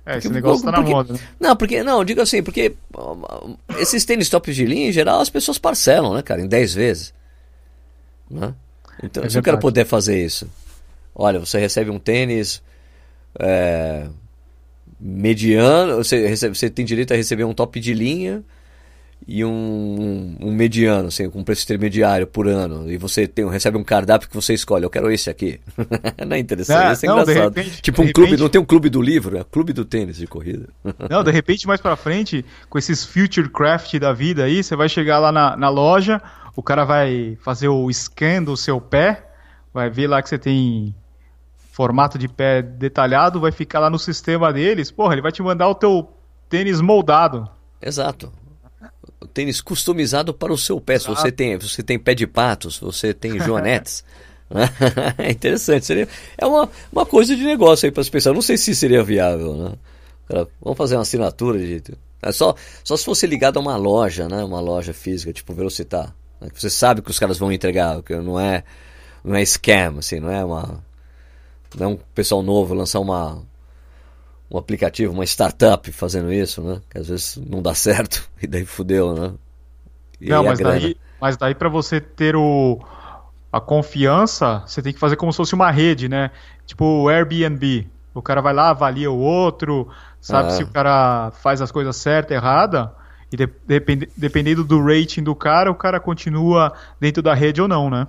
É, 0.06 0.12
porque, 0.12 0.28
esse 0.28 0.34
negócio 0.34 0.64
tá 0.64 0.70
na 0.70 0.78
porque, 0.78 0.92
moda. 0.92 1.12
Né? 1.14 1.18
Não, 1.40 1.56
porque, 1.56 1.82
não, 1.82 2.04
digo 2.04 2.20
assim, 2.20 2.40
porque 2.40 2.76
esses 3.76 4.04
tênis 4.04 4.28
tops 4.28 4.54
de 4.54 4.64
linha, 4.64 4.88
em 4.88 4.92
geral, 4.92 5.20
as 5.20 5.28
pessoas 5.28 5.58
parcelam, 5.58 6.14
né, 6.14 6.22
cara, 6.22 6.40
em 6.40 6.46
10 6.46 6.74
vezes. 6.74 7.14
Né? 8.30 8.54
Então, 9.02 9.24
é 9.24 9.28
se 9.28 9.36
eu 9.36 9.42
quero 9.42 9.58
poder 9.58 9.84
fazer 9.84 10.24
isso, 10.24 10.48
olha, 11.12 11.40
você 11.40 11.58
recebe 11.58 11.90
um 11.90 11.98
tênis 11.98 12.62
é, 13.38 14.06
mediano, 14.98 15.96
você, 15.96 16.28
recebe, 16.28 16.56
você 16.56 16.70
tem 16.70 16.84
direito 16.84 17.12
a 17.12 17.16
receber 17.16 17.44
um 17.44 17.52
top 17.52 17.80
de 17.80 17.92
linha 17.92 18.44
e 19.28 19.44
um, 19.44 20.36
um, 20.40 20.52
mediano, 20.52 21.08
assim, 21.08 21.28
com 21.28 21.40
um 21.40 21.44
preço 21.44 21.64
intermediário 21.64 22.28
por 22.28 22.46
ano, 22.46 22.90
e 22.90 22.96
você 22.96 23.26
tem, 23.26 23.48
recebe 23.48 23.76
um 23.76 23.82
cardápio 23.82 24.28
que 24.28 24.34
você 24.34 24.54
escolhe, 24.54 24.84
eu 24.84 24.90
quero 24.90 25.10
esse 25.10 25.28
aqui. 25.28 25.60
não 26.24 26.36
é 26.36 26.38
interessante, 26.38 26.86
ah, 26.86 26.92
isso 26.92 27.06
é 27.06 27.08
não, 27.08 27.22
engraçado. 27.22 27.54
Repente, 27.56 27.82
tipo 27.82 28.02
um 28.02 28.12
clube, 28.12 28.36
não 28.36 28.48
tem 28.48 28.60
um 28.60 28.64
clube 28.64 28.88
do 28.88 29.02
livro, 29.02 29.36
é 29.36 29.44
clube 29.44 29.72
do 29.72 29.84
tênis 29.84 30.16
de 30.16 30.28
corrida. 30.28 30.68
não, 31.10 31.24
de 31.24 31.32
repente 31.32 31.66
mais 31.66 31.80
pra 31.80 31.96
frente, 31.96 32.44
com 32.70 32.78
esses 32.78 33.04
future 33.04 33.48
craft 33.48 33.98
da 33.98 34.12
vida 34.12 34.44
aí, 34.44 34.62
você 34.62 34.76
vai 34.76 34.88
chegar 34.88 35.18
lá 35.18 35.32
na, 35.32 35.56
na 35.56 35.68
loja, 35.68 36.22
o 36.54 36.62
cara 36.62 36.84
vai 36.84 37.36
fazer 37.40 37.68
o 37.68 37.90
scan 37.90 38.44
do 38.44 38.56
seu 38.56 38.80
pé, 38.80 39.26
vai 39.74 39.90
ver 39.90 40.06
lá 40.06 40.22
que 40.22 40.28
você 40.28 40.38
tem 40.38 40.94
formato 41.72 42.16
de 42.16 42.28
pé 42.28 42.62
detalhado, 42.62 43.40
vai 43.40 43.50
ficar 43.50 43.80
lá 43.80 43.90
no 43.90 43.98
sistema 43.98 44.52
deles, 44.52 44.92
porra, 44.92 45.14
ele 45.14 45.22
vai 45.22 45.32
te 45.32 45.42
mandar 45.42 45.68
o 45.68 45.74
teu 45.74 46.08
tênis 46.48 46.80
moldado. 46.80 47.50
Exato 47.82 48.30
tênis 49.26 49.60
customizado 49.60 50.32
para 50.32 50.52
o 50.52 50.58
seu 50.58 50.80
pé. 50.80 50.98
Se 50.98 51.08
você 51.08 51.30
tem, 51.30 51.56
você 51.58 51.82
tem 51.82 51.98
pé 51.98 52.14
de 52.14 52.26
patos, 52.26 52.78
você 52.78 53.12
tem 53.12 53.38
joanetes. 53.38 54.04
é 55.18 55.30
interessante. 55.30 55.86
Seria, 55.86 56.08
é 56.38 56.46
uma, 56.46 56.68
uma 56.92 57.06
coisa 57.06 57.34
de 57.34 57.44
negócio 57.44 57.86
aí 57.86 57.92
para 57.92 58.00
as 58.00 58.08
pessoas. 58.08 58.34
Não 58.34 58.42
sei 58.42 58.56
se 58.56 58.74
seria 58.74 59.02
viável, 59.02 59.54
né? 59.54 59.72
Cara, 60.28 60.48
vamos 60.60 60.76
fazer 60.76 60.96
uma 60.96 61.02
assinatura 61.02 61.58
de. 61.58 61.82
É 62.22 62.32
só, 62.32 62.54
só 62.82 62.96
se 62.96 63.04
fosse 63.04 63.26
ligado 63.26 63.58
a 63.58 63.60
uma 63.60 63.76
loja, 63.76 64.28
né? 64.28 64.42
Uma 64.42 64.60
loja 64.60 64.92
física, 64.92 65.32
tipo 65.32 65.54
Velocitar. 65.54 66.14
Né? 66.40 66.48
Você 66.54 66.70
sabe 66.70 67.02
que 67.02 67.10
os 67.10 67.18
caras 67.18 67.38
vão 67.38 67.52
entregar, 67.52 68.02
que 68.02 68.14
não 68.16 68.38
é, 68.38 68.64
não 69.24 69.34
é 69.34 69.42
scam, 69.44 69.98
assim, 69.98 70.20
não 70.20 70.30
é 70.30 70.44
uma. 70.44 70.84
Não 71.76 71.86
é 71.86 71.88
um 71.90 71.98
pessoal 72.14 72.42
novo 72.42 72.74
lançar 72.74 73.00
uma, 73.00 73.42
um 74.50 74.58
aplicativo, 74.58 75.12
uma 75.12 75.24
startup 75.24 75.90
fazendo 75.92 76.32
isso, 76.32 76.62
né? 76.62 76.80
Que 76.90 76.98
às 76.98 77.08
vezes 77.08 77.36
não 77.36 77.60
dá 77.60 77.74
certo 77.74 78.28
e 78.40 78.46
daí 78.46 78.64
fudeu, 78.64 79.14
né? 79.14 79.32
E 80.20 80.28
não, 80.28 80.44
mas 80.44 80.58
daí, 80.58 80.96
mas 81.20 81.36
daí 81.36 81.54
para 81.54 81.68
você 81.68 82.00
ter 82.00 82.36
o, 82.36 82.80
a 83.52 83.60
confiança, 83.60 84.62
você 84.66 84.80
tem 84.80 84.92
que 84.92 84.98
fazer 84.98 85.16
como 85.16 85.32
se 85.32 85.36
fosse 85.36 85.54
uma 85.54 85.70
rede, 85.70 86.08
né? 86.08 86.30
Tipo 86.66 86.84
o 86.84 87.08
Airbnb. 87.08 87.88
O 88.14 88.22
cara 88.22 88.40
vai 88.40 88.54
lá, 88.54 88.70
avalia 88.70 89.10
o 89.10 89.18
outro, 89.18 89.88
sabe 90.20 90.48
ah. 90.48 90.52
se 90.52 90.62
o 90.62 90.68
cara 90.68 91.30
faz 91.42 91.60
as 91.60 91.70
coisas 91.70 91.96
certas, 91.96 92.34
errada, 92.34 92.90
e 93.30 93.36
de, 93.36 93.46
depend, 93.66 94.08
dependendo 94.16 94.64
do 94.64 94.82
rating 94.82 95.22
do 95.22 95.34
cara, 95.34 95.70
o 95.70 95.74
cara 95.74 96.00
continua 96.00 96.72
dentro 96.98 97.22
da 97.22 97.34
rede 97.34 97.60
ou 97.60 97.68
não, 97.68 97.90
né? 97.90 98.06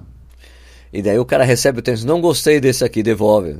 E 0.93 1.02
daí 1.02 1.19
o 1.19 1.26
cara 1.26 1.43
recebe 1.43 1.80
o 1.80 1.82
tênis, 1.82 2.06
não 2.06 2.21
gostei 2.21 2.62
desse 2.62 2.86
aqui, 2.86 3.04
devolve. 3.04 3.58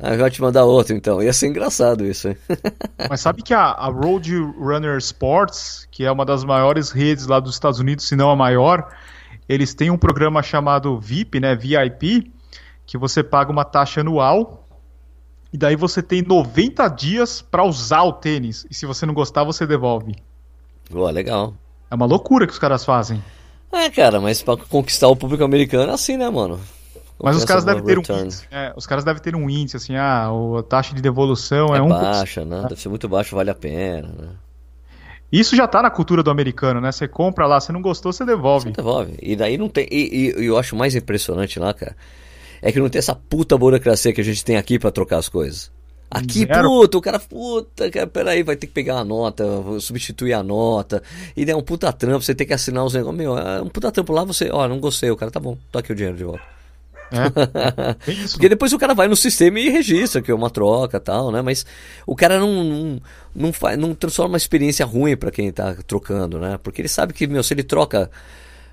Ah, 0.00 0.16
vai 0.16 0.30
te 0.30 0.40
mandar 0.40 0.64
outro 0.64 0.94
então. 0.94 1.20
Ia 1.22 1.32
ser 1.32 1.48
engraçado 1.48 2.04
isso, 2.04 2.28
hein? 2.28 2.36
Mas 3.10 3.20
sabe 3.20 3.42
que 3.42 3.52
a, 3.52 3.64
a 3.64 3.88
Road 3.88 4.32
Runner 4.36 4.96
Sports, 4.98 5.88
que 5.90 6.04
é 6.04 6.10
uma 6.10 6.24
das 6.24 6.44
maiores 6.44 6.90
redes 6.90 7.26
lá 7.26 7.40
dos 7.40 7.54
Estados 7.54 7.80
Unidos, 7.80 8.06
se 8.06 8.14
não 8.14 8.30
a 8.30 8.36
maior, 8.36 8.92
eles 9.48 9.74
têm 9.74 9.90
um 9.90 9.98
programa 9.98 10.42
chamado 10.42 10.98
VIP, 11.00 11.40
né? 11.40 11.56
VIP, 11.56 12.32
que 12.86 12.96
você 12.96 13.24
paga 13.24 13.50
uma 13.50 13.64
taxa 13.64 14.00
anual 14.00 14.64
e 15.52 15.58
daí 15.58 15.74
você 15.74 16.02
tem 16.02 16.22
90 16.22 16.88
dias 16.88 17.42
para 17.42 17.64
usar 17.64 18.02
o 18.02 18.12
tênis. 18.12 18.66
E 18.70 18.74
se 18.74 18.86
você 18.86 19.04
não 19.04 19.14
gostar, 19.14 19.42
você 19.44 19.66
devolve. 19.66 20.14
Boa, 20.90 21.10
legal. 21.10 21.54
É 21.90 21.94
uma 21.94 22.06
loucura 22.06 22.46
que 22.46 22.52
os 22.52 22.58
caras 22.58 22.84
fazem. 22.84 23.22
É, 23.72 23.90
cara, 23.90 24.20
mas 24.20 24.42
para 24.42 24.56
conquistar 24.56 25.08
o 25.08 25.16
público 25.16 25.42
americano 25.42 25.90
é 25.90 25.94
assim, 25.94 26.16
né, 26.16 26.28
mano? 26.30 26.60
Mas 27.22 27.36
os 27.36 27.44
caras 27.44 27.64
devem 27.64 27.82
ter 27.82 27.98
um 27.98 28.18
índice, 28.20 28.46
é, 28.50 28.72
os 28.76 28.86
caras 28.86 29.04
devem 29.04 29.20
ter 29.20 29.34
um 29.34 29.50
índice 29.50 29.76
assim, 29.76 29.96
ah, 29.96 30.28
a 30.58 30.62
taxa 30.62 30.94
de 30.94 31.02
devolução 31.02 31.74
é, 31.74 31.78
é 31.78 31.82
um 31.82 31.88
baixa, 31.88 32.44
né? 32.44 32.62
Deve 32.68 32.80
ser 32.80 32.88
muito 32.88 33.08
baixo, 33.08 33.34
vale 33.34 33.50
a 33.50 33.54
pena, 33.54 34.08
né? 34.08 34.28
Isso 35.30 35.54
já 35.54 35.66
tá 35.66 35.82
na 35.82 35.90
cultura 35.90 36.22
do 36.22 36.30
americano, 36.30 36.80
né? 36.80 36.90
Você 36.90 37.06
compra 37.06 37.46
lá, 37.46 37.60
você 37.60 37.70
não 37.70 37.82
gostou, 37.82 38.12
você 38.12 38.24
devolve. 38.24 38.68
Você 38.68 38.72
devolve. 38.72 39.14
E 39.20 39.36
daí 39.36 39.58
não 39.58 39.68
tem. 39.68 39.86
E, 39.90 40.32
e, 40.38 40.46
eu 40.46 40.56
acho 40.56 40.74
mais 40.74 40.94
impressionante 40.94 41.58
lá, 41.58 41.74
cara, 41.74 41.94
é 42.62 42.72
que 42.72 42.80
não 42.80 42.88
tem 42.88 42.98
essa 42.98 43.14
puta 43.14 43.58
burocracia 43.58 44.12
que 44.12 44.20
a 44.20 44.24
gente 44.24 44.42
tem 44.44 44.56
aqui 44.56 44.78
para 44.78 44.90
trocar 44.90 45.18
as 45.18 45.28
coisas. 45.28 45.70
Aqui, 46.10 46.46
Zero. 46.46 46.70
puta, 46.70 46.96
o 46.96 47.00
cara, 47.02 47.18
puta, 47.18 47.90
cara, 47.90 48.06
peraí, 48.06 48.42
vai 48.42 48.56
ter 48.56 48.66
que 48.66 48.72
pegar 48.72 48.96
a 48.98 49.04
nota, 49.04 49.44
substituir 49.78 50.32
a 50.32 50.42
nota, 50.42 51.02
e 51.36 51.44
daí 51.44 51.52
é 51.52 51.56
um 51.56 51.62
puta 51.62 51.92
trampo, 51.92 52.22
você 52.22 52.34
tem 52.34 52.46
que 52.46 52.54
assinar 52.54 52.82
os 52.82 52.94
negócios. 52.94 53.18
Meu, 53.18 53.36
é 53.36 53.60
um 53.60 53.68
puta 53.68 53.92
trampo 53.92 54.14
lá, 54.14 54.24
você, 54.24 54.48
ó, 54.50 54.66
não 54.66 54.80
gostei, 54.80 55.10
o 55.10 55.16
cara, 55.16 55.30
tá 55.30 55.38
bom, 55.38 55.58
tô 55.70 55.78
aqui 55.78 55.92
o 55.92 55.94
dinheiro 55.94 56.16
de 56.16 56.24
volta. 56.24 56.57
É, 57.10 57.94
Porque 58.30 58.48
depois 58.48 58.72
o 58.72 58.78
cara 58.78 58.94
vai 58.94 59.08
no 59.08 59.16
sistema 59.16 59.58
e 59.58 59.68
registra 59.68 60.20
que 60.20 60.30
é 60.30 60.34
uma 60.34 60.50
troca 60.50 61.00
tal, 61.00 61.30
né? 61.30 61.42
Mas 61.42 61.64
o 62.06 62.14
cara 62.14 62.38
não, 62.38 62.64
não, 62.64 63.02
não, 63.34 63.52
faz, 63.52 63.78
não 63.78 63.94
transforma 63.94 64.32
uma 64.32 64.36
experiência 64.36 64.84
ruim 64.84 65.16
para 65.16 65.30
quem 65.30 65.50
tá 65.50 65.74
trocando, 65.86 66.38
né? 66.38 66.58
Porque 66.62 66.80
ele 66.80 66.88
sabe 66.88 67.12
que, 67.12 67.26
meu, 67.26 67.42
se 67.42 67.54
ele 67.54 67.62
troca 67.62 68.10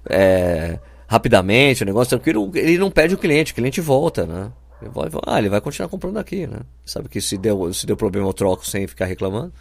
é, 0.09 0.79
rapidamente 1.07 1.83
o 1.83 1.85
negócio 1.85 2.09
tranquilo, 2.09 2.51
ele 2.55 2.77
não 2.77 2.91
perde 2.91 3.15
o 3.15 3.17
cliente, 3.17 3.51
o 3.51 3.55
cliente 3.55 3.81
volta, 3.81 4.25
né? 4.25 4.51
Ele 4.81 4.91
vai, 4.91 5.09
ah, 5.25 5.39
ele 5.39 5.49
vai 5.49 5.61
continuar 5.61 5.89
comprando 5.89 6.17
aqui, 6.17 6.45
né? 6.45 6.59
Sabe 6.85 7.07
que 7.07 7.21
se 7.21 7.37
deu, 7.37 7.73
se 7.73 7.85
deu 7.85 7.95
problema 7.95 8.27
eu 8.27 8.33
troco 8.33 8.65
sem 8.65 8.85
ficar 8.87 9.05
reclamando, 9.05 9.53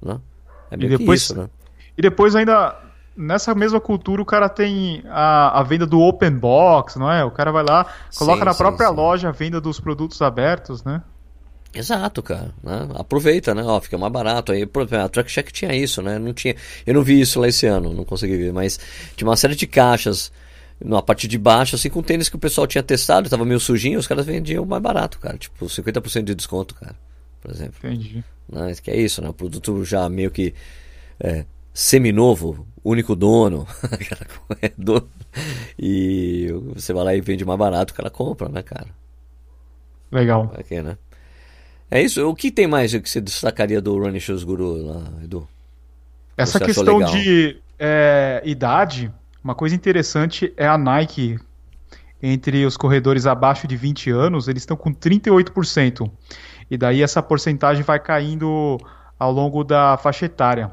né? 0.00 0.20
É 0.70 0.76
e 0.76 0.88
depois, 0.88 1.22
isso, 1.22 1.36
né? 1.36 1.50
E 1.98 2.02
depois 2.02 2.36
ainda 2.36 2.89
nessa 3.20 3.54
mesma 3.54 3.80
cultura 3.80 4.22
o 4.22 4.24
cara 4.24 4.48
tem 4.48 5.02
a, 5.08 5.60
a 5.60 5.62
venda 5.62 5.86
do 5.86 6.00
open 6.00 6.32
box, 6.32 6.98
não 6.98 7.10
é? 7.10 7.24
O 7.24 7.30
cara 7.30 7.52
vai 7.52 7.62
lá, 7.62 7.86
coloca 8.16 8.38
sim, 8.38 8.44
na 8.44 8.54
própria 8.54 8.88
sim. 8.88 8.94
loja 8.94 9.28
a 9.28 9.32
venda 9.32 9.60
dos 9.60 9.78
produtos 9.78 10.20
abertos, 10.22 10.82
né? 10.82 11.02
Exato, 11.72 12.22
cara. 12.22 12.52
Né? 12.62 12.88
Aproveita, 12.94 13.54
né? 13.54 13.62
Ó, 13.62 13.80
fica 13.80 13.96
mais 13.96 14.12
barato. 14.12 14.50
Aí, 14.50 14.62
a 14.62 15.08
Truck 15.08 15.30
Check 15.30 15.52
tinha 15.52 15.72
isso, 15.72 16.02
né? 16.02 16.18
Não 16.18 16.32
tinha, 16.32 16.56
eu 16.84 16.94
não 16.94 17.02
vi 17.02 17.20
isso 17.20 17.38
lá 17.38 17.46
esse 17.46 17.66
ano, 17.66 17.92
não 17.92 18.04
consegui 18.04 18.36
ver, 18.36 18.52
mas 18.52 18.80
tinha 19.14 19.28
uma 19.28 19.36
série 19.36 19.54
de 19.54 19.66
caixas 19.66 20.32
na 20.82 21.02
parte 21.02 21.28
de 21.28 21.38
baixo, 21.38 21.76
assim, 21.76 21.90
com 21.90 22.02
tênis 22.02 22.28
que 22.28 22.36
o 22.36 22.38
pessoal 22.38 22.66
tinha 22.66 22.82
testado, 22.82 23.28
tava 23.28 23.44
meio 23.44 23.60
sujinho, 23.60 23.98
os 23.98 24.06
caras 24.06 24.24
vendiam 24.24 24.64
mais 24.64 24.82
barato, 24.82 25.18
cara. 25.18 25.36
Tipo, 25.36 25.66
50% 25.66 26.24
de 26.24 26.34
desconto, 26.34 26.74
cara. 26.74 26.96
Por 27.40 27.50
exemplo. 27.50 27.74
Entendi. 27.84 28.24
Que 28.82 28.90
é 28.90 28.96
isso, 28.96 29.22
né? 29.22 29.28
O 29.28 29.34
produto 29.34 29.84
já 29.84 30.08
meio 30.08 30.30
que 30.30 30.52
é, 31.20 31.44
seminovo, 31.72 32.66
único 32.84 33.14
dono, 33.14 33.66
é 34.60 34.72
dono, 34.76 35.08
e 35.78 36.48
você 36.74 36.92
vai 36.92 37.04
lá 37.04 37.14
e 37.14 37.20
vende 37.20 37.44
mais 37.44 37.58
barato, 37.58 37.92
o 37.92 37.96
cara 37.96 38.10
compra, 38.10 38.48
né, 38.48 38.62
cara? 38.62 38.88
Legal. 40.10 40.52
Aqui, 40.58 40.82
né? 40.82 40.96
É 41.90 42.00
isso. 42.00 42.26
O 42.28 42.34
que 42.34 42.50
tem 42.50 42.66
mais 42.66 42.94
que 42.94 43.08
você 43.08 43.20
destacaria 43.20 43.80
do 43.80 43.98
Running 43.98 44.20
Shoes 44.20 44.44
Guru 44.44 44.86
lá, 44.86 45.02
Edu? 45.22 45.48
Essa 46.36 46.60
questão 46.60 47.00
de 47.02 47.60
é, 47.78 48.40
idade, 48.44 49.12
uma 49.42 49.54
coisa 49.54 49.74
interessante 49.74 50.52
é 50.56 50.66
a 50.66 50.78
Nike. 50.78 51.38
Entre 52.22 52.66
os 52.66 52.76
corredores 52.76 53.26
abaixo 53.26 53.66
de 53.66 53.76
20 53.76 54.10
anos, 54.10 54.46
eles 54.46 54.62
estão 54.62 54.76
com 54.76 54.92
38%. 54.92 56.10
E 56.70 56.76
daí 56.76 57.02
essa 57.02 57.22
porcentagem 57.22 57.82
vai 57.82 57.98
caindo 57.98 58.78
ao 59.18 59.32
longo 59.32 59.64
da 59.64 59.96
faixa 59.96 60.26
etária. 60.26 60.70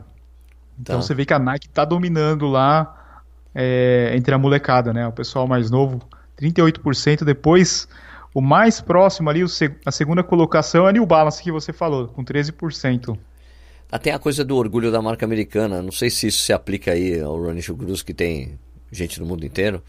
Então 0.79 0.97
tá. 0.97 1.01
você 1.01 1.13
vê 1.13 1.25
que 1.25 1.33
a 1.33 1.39
Nike 1.39 1.67
está 1.67 1.83
dominando 1.83 2.47
lá 2.47 3.23
é, 3.53 4.11
entre 4.15 4.33
a 4.33 4.37
molecada, 4.37 4.93
né? 4.93 5.07
O 5.07 5.11
pessoal 5.11 5.47
mais 5.47 5.71
novo, 5.71 6.01
38%. 6.39 7.23
Depois, 7.23 7.87
o 8.33 8.41
mais 8.41 8.79
próximo 8.79 9.29
ali, 9.29 9.41
a 9.85 9.91
segunda 9.91 10.23
colocação 10.23 10.85
é 10.85 10.89
a 10.89 10.93
New 10.93 11.05
Balance 11.05 11.41
que 11.41 11.51
você 11.51 11.73
falou, 11.73 12.07
com 12.07 12.23
13%. 12.23 13.17
Até 13.91 14.11
a 14.11 14.19
coisa 14.19 14.43
do 14.43 14.55
orgulho 14.55 14.91
da 14.91 15.01
marca 15.01 15.25
americana. 15.25 15.81
Não 15.81 15.91
sei 15.91 16.09
se 16.09 16.27
isso 16.27 16.43
se 16.43 16.53
aplica 16.53 16.91
aí 16.91 17.19
ao 17.19 17.37
Shoe 17.61 17.75
Gurus, 17.75 18.03
que 18.03 18.13
tem 18.13 18.59
gente 18.91 19.19
no 19.19 19.25
mundo 19.25 19.45
inteiro. 19.45 19.81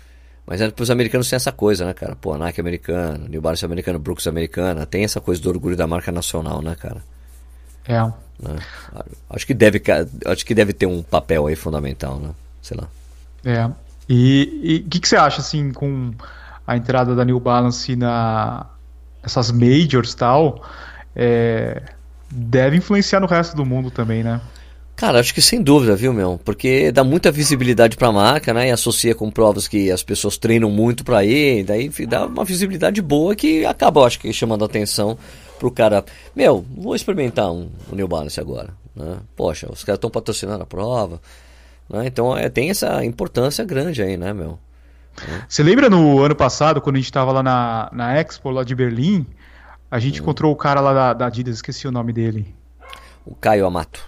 Mas 0.46 0.62
é, 0.62 0.72
os 0.80 0.90
americanos 0.90 1.28
têm 1.28 1.36
essa 1.36 1.52
coisa, 1.52 1.84
né, 1.84 1.92
cara? 1.92 2.16
Pô, 2.16 2.32
a 2.32 2.38
Nike 2.38 2.60
americana, 2.60 3.28
New 3.28 3.40
Balance 3.40 3.64
americano, 3.64 3.98
Brooks 3.98 4.26
americana. 4.26 4.86
Tem 4.86 5.04
essa 5.04 5.20
coisa 5.20 5.42
do 5.42 5.50
orgulho 5.50 5.76
da 5.76 5.86
marca 5.86 6.10
nacional, 6.10 6.62
né, 6.62 6.74
cara? 6.74 7.02
É. 7.88 8.02
Né? 8.02 8.58
Acho 9.30 9.46
que 9.46 9.54
deve, 9.54 9.82
acho 10.26 10.46
que 10.46 10.54
deve 10.54 10.72
ter 10.72 10.86
um 10.86 11.02
papel 11.02 11.46
aí 11.46 11.56
fundamental, 11.56 12.18
né? 12.18 12.30
Sei 12.62 12.76
lá. 12.76 12.86
É. 13.44 13.70
E 14.08 14.84
o 14.86 14.88
que, 14.88 15.00
que, 15.00 15.08
você 15.08 15.16
acha 15.16 15.40
assim 15.40 15.72
com 15.72 16.12
a 16.66 16.76
entrada 16.76 17.14
da 17.14 17.24
New 17.24 17.40
Balance 17.40 17.94
na 17.96 18.66
essas 19.22 19.50
majors 19.50 20.14
tal? 20.14 20.62
É, 21.14 21.82
deve 22.30 22.76
influenciar 22.76 23.20
no 23.20 23.26
resto 23.26 23.56
do 23.56 23.66
mundo 23.66 23.90
também, 23.90 24.22
né? 24.22 24.40
Cara, 24.96 25.20
acho 25.20 25.32
que 25.32 25.40
sem 25.40 25.62
dúvida, 25.62 25.94
viu, 25.94 26.12
meu? 26.12 26.40
Porque 26.44 26.90
dá 26.90 27.04
muita 27.04 27.30
visibilidade 27.30 27.96
para 27.96 28.08
a 28.08 28.12
marca, 28.12 28.52
né? 28.52 28.68
E 28.68 28.70
associa 28.72 29.14
com 29.14 29.30
provas 29.30 29.68
que 29.68 29.92
as 29.92 30.02
pessoas 30.02 30.36
treinam 30.36 30.70
muito 30.70 31.04
para 31.04 31.24
ir, 31.24 31.64
daí 31.64 31.88
dá 32.06 32.26
uma 32.26 32.44
visibilidade 32.44 33.00
boa 33.00 33.36
que 33.36 33.64
acaba, 33.64 34.04
acho 34.04 34.18
que, 34.18 34.32
chamando 34.32 34.64
a 34.64 34.66
atenção 34.66 35.16
pro 35.58 35.70
cara, 35.70 36.04
meu, 36.34 36.64
vou 36.76 36.94
experimentar 36.94 37.50
um, 37.50 37.70
um 37.92 37.96
New 37.96 38.08
Balance 38.08 38.40
agora, 38.40 38.70
né? 38.94 39.18
Poxa, 39.36 39.70
os 39.70 39.84
caras 39.84 39.98
estão 39.98 40.10
patrocinando 40.10 40.62
a 40.62 40.66
prova, 40.66 41.20
né? 41.88 42.06
Então 42.06 42.36
é, 42.36 42.48
tem 42.48 42.70
essa 42.70 43.04
importância 43.04 43.64
grande 43.64 44.02
aí, 44.02 44.16
né, 44.16 44.32
meu? 44.32 44.58
Você 45.48 45.62
lembra 45.62 45.90
no 45.90 46.22
ano 46.22 46.34
passado, 46.34 46.80
quando 46.80 46.96
a 46.96 46.98
gente 46.98 47.06
estava 47.06 47.32
lá 47.32 47.42
na, 47.42 47.90
na 47.92 48.14
Expo, 48.14 48.50
lá 48.50 48.62
de 48.62 48.74
Berlim, 48.74 49.26
a 49.90 49.98
gente 49.98 50.20
hum. 50.20 50.22
encontrou 50.22 50.52
o 50.52 50.56
cara 50.56 50.80
lá 50.80 50.92
da, 50.92 51.12
da 51.12 51.26
Adidas, 51.26 51.56
esqueci 51.56 51.88
o 51.88 51.92
nome 51.92 52.12
dele. 52.12 52.54
O 53.26 53.34
Caio 53.34 53.66
Amato. 53.66 54.00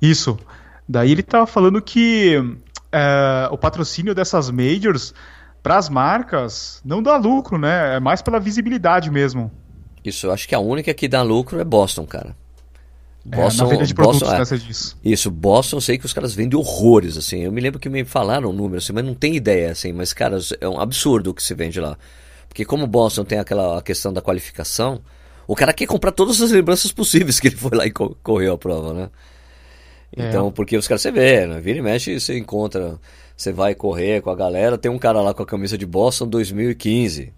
Isso. 0.00 0.38
Daí 0.88 1.12
ele 1.12 1.22
tava 1.22 1.46
falando 1.46 1.80
que 1.80 2.36
é, 2.90 3.48
o 3.50 3.56
patrocínio 3.56 4.14
dessas 4.14 4.50
majors 4.50 5.14
para 5.62 5.78
as 5.78 5.88
marcas 5.88 6.82
não 6.84 7.02
dá 7.02 7.16
lucro, 7.16 7.56
né? 7.56 7.96
É 7.96 8.00
mais 8.00 8.20
pela 8.20 8.40
visibilidade 8.40 9.10
mesmo. 9.10 9.50
Isso, 10.04 10.26
eu 10.26 10.32
acho 10.32 10.48
que 10.48 10.54
a 10.54 10.58
única 10.58 10.92
que 10.92 11.06
dá 11.06 11.22
lucro 11.22 11.60
é 11.60 11.64
Boston, 11.64 12.06
cara. 12.06 12.36
Boston, 13.24 13.62
é, 13.62 13.66
na 13.66 13.72
venda 13.72 13.86
de 13.86 13.94
produtos, 13.94 14.28
Boston, 14.28 14.54
é, 14.54 14.58
disso. 14.58 14.98
Isso, 15.04 15.30
Boston 15.30 15.76
eu 15.76 15.80
sei 15.80 15.96
que 15.96 16.04
os 16.04 16.12
caras 16.12 16.34
vendem 16.34 16.58
horrores, 16.58 17.16
assim. 17.16 17.40
Eu 17.40 17.52
me 17.52 17.60
lembro 17.60 17.78
que 17.78 17.88
me 17.88 18.04
falaram 18.04 18.50
o 18.50 18.52
número, 18.52 18.78
assim, 18.78 18.92
mas 18.92 19.04
não 19.04 19.14
tem 19.14 19.36
ideia, 19.36 19.70
assim. 19.70 19.92
Mas, 19.92 20.12
cara, 20.12 20.38
é 20.60 20.68
um 20.68 20.80
absurdo 20.80 21.30
o 21.30 21.34
que 21.34 21.42
se 21.42 21.54
vende 21.54 21.80
lá. 21.80 21.96
Porque 22.48 22.64
como 22.64 22.86
Boston 22.86 23.24
tem 23.24 23.38
aquela 23.38 23.80
questão 23.80 24.12
da 24.12 24.20
qualificação, 24.20 25.00
o 25.46 25.54
cara 25.54 25.72
quer 25.72 25.86
comprar 25.86 26.10
todas 26.10 26.40
as 26.40 26.50
lembranças 26.50 26.90
possíveis 26.90 27.38
que 27.38 27.48
ele 27.48 27.56
foi 27.56 27.76
lá 27.76 27.86
e 27.86 27.90
co 27.90 28.16
correu 28.22 28.54
a 28.54 28.58
prova, 28.58 28.92
né? 28.92 29.10
É. 30.16 30.28
Então, 30.28 30.48
é. 30.48 30.50
porque 30.50 30.76
os 30.76 30.88
caras, 30.88 31.02
você 31.02 31.12
vê, 31.12 31.46
né? 31.46 31.60
Vira 31.60 31.78
e 31.78 31.82
mexe, 31.82 32.18
você 32.18 32.36
encontra, 32.36 32.98
você 33.36 33.52
vai 33.52 33.74
correr 33.74 34.20
com 34.20 34.30
a 34.30 34.34
galera, 34.34 34.76
tem 34.76 34.90
um 34.90 34.98
cara 34.98 35.22
lá 35.22 35.32
com 35.32 35.42
a 35.42 35.46
camisa 35.46 35.78
de 35.78 35.86
Boston 35.86 36.26
2015. 36.26 37.32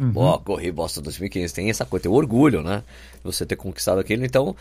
Uhum. 0.00 0.12
Pô, 0.12 0.38
corri 0.40 0.70
Boston 0.70 1.02
2015. 1.02 1.54
Tem 1.54 1.70
essa 1.70 1.84
coisa, 1.84 2.04
tem 2.04 2.12
orgulho, 2.12 2.62
né? 2.62 2.82
Você 3.22 3.46
ter 3.46 3.56
conquistado 3.56 3.98
aquilo. 3.98 4.24
Então, 4.24 4.54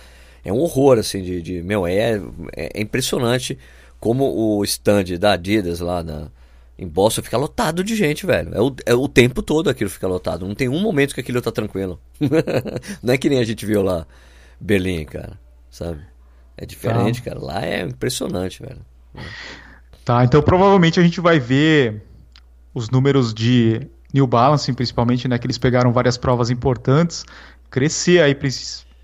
é 0.43 0.51
um 0.51 0.59
horror, 0.59 0.97
assim, 0.97 1.21
de. 1.21 1.41
de 1.41 1.61
meu, 1.61 1.85
é, 1.85 2.21
é, 2.55 2.71
é 2.73 2.81
impressionante 2.81 3.57
como 3.99 4.25
o 4.25 4.63
stand 4.63 5.17
da 5.19 5.33
Adidas 5.33 5.79
lá 5.79 6.03
na, 6.03 6.27
em 6.77 6.87
Boston 6.87 7.21
fica 7.21 7.37
lotado 7.37 7.83
de 7.83 7.95
gente, 7.95 8.25
velho. 8.25 8.53
É 8.53 8.61
o, 8.61 8.75
é 8.85 8.93
o 8.93 9.07
tempo 9.07 9.41
todo 9.41 9.69
aquilo 9.69 9.89
fica 9.89 10.07
lotado. 10.07 10.47
Não 10.47 10.55
tem 10.55 10.67
um 10.67 10.81
momento 10.81 11.13
que 11.13 11.21
aquilo 11.21 11.41
tá 11.41 11.51
tranquilo. 11.51 11.99
Não 13.01 13.13
é 13.13 13.17
que 13.17 13.29
nem 13.29 13.39
a 13.39 13.43
gente 13.45 13.65
viu 13.65 13.81
lá 13.81 14.05
Berlim, 14.59 15.05
cara. 15.05 15.39
Sabe? 15.69 16.01
É 16.57 16.65
diferente, 16.65 17.21
tá. 17.21 17.31
cara. 17.31 17.45
Lá 17.45 17.65
é 17.65 17.81
impressionante, 17.81 18.61
velho. 18.61 18.81
Tá, 20.03 20.23
então 20.23 20.41
provavelmente 20.41 20.99
a 20.99 21.03
gente 21.03 21.21
vai 21.21 21.39
ver 21.39 22.01
os 22.73 22.89
números 22.89 23.33
de 23.33 23.87
New 24.13 24.27
Balance, 24.27 24.71
principalmente, 24.73 25.27
né, 25.27 25.37
que 25.39 25.47
eles 25.47 25.57
pegaram 25.57 25.91
várias 25.91 26.17
provas 26.17 26.49
importantes, 26.49 27.25
crescer 27.69 28.21
aí, 28.21 28.37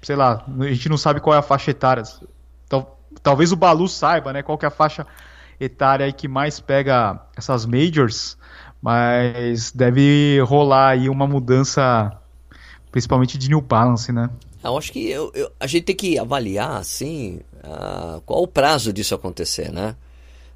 sei 0.02 0.16
lá, 0.16 0.46
a 0.60 0.66
gente 0.68 0.88
não 0.88 0.98
sabe 0.98 1.20
qual 1.20 1.36
é 1.36 1.40
a 1.40 1.42
faixa 1.42 1.72
etária. 1.72 2.04
Tal, 2.70 3.00
talvez 3.24 3.52
o 3.52 3.56
Balu 3.56 3.88
saiba, 3.88 4.32
né, 4.32 4.44
qual 4.44 4.58
que 4.58 4.66
é 4.66 4.68
a 4.68 4.72
faixa 4.72 5.08
etária 5.60 6.06
aí 6.06 6.14
que 6.14 6.28
mais 6.28 6.60
pega 6.60 7.20
essas 7.36 7.66
majors, 7.66 8.38
mas 8.82 9.72
deve 9.72 10.40
rolar 10.42 10.90
aí 10.90 11.10
uma 11.10 11.28
mudança, 11.28 12.16
principalmente 12.92 13.38
de 13.38 13.50
New 13.50 13.62
Balance, 13.62 14.12
né? 14.12 14.30
Eu 14.64 14.78
acho 14.78 14.92
que 14.92 15.10
eu, 15.10 15.32
eu, 15.34 15.52
a 15.60 15.68
gente 15.68 15.84
tem 15.84 15.96
que 15.96 16.20
avaliar, 16.20 16.78
assim, 16.78 17.40
uh, 17.64 18.22
qual 18.22 18.44
o 18.44 18.48
prazo 18.48 18.94
disso 18.94 19.16
acontecer, 19.16 19.72
né? 19.72 19.96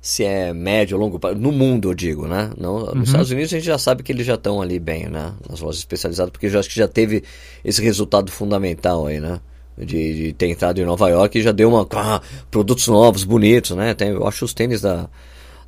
Se 0.04 0.26
é 0.26 0.52
médio 0.54 0.98
longo 0.98 1.18
prazo, 1.18 1.40
no 1.40 1.50
mundo 1.50 1.90
eu 1.90 1.94
digo, 1.96 2.28
né? 2.28 2.52
Não, 2.58 2.76
uhum. 2.76 2.96
Nos 2.96 3.08
Estados 3.08 3.32
Unidos 3.32 3.54
a 3.54 3.56
gente 3.56 3.66
já 3.66 3.78
sabe 3.78 4.04
que 4.04 4.12
eles 4.12 4.28
já 4.28 4.34
estão 4.34 4.62
ali 4.62 4.78
bem, 4.78 5.08
né? 5.08 5.34
Nas 5.50 5.62
lojas 5.62 5.80
especializadas, 5.80 6.30
porque 6.30 6.48
eu 6.48 6.60
acho 6.60 6.68
que 6.68 6.76
já 6.76 6.90
teve 6.90 7.24
esse 7.64 7.82
resultado 7.82 8.30
fundamental 8.30 9.08
aí, 9.08 9.22
né? 9.22 9.40
De, 9.78 9.86
de 9.86 10.34
ter 10.34 10.50
entrado 10.50 10.82
em 10.82 10.84
Nova 10.84 11.08
York 11.08 11.40
e 11.40 11.42
já 11.42 11.54
deu 11.54 11.70
uma. 11.70 11.88
Ah, 11.92 12.22
produtos 12.52 12.86
novos, 12.90 13.24
bonitos, 13.24 13.72
né? 13.78 13.94
Tem, 13.94 14.10
eu 14.10 14.28
acho 14.28 14.44
os 14.44 14.54
tênis 14.54 14.82
da, 14.82 15.10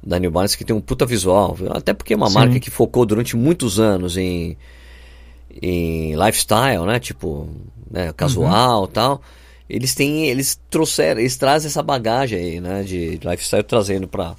da 0.05 0.19
New 0.19 0.31
Balance 0.31 0.57
que 0.57 0.65
tem 0.65 0.75
um 0.75 0.81
puta 0.81 1.05
visual. 1.05 1.55
Até 1.69 1.93
porque 1.93 2.13
é 2.13 2.17
uma 2.17 2.27
Sim. 2.27 2.35
marca 2.35 2.59
que 2.59 2.69
focou 2.69 3.05
durante 3.05 3.37
muitos 3.37 3.79
anos 3.79 4.17
em, 4.17 4.57
em 5.61 6.13
lifestyle, 6.13 6.85
né? 6.85 6.99
Tipo, 6.99 7.47
né? 7.89 8.11
casual 8.11 8.81
e 8.81 8.81
uhum. 8.81 8.87
tal 8.87 9.21
eles 9.69 9.95
têm, 9.95 10.27
eles 10.27 10.59
trouxeram, 10.69 11.19
eles 11.19 11.37
trazem 11.37 11.67
essa 11.67 11.83
bagagem 11.83 12.39
aí, 12.39 12.61
né, 12.61 12.83
de 12.83 13.19
lifestyle 13.23 13.63
trazendo 13.63 14.07
para 14.07 14.35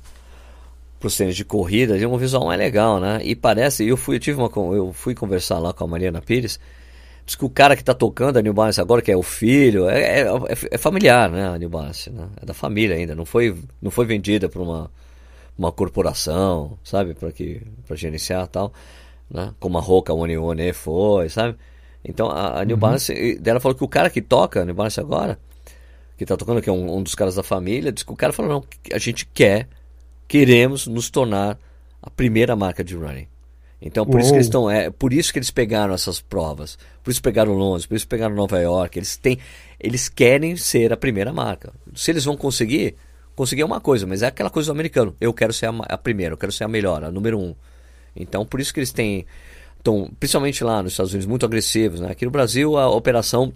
os 1.03 1.17
de 1.17 1.45
corrida, 1.45 1.99
de 1.99 2.07
um 2.07 2.17
visual 2.17 2.47
mais 2.47 2.59
legal, 2.59 2.99
né? 3.01 3.21
E 3.23 3.37
parece, 3.37 3.87
eu 3.87 3.97
fui, 3.97 4.17
eu 4.17 4.21
tive 4.21 4.41
uma, 4.41 4.51
eu 4.75 4.93
fui 4.93 5.15
conversar 5.15 5.59
lá 5.59 5.73
com 5.73 5.85
a 5.85 5.87
Mariana 5.87 6.21
Pires, 6.21 6.59
diz 7.25 7.37
que 7.37 7.45
o 7.45 7.51
cara 7.51 7.77
que 7.77 7.83
está 7.83 7.95
tocando 7.95 8.39
a 8.39 8.43
New 8.43 8.53
Balance 8.53 8.81
agora, 8.81 9.03
que 9.03 9.13
é 9.13 9.17
o 9.17 9.23
filho, 9.23 9.89
é, 9.89 10.21
é, 10.21 10.23
é, 10.23 10.57
é 10.73 10.79
familiar, 10.79 11.31
né, 11.31 11.49
a 11.49 11.59
New 11.59 11.69
Balance, 11.69 12.11
né? 12.11 12.29
É 12.43 12.47
da 12.47 12.55
família 12.55 12.97
ainda, 12.97 13.15
não 13.15 13.25
foi, 13.25 13.57
não 13.81 13.91
foi 13.91 14.07
vendida 14.07 14.49
para 14.49 14.63
uma 14.63 14.91
uma 15.59 15.73
corporação, 15.73 16.79
sabe, 16.85 17.15
para 17.15 17.33
que 17.33 17.63
para 17.87 17.97
gerenciar 17.97 18.47
tal. 18.49 18.73
né? 19.31 19.55
Como 19.61 19.79
a 19.79 19.81
Roca 19.81 20.13
One 20.13 20.37
One 20.39 20.73
foi, 20.73 21.29
sabe? 21.29 21.57
Então 22.07 22.31
a, 22.31 22.61
a 22.61 22.65
New 22.65 22.77
uhum. 22.77 22.81
Balance, 22.81 23.39
dela 23.39 23.59
falou 23.59 23.75
que 23.75 23.85
o 23.85 23.89
cara 23.89 24.09
que 24.09 24.23
toca 24.23 24.63
a 24.63 24.65
New 24.65 24.75
Balance 24.75 25.01
agora, 25.01 25.39
que 26.17 26.25
tá 26.25 26.37
tocando, 26.37 26.63
que 26.63 26.71
é 26.71 26.73
um, 26.73 26.97
um, 26.97 27.03
dos 27.03 27.15
caras 27.15 27.35
da 27.35 27.43
família, 27.43 27.91
disse 27.91 28.07
que 28.07 28.13
o 28.13 28.17
cara 28.17 28.33
falou, 28.33 28.53
não, 28.53 28.65
a 28.93 28.99
gente 28.99 29.27
quer, 29.27 29.69
queremos 30.29 30.87
nos 30.87 31.11
tornar 31.11 31.59
a 32.01 32.11
primeira 32.11 32.55
marca 32.55 32.85
de 32.85 32.95
running. 32.95 33.27
Então 33.81 34.07
por 34.07 34.15
Uou. 34.15 34.21
isso 34.21 34.31
que 34.31 34.37
eles 34.37 34.47
estão, 34.47 34.71
é 34.71 34.89
por 34.89 35.13
isso 35.13 35.33
que 35.33 35.39
eles 35.39 35.51
pegaram 35.51 35.93
essas 35.93 36.21
provas, 36.21 36.79
por 37.03 37.11
isso 37.11 37.21
pegaram 37.21 37.53
Londres, 37.53 37.87
por 37.87 37.95
isso 37.95 38.09
pegaram 38.09 38.35
Nova 38.35 38.59
York. 38.59 38.99
Eles 38.99 39.17
têm, 39.17 39.39
eles 39.79 40.09
querem 40.09 40.57
ser 40.57 40.93
a 40.93 40.97
primeira 40.97 41.33
marca. 41.33 41.73
Se 41.95 42.11
eles 42.11 42.25
vão 42.25 42.37
conseguir, 42.37 42.95
conseguir 43.35 43.63
é 43.63 43.65
uma 43.65 43.81
coisa, 43.81 44.07
mas 44.07 44.23
é 44.23 44.29
aquela 44.29 44.49
coisa 44.49 44.69
do 44.69 44.73
americano. 44.73 45.15
Eu 45.21 45.35
quero 45.35 45.53
ser 45.53 45.67
a, 45.67 45.75
a 45.89 45.99
primeira, 45.99 46.33
eu 46.33 46.39
quero 46.39 46.53
ser 46.53 46.65
a 46.65 46.69
melhor, 46.69 47.05
a 47.05 47.11
número 47.11 47.39
um. 47.39 47.55
Então 48.15 48.47
por 48.47 48.61
isso 48.61 48.73
que 48.73 48.81
eles 48.81 48.93
têm, 48.93 49.27
estão, 49.87 50.11
principalmente 50.19 50.65
lá 50.65 50.83
nos 50.83 50.93
Estados 50.93 51.13
Unidos, 51.13 51.27
muito 51.27 51.47
agressivos. 51.47 52.01
Né? 52.01 52.11
Aqui 52.11 52.25
no 52.25 52.31
Brasil 52.31 52.77
a 52.77 52.91
operação 52.91 53.53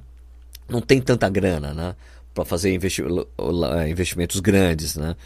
não 0.68 0.80
tem 0.80 1.00
tanta 1.00 1.28
grana, 1.28 1.74
né? 1.74 1.94
Para 2.32 2.44
fazer 2.44 2.72
investi 2.72 3.02
investimentos 3.88 4.38
grandes, 4.38 4.96
né? 4.96 5.16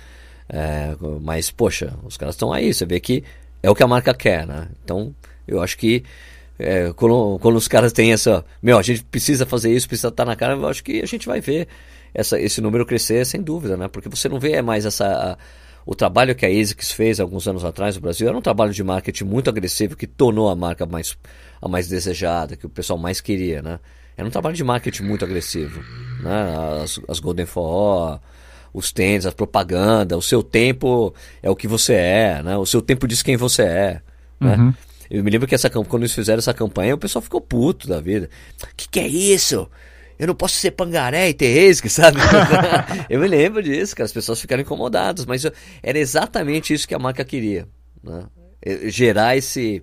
É, 0.49 0.95
mas, 1.21 1.51
poxa, 1.51 1.93
os 2.03 2.17
caras 2.17 2.35
estão 2.35 2.53
aí, 2.53 2.73
você 2.73 2.87
vê 2.87 2.99
que 2.99 3.23
é 3.63 3.71
o 3.71 3.75
que 3.75 3.83
a 3.83 3.87
marca 3.87 4.15
quer, 4.15 4.47
né? 4.47 4.69
Então, 4.83 5.15
eu 5.47 5.63
acho 5.63 5.77
que 5.77 6.03
é, 6.59 6.93
quando, 6.95 7.39
quando, 7.41 7.57
os 7.57 7.69
caras 7.69 7.93
têm 7.93 8.13
essa. 8.13 8.45
Meu, 8.63 8.79
a 8.79 8.83
gente 8.83 9.05
precisa 9.05 9.45
fazer 9.45 9.75
isso, 9.75 9.87
precisa 9.87 10.09
estar 10.09 10.25
na 10.25 10.35
cara, 10.35 10.55
eu 10.55 10.67
acho 10.67 10.83
que 10.83 11.03
a 11.03 11.07
gente 11.07 11.27
vai 11.27 11.41
ver 11.41 11.69
essa, 12.15 12.41
esse 12.41 12.61
número 12.61 12.87
crescer 12.87 13.27
sem 13.27 13.43
dúvida, 13.43 13.77
né? 13.77 13.89
Porque 13.89 14.09
você 14.09 14.29
não 14.29 14.41
vê 14.41 14.63
mais 14.63 14.87
essa. 14.87 15.07
A, 15.07 15.39
o 15.87 15.95
trabalho 15.95 16.35
que 16.35 16.47
a 16.47 16.49
ASICS 16.49 16.93
fez 16.93 17.21
alguns 17.21 17.47
anos 17.47 17.65
atrás 17.65 17.97
no 17.97 18.03
Brasil 18.03 18.29
era 18.29 18.37
um 18.37 18.43
trabalho 18.43 18.73
de 18.73 18.83
marketing 18.83 19.25
muito 19.25 19.51
agressivo 19.51 19.97
que 19.97 20.07
tornou 20.07 20.49
a 20.49 20.57
marca 20.57 20.87
mais, 20.87 21.17
a 21.61 21.69
mais 21.69 21.89
desejada, 21.89 22.57
que 22.57 22.67
o 22.67 22.71
pessoal 22.71 22.99
mais 22.99 23.21
queria, 23.21 23.63
né? 23.63 23.79
Era 24.17 24.27
um 24.27 24.31
trabalho 24.31 24.55
de 24.55 24.63
marketing 24.63 25.03
muito 25.03 25.25
agressivo, 25.25 25.83
né? 26.21 26.83
As, 26.83 27.01
as 27.09 27.19
Golden 27.19 27.47
For 27.47 28.21
os 28.75 28.91
tênis, 28.91 29.25
a 29.25 29.31
propaganda, 29.31 30.17
o 30.19 30.23
seu 30.23 30.43
tempo 30.43 31.15
é 31.41 31.49
o 31.49 31.55
que 31.55 31.69
você 31.69 31.95
é, 31.95 32.43
né? 32.43 32.57
O 32.57 32.67
seu 32.67 32.83
tempo 32.83 33.07
diz 33.07 33.23
quem 33.23 33.37
você 33.37 33.63
é, 33.63 34.01
né? 34.41 34.57
Uhum. 34.57 34.75
Eu 35.09 35.23
me 35.23 35.31
lembro 35.31 35.47
que 35.47 35.55
essa 35.55 35.71
quando 35.71 36.03
eles 36.03 36.13
fizeram 36.13 36.39
essa 36.39 36.53
campanha, 36.53 36.95
o 36.95 36.99
pessoal 36.99 37.23
ficou 37.23 37.41
puto 37.41 37.87
da 37.87 38.01
vida. 38.01 38.29
Que 38.77 38.89
que 38.89 39.01
é 39.01 39.07
isso? 39.07 39.69
Eu 40.19 40.29
não 40.29 40.35
posso 40.35 40.57
ser 40.57 40.73
pangaré 40.73 41.29
e 41.29 41.35
ter 41.35 41.53
resque, 41.53 41.89
sabe? 41.91 42.19
eu 43.09 43.21
me 43.21 43.29
lembro 43.29 43.63
disso, 43.63 43.95
que 43.95 44.03
as 44.03 44.13
pessoas 44.13 44.41
ficaram 44.41 44.63
incomodadas, 44.63 45.27
mas 45.27 45.45
eu, 45.45 45.53
era 45.83 45.99
exatamente 45.99 46.73
isso 46.73 46.87
que 46.87 46.95
a 46.95 46.99
marca 46.99 47.25
queria, 47.25 47.67
né? 48.03 48.25
Gerar 48.87 49.37
esse 49.37 49.83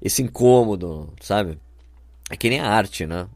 esse 0.00 0.22
incômodo, 0.22 1.12
sabe? 1.20 1.58
É 2.30 2.36
que 2.36 2.48
nem 2.48 2.60
a 2.60 2.68
arte, 2.68 3.06
né? 3.06 3.26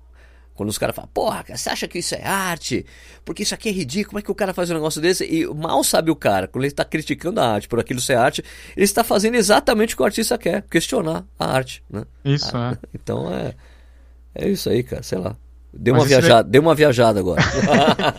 Quando 0.54 0.68
os 0.68 0.78
caras 0.78 0.94
falam, 0.94 1.10
porra, 1.12 1.44
você 1.48 1.70
acha 1.70 1.88
que 1.88 1.98
isso 1.98 2.14
é 2.14 2.22
arte? 2.24 2.84
Porque 3.24 3.42
isso 3.42 3.54
aqui 3.54 3.70
é 3.70 3.72
ridículo, 3.72 4.10
como 4.10 4.18
é 4.18 4.22
que 4.22 4.30
o 4.30 4.34
cara 4.34 4.52
faz 4.52 4.70
um 4.70 4.74
negócio 4.74 5.00
desse? 5.00 5.24
E 5.24 5.46
mal 5.46 5.82
sabe 5.82 6.10
o 6.10 6.16
cara, 6.16 6.46
quando 6.46 6.64
ele 6.64 6.72
está 6.72 6.84
criticando 6.84 7.40
a 7.40 7.54
arte 7.54 7.66
por 7.66 7.80
aquilo 7.80 8.00
ser 8.00 8.16
arte, 8.16 8.44
ele 8.76 8.84
está 8.84 9.02
fazendo 9.02 9.34
exatamente 9.34 9.94
o 9.94 9.96
que 9.96 10.02
o 10.02 10.06
artista 10.06 10.36
quer, 10.36 10.62
questionar 10.70 11.24
a 11.38 11.46
arte, 11.46 11.82
né? 11.88 12.04
Isso, 12.24 12.54
ah, 12.54 12.76
é. 12.80 12.88
Então 12.94 13.32
é, 13.32 13.54
é 14.34 14.48
isso 14.48 14.68
aí, 14.68 14.82
cara, 14.82 15.02
sei 15.02 15.18
lá. 15.18 15.36
Deu 15.74 15.94
uma, 15.94 16.04
viajada, 16.04 16.48
deu 16.48 16.60
uma 16.60 16.74
viajada 16.74 17.20
agora. 17.20 17.40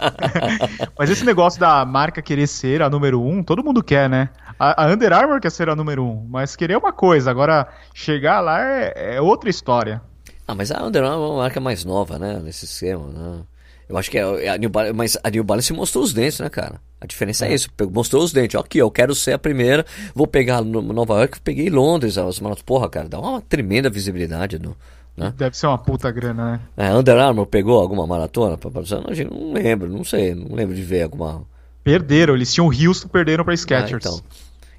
Mas 0.98 1.10
esse 1.10 1.24
negócio 1.24 1.60
da 1.60 1.86
marca 1.86 2.22
querer 2.22 2.48
ser 2.48 2.82
a 2.82 2.90
número 2.90 3.22
um, 3.22 3.44
todo 3.44 3.64
mundo 3.64 3.84
quer, 3.84 4.10
né? 4.10 4.30
A, 4.58 4.84
a 4.84 4.88
Under 4.88 5.14
Armour 5.14 5.40
quer 5.40 5.52
ser 5.52 5.70
a 5.70 5.76
número 5.76 6.04
um, 6.04 6.26
mas 6.30 6.56
querer 6.56 6.74
é 6.74 6.78
uma 6.78 6.94
coisa, 6.94 7.30
agora 7.30 7.68
chegar 7.94 8.40
lá 8.40 8.62
é, 8.64 9.16
é 9.16 9.22
outra 9.22 9.50
história. 9.50 10.02
Ah, 10.48 10.56
mas 10.56 10.72
a 10.72 10.84
Under 10.84 11.04
Armour 11.04 11.26
é 11.26 11.30
uma 11.32 11.38
marca 11.38 11.60
mais 11.60 11.86
nova, 11.86 12.18
né? 12.18 12.40
Nesse 12.44 12.66
esquema, 12.66 13.08
né? 13.08 13.42
Eu 13.88 13.98
acho 13.98 14.10
que 14.10 14.18
é, 14.18 14.46
é 14.46 14.50
a 14.50 14.58
New 14.58 14.70
Balance, 14.70 14.94
mas 14.94 15.18
a 15.24 15.30
New 15.30 15.44
Balance 15.44 15.74
mostrou 15.74 16.04
os 16.04 16.14
dentes, 16.14 16.40
né, 16.40 16.50
cara? 16.50 16.82
A 17.00 17.06
diferença 17.06 17.46
é, 17.46 17.52
é 17.52 17.54
isso, 17.54 17.70
mostrou 17.92 18.24
os 18.24 18.32
dentes. 18.32 18.60
Aqui, 18.60 18.80
eu 18.80 18.90
quero 18.90 19.14
ser 19.14 19.34
a 19.34 19.40
primeira, 19.40 19.86
vou 20.16 20.26
pegar 20.26 20.62
no 20.62 20.82
Nova 20.82 21.16
York, 21.16 21.40
peguei 21.42 21.70
Londres, 21.70 22.18
as 22.18 22.40
maratos. 22.40 22.64
Porra, 22.64 22.90
cara, 22.90 23.10
dá 23.10 23.20
uma 23.20 23.42
tremenda 23.42 23.90
visibilidade 23.90 24.58
no, 24.58 24.76
né? 25.16 25.34
Deve 25.38 25.56
ser 25.56 25.68
uma 25.68 25.78
puta 25.78 26.12
grana, 26.12 26.54
né? 26.54 26.60
É, 26.76 26.94
Under 26.94 27.18
Armour 27.18 27.46
pegou 27.46 27.80
alguma 27.80 28.06
maratona 28.08 28.58
pra 28.58 28.82
gente 28.82 29.30
Não 29.30 29.54
lembro, 29.54 29.90
não 29.90 30.04
sei, 30.04 30.34
não 30.34 30.56
lembro 30.56 30.76
de 30.76 30.82
ver 30.82 31.04
alguma. 31.04 31.44
Perderam, 31.84 32.34
eles 32.34 32.54
tinham 32.54 32.68
Houston, 32.68 33.08
perderam 33.08 33.44
pra 33.44 33.56
Skechers. 33.56 33.94
Ah, 33.94 34.10
então. 34.10 34.22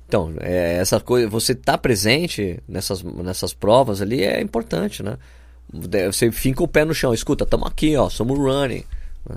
Então, 0.07 0.35
é, 0.41 0.77
essa 0.77 1.01
coisa, 1.01 1.29
você 1.29 1.55
tá 1.55 1.79
presente 1.79 2.63
nessas, 2.69 3.03
nessas 3.03 3.55
provas 3.55 4.03
ali 4.03 4.23
é 4.23 4.41
importante, 4.41 5.03
né? 5.03 5.17
Você 5.73 6.31
finca 6.31 6.63
o 6.63 6.69
pé 6.69 6.85
no 6.85 6.95
chão, 6.95 7.13
escuta, 7.15 7.45
estamos 7.45 7.67
aqui, 7.67 7.97
ó, 7.97 8.09
somos 8.09 8.39
running. 8.39 8.85
Né? 9.29 9.37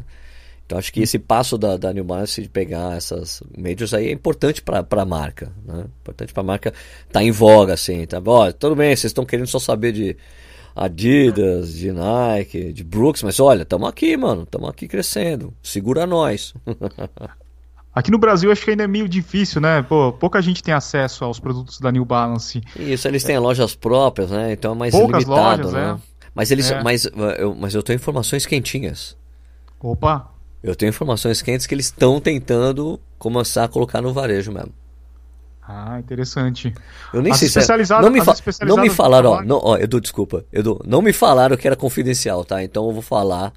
Então 0.65 0.77
acho 0.77 0.91
que 0.91 1.01
esse 1.01 1.17
passo 1.17 1.57
da, 1.57 1.77
da 1.77 1.93
New 1.93 2.03
Balance 2.03 2.41
de 2.41 2.49
pegar 2.49 2.97
essas 2.97 3.41
majors 3.57 3.93
aí 3.93 4.09
é 4.09 4.11
importante 4.11 4.61
para 4.61 4.85
a 4.85 5.05
marca, 5.05 5.51
né? 5.65 5.85
Importante 6.01 6.33
para 6.33 6.41
a 6.41 6.45
marca 6.45 6.69
estar 6.69 7.19
tá 7.19 7.23
em 7.23 7.31
voga, 7.31 7.73
assim, 7.73 8.05
tá? 8.05 8.21
Ó, 8.23 8.51
tudo 8.51 8.75
bem, 8.75 8.89
vocês 8.89 9.05
estão 9.11 9.25
querendo 9.25 9.47
só 9.47 9.59
saber 9.59 9.93
de 9.93 10.17
Adidas, 10.77 11.73
de 11.73 11.91
Nike, 11.91 12.71
de 12.71 12.83
Brooks, 12.83 13.23
mas 13.23 13.39
olha, 13.39 13.63
estamos 13.63 13.89
aqui, 13.89 14.15
mano, 14.15 14.43
estamos 14.43 14.69
aqui 14.69 14.87
crescendo, 14.87 15.51
segura 15.63 16.05
nós. 16.05 16.53
Aqui 17.95 18.11
no 18.11 18.19
Brasil 18.19 18.51
acho 18.51 18.63
que 18.63 18.69
ainda 18.69 18.83
é 18.83 18.87
meio 18.87 19.09
difícil, 19.09 19.59
né? 19.59 19.81
Pô, 19.81 20.13
pouca 20.13 20.39
gente 20.39 20.61
tem 20.61 20.71
acesso 20.71 21.25
aos 21.25 21.39
produtos 21.39 21.79
da 21.79 21.91
New 21.91 22.05
Balance. 22.05 22.61
Isso, 22.75 23.07
eles 23.07 23.23
têm 23.23 23.37
é. 23.37 23.39
lojas 23.39 23.73
próprias, 23.73 24.29
né? 24.29 24.53
Então 24.53 24.73
é 24.73 24.75
mais 24.75 24.91
Poucas 24.93 25.23
limitado, 25.23 25.63
lojas, 25.63 25.73
né? 25.73 25.97
É. 25.99 26.29
Mas 26.35 26.51
eles, 26.51 26.69
é. 26.69 26.83
mas, 26.83 27.09
eu, 27.39 27.55
mas 27.55 27.73
eu 27.73 27.81
tenho 27.81 27.95
informações 27.95 28.45
quentinhas. 28.45 29.17
Opa! 29.81 30.29
Eu 30.61 30.75
tenho 30.75 30.91
informações 30.91 31.41
quentes 31.41 31.65
que 31.65 31.73
eles 31.73 31.85
estão 31.87 32.21
tentando 32.21 32.99
começar 33.17 33.63
a 33.63 33.67
colocar 33.67 33.99
no 33.99 34.13
varejo 34.13 34.51
mesmo. 34.51 34.71
Ah, 35.67 35.99
interessante. 35.99 36.73
Eu 37.13 37.21
nem 37.21 37.33
as 37.33 37.39
sei 37.39 37.49
se 37.49 37.59
é... 37.59 38.01
não 38.01 38.09
me, 38.09 38.23
fa... 38.23 38.33
não 38.65 38.77
me 38.77 38.89
falaram, 38.89 39.31
ó, 39.31 39.43
não, 39.43 39.59
ó, 39.61 39.77
Edu, 39.77 39.99
desculpa, 39.99 40.45
Edu, 40.51 40.81
não 40.85 41.01
me 41.01 41.11
falaram 41.11 41.57
que 41.57 41.67
era 41.67 41.75
confidencial, 41.75 42.45
tá? 42.45 42.63
Então 42.63 42.85
eu 42.87 42.93
vou 42.93 43.01
falar. 43.01 43.51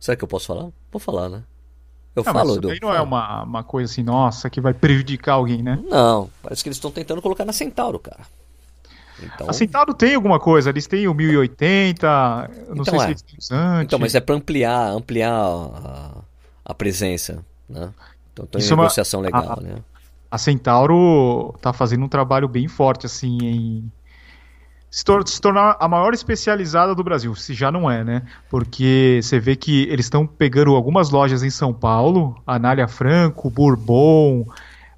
Será 0.00 0.16
que 0.16 0.24
eu 0.24 0.28
posso 0.28 0.46
falar? 0.46 0.70
Vou 0.90 0.98
falar, 0.98 1.28
né? 1.28 1.42
Eu 2.16 2.24
não, 2.24 2.32
falo, 2.32 2.56
Edu. 2.56 2.72
Isso 2.72 2.82
não 2.82 2.94
é 2.94 3.02
uma, 3.02 3.42
uma 3.42 3.62
coisa 3.62 3.92
assim, 3.92 4.02
nossa, 4.02 4.48
que 4.48 4.58
vai 4.58 4.72
prejudicar 4.72 5.34
alguém, 5.34 5.62
né? 5.62 5.78
Não, 5.86 6.30
parece 6.42 6.62
que 6.62 6.68
eles 6.70 6.78
estão 6.78 6.90
tentando 6.90 7.20
colocar 7.20 7.44
na 7.44 7.52
Centauro, 7.52 7.98
cara. 7.98 8.22
Então... 9.22 9.50
A 9.50 9.52
Centauro 9.52 9.92
tem 9.92 10.14
alguma 10.14 10.40
coisa, 10.40 10.70
eles 10.70 10.86
têm 10.86 11.08
o 11.08 11.14
1080, 11.14 12.50
não 12.68 12.82
então, 12.82 12.84
sei 12.84 12.94
é. 12.94 12.98
se 13.00 13.06
eles 13.10 13.22
têm 13.22 13.36
usante. 13.38 13.84
Então, 13.84 13.98
mas 13.98 14.14
é 14.14 14.20
para 14.20 14.34
ampliar, 14.34 14.92
ampliar 14.92 15.32
a, 15.32 16.10
a, 16.64 16.74
presença, 16.74 17.44
né? 17.68 17.92
Então 18.32 18.46
tem 18.46 18.62
negociação 18.62 19.24
é 19.24 19.28
uma... 19.28 19.40
legal, 19.40 19.58
a, 19.58 19.60
né? 19.60 19.82
A 20.30 20.38
Centauro 20.38 21.54
tá 21.60 21.72
fazendo 21.72 22.04
um 22.04 22.08
trabalho 22.08 22.48
bem 22.48 22.68
forte, 22.68 23.06
assim, 23.06 23.38
em 23.42 23.92
se, 24.90 25.04
tor 25.04 25.26
se, 25.26 25.40
tornar 25.40 25.76
a 25.78 25.86
maior 25.86 26.14
especializada 26.14 26.94
do 26.94 27.04
Brasil, 27.04 27.34
se 27.34 27.52
já 27.52 27.70
não 27.70 27.90
é, 27.90 28.02
né? 28.02 28.22
Porque 28.48 29.20
você 29.22 29.38
vê 29.38 29.54
que 29.54 29.82
eles 29.84 30.06
estão 30.06 30.26
pegando 30.26 30.74
algumas 30.74 31.10
lojas 31.10 31.42
em 31.42 31.50
São 31.50 31.72
Paulo, 31.74 32.40
Anália 32.46 32.88
Franco, 32.88 33.50
Bourbon, 33.50 34.46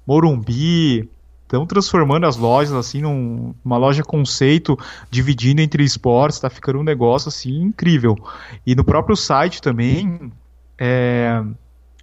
Morumbi, 0.07 1.09
estão 1.43 1.65
transformando 1.65 2.25
as 2.25 2.37
lojas 2.37 2.73
assim 2.73 3.01
num, 3.01 3.53
loja 3.65 4.03
conceito, 4.03 4.79
dividindo 5.09 5.61
entre 5.61 5.83
esportes, 5.83 6.37
está 6.37 6.49
ficando 6.49 6.79
um 6.79 6.83
negócio 6.83 7.27
assim 7.27 7.61
incrível. 7.61 8.15
E 8.65 8.73
no 8.73 8.85
próprio 8.85 9.17
site 9.17 9.61
também, 9.61 10.31
é, 10.77 11.43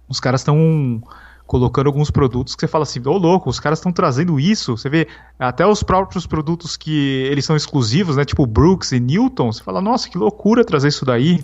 os 0.07 0.19
caras 0.19 0.41
estão 0.41 1.01
colocando 1.49 1.87
alguns 1.87 2.11
produtos 2.11 2.53
que 2.53 2.61
você 2.61 2.67
fala 2.67 2.83
assim, 2.83 2.99
ô 2.99 3.09
oh, 3.09 3.17
louco, 3.17 3.49
os 3.49 3.59
caras 3.59 3.79
estão 3.79 3.91
trazendo 3.91 4.39
isso. 4.39 4.77
Você 4.77 4.87
vê 4.87 5.07
até 5.39 5.65
os 5.65 5.81
próprios 5.81 6.27
produtos 6.27 6.77
que 6.77 7.27
eles 7.31 7.43
são 7.43 7.55
exclusivos, 7.55 8.17
né? 8.17 8.23
Tipo 8.23 8.45
Brooks 8.45 8.91
e 8.91 8.99
Newton. 8.99 9.51
Você 9.51 9.63
fala, 9.63 9.81
nossa, 9.81 10.07
que 10.07 10.15
loucura 10.15 10.63
trazer 10.63 10.89
isso 10.89 11.03
daí. 11.03 11.43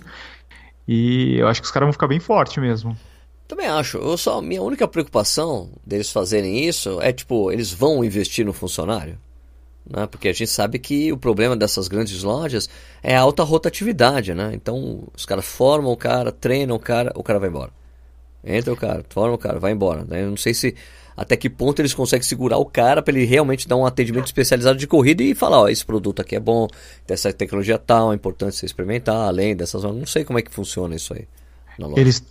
E 0.86 1.36
eu 1.38 1.48
acho 1.48 1.60
que 1.60 1.66
os 1.66 1.72
caras 1.72 1.88
vão 1.88 1.92
ficar 1.92 2.06
bem 2.06 2.20
forte 2.20 2.60
mesmo. 2.60 2.96
Também 3.48 3.66
acho. 3.66 3.98
Eu 3.98 4.16
só 4.16 4.40
minha 4.40 4.62
única 4.62 4.86
preocupação 4.86 5.70
deles 5.84 6.12
fazerem 6.12 6.64
isso 6.64 7.00
é 7.00 7.12
tipo, 7.12 7.50
eles 7.50 7.72
vão 7.72 8.04
investir 8.04 8.46
no 8.46 8.52
funcionário, 8.52 9.18
né? 9.90 10.06
Porque 10.06 10.28
a 10.28 10.32
gente 10.32 10.52
sabe 10.52 10.78
que 10.78 11.12
o 11.12 11.18
problema 11.18 11.56
dessas 11.56 11.88
grandes 11.88 12.22
lojas 12.22 12.70
é 13.02 13.16
a 13.16 13.22
alta 13.22 13.42
rotatividade, 13.42 14.34
né? 14.34 14.52
Então, 14.54 15.02
os 15.16 15.26
caras 15.26 15.46
formam 15.46 15.90
o 15.90 15.96
cara, 15.96 16.30
treinam 16.30 16.76
o 16.76 16.80
cara, 16.80 17.12
o 17.16 17.24
cara 17.24 17.40
vai 17.40 17.48
embora. 17.48 17.72
Entra 18.46 18.72
o 18.72 18.76
cara, 18.76 19.04
forma 19.10 19.34
o 19.34 19.38
cara, 19.38 19.58
vai 19.58 19.72
embora. 19.72 20.04
Né? 20.04 20.22
Eu 20.22 20.30
não 20.30 20.36
sei 20.36 20.54
se 20.54 20.74
até 21.16 21.36
que 21.36 21.48
ponto 21.48 21.80
eles 21.80 21.94
conseguem 21.94 22.22
segurar 22.22 22.58
o 22.58 22.64
cara 22.66 23.00
para 23.00 23.14
ele 23.14 23.24
realmente 23.24 23.66
dar 23.66 23.76
um 23.76 23.86
atendimento 23.86 24.26
especializado 24.26 24.78
de 24.78 24.86
corrida 24.86 25.22
e 25.22 25.34
falar, 25.34 25.62
ó, 25.62 25.68
esse 25.68 25.84
produto 25.84 26.20
aqui 26.20 26.36
é 26.36 26.40
bom, 26.40 26.68
dessa 27.06 27.32
tecnologia 27.32 27.78
tal, 27.78 28.12
é 28.12 28.14
importante 28.14 28.54
você 28.54 28.66
experimentar, 28.66 29.16
além 29.16 29.56
dessas, 29.56 29.82
não 29.82 30.06
sei 30.06 30.24
como 30.24 30.38
é 30.38 30.42
que 30.42 30.50
funciona 30.50 30.94
isso 30.94 31.14
aí. 31.14 31.26
Eles 31.96 32.22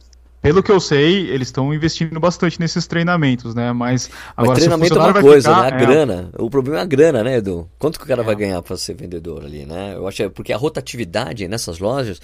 Pelo 0.42 0.62
que 0.62 0.72
eu 0.72 0.80
sei, 0.80 1.28
eles 1.32 1.48
estão 1.48 1.74
investindo 1.74 2.20
bastante 2.20 2.60
nesses 2.60 2.86
treinamentos, 2.86 3.56
né? 3.56 3.74
Mas 3.74 4.12
agora 4.38 4.52
Mas 4.52 4.60
treinamento 4.60 4.94
é 4.94 5.02
uma 5.02 5.22
coisa, 5.22 5.50
ficar, 5.50 5.72
né? 5.72 5.78
A 5.78 5.82
é... 5.82 5.86
grana. 5.86 6.30
O 6.38 6.50
problema 6.52 6.80
é 6.80 6.82
a 6.84 6.86
grana, 6.86 7.24
né, 7.24 7.38
Edu? 7.38 7.68
Quanto 7.80 7.98
que 7.98 8.06
o 8.06 8.08
cara 8.08 8.22
é. 8.22 8.26
vai 8.26 8.36
ganhar 8.36 8.62
para 8.62 8.78
ser 8.78 8.94
vendedor 8.94 9.44
ali, 9.44 9.66
né? 9.66 9.94
Eu 9.96 10.08
acho 10.08 10.22
é 10.22 10.30
porque 10.30 10.54
a 10.54 10.58
rotatividade 10.58 11.48
nessas 11.48 11.80
lojas 11.80 12.22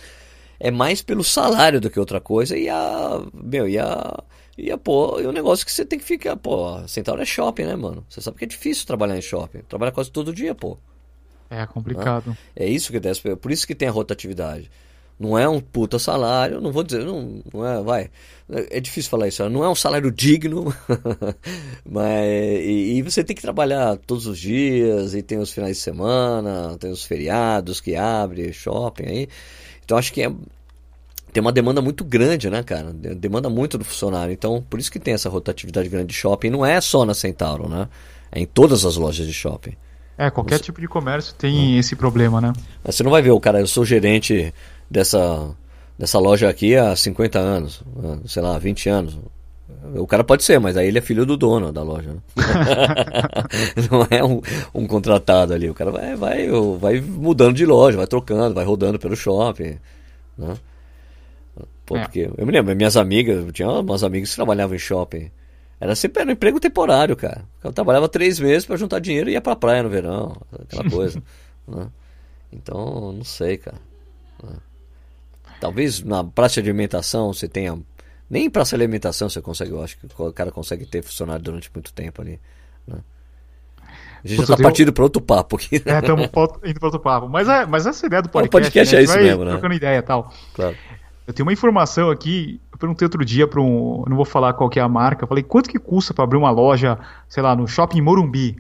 é 0.64 0.70
mais 0.70 1.01
pelo 1.01 1.24
salário 1.24 1.82
do 1.82 1.89
que 1.89 1.99
outra 1.99 2.22
coisa 2.22 2.55
e 2.55 2.70
a 2.70 3.20
meu, 3.34 3.68
e 3.68 3.80
a 3.80 4.24
e 4.55 4.72
a 4.72 4.78
pô, 4.78 5.20
e 5.20 5.26
o 5.26 5.32
negócio 5.32 5.66
que 5.66 5.72
você 5.72 5.84
tem 5.84 5.97
que 5.97 6.05
ficar, 6.05 6.38
pô, 6.38 6.88
Centauro 6.88 7.22
é 7.22 7.26
shopping, 7.26 7.64
né, 7.64 7.76
mano? 7.76 8.05
Você 8.07 8.22
sabe 8.22 8.38
que 8.38 8.45
é 8.45 8.47
difícil 8.47 8.86
trabalhar 8.86 9.18
em 9.18 9.22
shopping. 9.22 9.62
Trabalha 9.68 9.91
quase 9.91 10.12
todo 10.12 10.32
dia, 10.32 10.53
pô. 10.53 10.78
É 11.49 11.66
complicado. 11.66 12.28
Né? 12.28 12.38
É 12.55 12.70
isso 12.70 12.91
que 12.91 12.99
desce, 12.99 13.36
por 13.38 13.51
isso 13.51 13.66
que 13.66 13.74
tem 13.74 13.88
a 13.88 13.91
rotatividade. 13.91 14.70
Não 15.20 15.38
é 15.38 15.49
um 15.49 15.59
puta 15.59 15.97
salário, 15.97 16.62
não 16.62 16.72
vou 16.72 16.84
dizer, 16.84 17.05
não, 17.05 17.41
não 17.51 17.66
é, 17.66 17.82
vai. 17.82 18.12
É 18.70 18.80
difícil 18.80 19.09
falar 19.09 19.28
isso, 19.28 19.47
não 19.49 19.64
é 19.64 19.70
um 19.70 19.76
salário 19.76 20.12
digno, 20.12 20.74
mas 21.89 22.26
e, 22.62 22.97
e, 22.97 23.01
você 23.01 23.24
tem 23.24 23.36
que 23.36 23.41
trabalhar 23.41 23.97
todos 23.97 24.28
os 24.28 24.38
dias, 24.38 25.16
e 25.16 25.22
tem 25.24 25.38
os 25.39 25.51
finais 25.51 25.78
de 25.78 25.84
semana, 25.84 26.78
tem 26.80 26.91
os 26.91 27.03
feriados 27.03 27.80
que 27.80 27.95
abre, 27.95 28.53
shopping 28.53 29.05
aí. 29.05 29.30
Então 29.84 29.97
acho 29.97 30.13
que 30.13 30.21
é, 30.21 30.32
tem 31.34 31.41
uma 31.41 31.51
demanda 31.51 31.82
muito 31.82 32.03
grande, 32.03 32.49
né, 32.49 32.61
cara? 32.63 32.91
Demanda 32.93 33.49
muito 33.49 33.77
do 33.77 33.86
funcionário. 33.86 34.34
Então, 34.34 34.63
por 34.69 34.79
isso 34.79 34.91
que 34.91 34.99
tem 34.99 35.13
essa 35.13 35.29
rotatividade 35.29 35.88
grande 35.88 36.07
de 36.07 36.13
shopping. 36.13 36.49
Não 36.49 36.65
é 36.65 36.79
só 36.82 37.05
na 37.05 37.13
Centauro, 37.13 37.69
né? 37.69 37.88
É 38.32 38.39
em 38.39 38.45
todas 38.45 38.86
as 38.86 38.97
lojas 38.97 39.25
de 39.25 39.34
shopping. 39.34 39.75
É, 40.17 40.29
qualquer 40.29 40.57
você... 40.57 40.63
tipo 40.63 40.82
de 40.82 40.88
comércio 40.88 41.34
tem 41.36 41.75
hum. 41.75 41.79
esse 41.79 41.95
problema, 41.95 42.41
né? 42.41 42.53
Mas 42.84 42.95
você 42.95 43.03
não 43.03 43.11
vai 43.11 43.21
ver 43.21 43.32
o 43.32 43.39
cara, 43.39 43.59
eu 43.59 43.67
sou 43.67 43.86
gerente 43.86 44.53
dessa, 44.89 45.55
dessa 45.97 46.19
loja 46.19 46.49
aqui 46.49 46.75
há 46.75 46.95
50 46.95 47.39
anos, 47.39 47.82
sei 48.25 48.41
lá, 48.41 48.57
20 48.57 48.89
anos. 48.89 49.17
O 49.95 50.07
cara 50.07 50.24
pode 50.24 50.43
ser, 50.43 50.59
mas 50.59 50.78
aí 50.78 50.88
ele 50.88 50.97
é 50.97 51.01
filho 51.01 51.26
do 51.26 51.36
dono 51.36 51.72
da 51.72 51.84
loja. 51.84 52.13
Né? 52.13 52.19
não 53.89 54.07
é 54.09 54.24
um, 54.24 54.41
um, 54.74 54.88
contratado 54.88 55.53
ali. 55.53 55.69
O 55.69 55.74
cara 55.74 55.91
vai, 55.91 56.15
vai, 56.15 56.47
vai 56.80 57.01
mudando 57.01 57.55
de 57.55 57.65
loja, 57.65 57.97
vai 57.97 58.07
trocando, 58.07 58.55
vai 58.55 58.65
rodando 58.65 58.99
pelo 58.99 59.15
shopping. 59.15 59.78
Né? 60.38 60.57
É. 61.59 61.63
porque 61.86 62.30
eu 62.38 62.45
me 62.45 62.51
lembro, 62.51 62.76
minhas 62.76 62.95
amigas, 62.95 63.45
eu 63.45 63.51
tinha 63.51 63.69
umas 63.69 64.03
amigas 64.03 64.30
que 64.30 64.36
trabalhavam 64.36 64.76
em 64.76 64.80
shopping. 64.80 65.32
Era 65.80 65.95
sempre 65.95 66.22
era 66.22 66.30
um 66.30 66.34
emprego 66.34 66.59
temporário, 66.59 67.15
cara. 67.15 67.43
Eu 67.63 67.74
trabalhava 67.74 68.07
três 68.07 68.39
meses 68.39 68.65
para 68.65 68.78
juntar 68.78 68.99
dinheiro 68.99 69.30
e 69.30 69.34
ia 69.34 69.41
pra 69.41 69.55
praia 69.55 69.82
no 69.82 69.89
verão, 69.89 70.38
aquela 70.61 70.89
coisa. 70.89 71.22
né? 71.67 71.88
Então, 72.53 73.11
não 73.11 73.24
sei, 73.24 73.57
cara. 73.57 73.78
Né? 74.43 74.53
Talvez 75.59 76.03
na 76.03 76.24
praça 76.24 76.61
de 76.61 76.69
alimentação 76.69 77.34
você 77.34 77.47
tenha. 77.47 77.80
Nem 78.32 78.49
praça 78.49 78.77
de 78.77 78.84
alimentação 78.84 79.29
você 79.29 79.41
consegue, 79.41 79.71
eu 79.71 79.84
acho 79.84 79.97
que 79.97 80.07
o 80.17 80.32
cara 80.32 80.51
consegue 80.51 80.86
ter 80.86 81.03
funcionário 81.03 81.43
durante 81.43 81.69
muito 81.73 81.91
tempo 81.91 82.21
ali. 82.21 82.39
Né? 82.88 82.97
A 84.23 84.27
gente 84.27 84.38
Putz, 84.38 84.47
já 84.47 84.55
tá 84.55 84.63
partindo 84.63 84.86
tenho... 84.86 84.93
para 84.93 85.03
outro 85.03 85.21
papo 85.21 85.57
aqui. 85.57 85.82
Né? 85.86 85.93
É, 85.95 85.99
estamos 85.99 86.25
indo 86.63 86.79
para 86.79 86.88
outro 86.88 86.99
papo. 86.99 87.27
Mas, 87.27 87.49
é, 87.49 87.65
mas 87.65 87.86
essa 87.86 88.05
ideia 88.05 88.21
do 88.21 88.29
podcast. 88.29 88.47
O 88.47 88.51
podcast 88.51 88.95
né? 88.95 89.01
é 89.01 89.03
isso 89.03 89.17
mesmo, 89.17 89.43
né? 89.43 89.51
Trocando 89.51 89.73
ideia 89.73 89.97
e 89.97 90.01
tal. 90.01 90.34
Claro. 90.53 90.77
Eu 91.27 91.34
tenho 91.34 91.45
uma 91.45 91.51
informação 91.51 92.09
aqui. 92.09 92.61
Eu 92.71 92.77
perguntei 92.77 93.05
outro 93.05 93.25
dia 93.25 93.45
para 93.45 93.59
um. 93.59 94.05
Não 94.07 94.15
vou 94.15 94.25
falar 94.25 94.53
qual 94.53 94.69
que 94.69 94.79
é 94.79 94.82
a 94.82 94.88
marca. 94.88 95.27
Falei, 95.27 95.43
quanto 95.43 95.69
que 95.69 95.77
custa 95.77 96.13
para 96.13 96.23
abrir 96.23 96.38
uma 96.38 96.51
loja, 96.51 96.97
sei 97.27 97.43
lá, 97.43 97.55
no 97.55 97.67
shopping 97.67 98.01
Morumbi? 98.01 98.57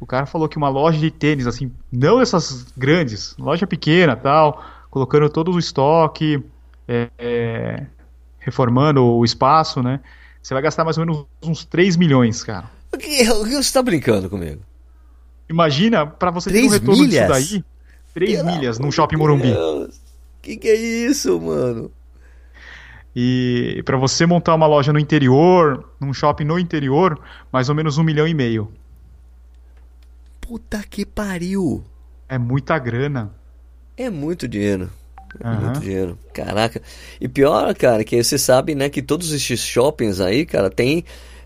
O 0.00 0.06
cara 0.06 0.24
falou 0.24 0.48
que 0.48 0.56
uma 0.56 0.68
loja 0.68 0.98
de 0.98 1.10
tênis, 1.10 1.46
assim, 1.46 1.70
não 1.92 2.20
essas 2.20 2.66
grandes, 2.76 3.36
loja 3.38 3.66
pequena 3.66 4.16
tal 4.16 4.62
colocando 4.94 5.28
todo 5.28 5.50
o 5.50 5.58
estoque, 5.58 6.40
é, 6.86 7.10
é, 7.18 7.86
reformando 8.44 9.02
o 9.02 9.24
espaço, 9.24 9.82
né? 9.82 10.00
Você 10.42 10.52
vai 10.52 10.62
gastar 10.62 10.84
mais 10.84 10.98
ou 10.98 11.06
menos 11.06 11.24
uns 11.42 11.64
3 11.64 11.96
milhões, 11.96 12.44
cara. 12.44 12.70
O 12.92 12.98
que, 12.98 13.24
você 13.24 13.58
está 13.58 13.82
brincando 13.82 14.28
comigo? 14.28 14.60
Imagina, 15.48 16.06
para 16.06 16.30
você 16.30 16.50
ter 16.50 16.64
um 16.64 16.68
retorno 16.68 17.02
milhas? 17.02 17.38
disso 17.38 17.54
daí, 17.54 17.64
3 18.14 18.36
Pelo 18.36 18.46
milhas 18.46 18.78
num 18.78 18.92
shopping 18.92 19.16
Morumbi. 19.16 19.52
Que 20.42 20.56
que 20.56 20.68
é 20.68 20.74
isso, 20.74 21.40
mano? 21.40 21.90
E 23.16 23.82
para 23.84 23.96
você 23.96 24.26
montar 24.26 24.54
uma 24.54 24.66
loja 24.66 24.92
no 24.92 24.98
interior, 24.98 25.88
num 25.98 26.12
shopping 26.12 26.44
no 26.44 26.58
interior, 26.58 27.18
mais 27.50 27.68
ou 27.68 27.74
menos 27.74 27.96
um 27.96 28.02
milhão 28.02 28.28
e 28.28 28.34
meio. 28.34 28.70
Puta 30.40 30.82
que 30.82 31.06
pariu! 31.06 31.82
É 32.28 32.36
muita 32.36 32.78
grana. 32.78 33.32
É 33.96 34.10
muito 34.10 34.46
dinheiro. 34.46 34.90
Uhum. 35.42 35.60
muito 35.60 35.80
dinheiro. 35.80 36.18
Caraca. 36.32 36.80
E 37.20 37.28
pior, 37.28 37.74
cara, 37.74 38.04
que 38.04 38.22
você 38.22 38.38
sabe, 38.38 38.74
né, 38.74 38.88
que 38.88 39.02
todos 39.02 39.32
esses 39.32 39.60
shoppings 39.60 40.20
aí, 40.20 40.46
cara, 40.46 40.70
tem 40.70 41.04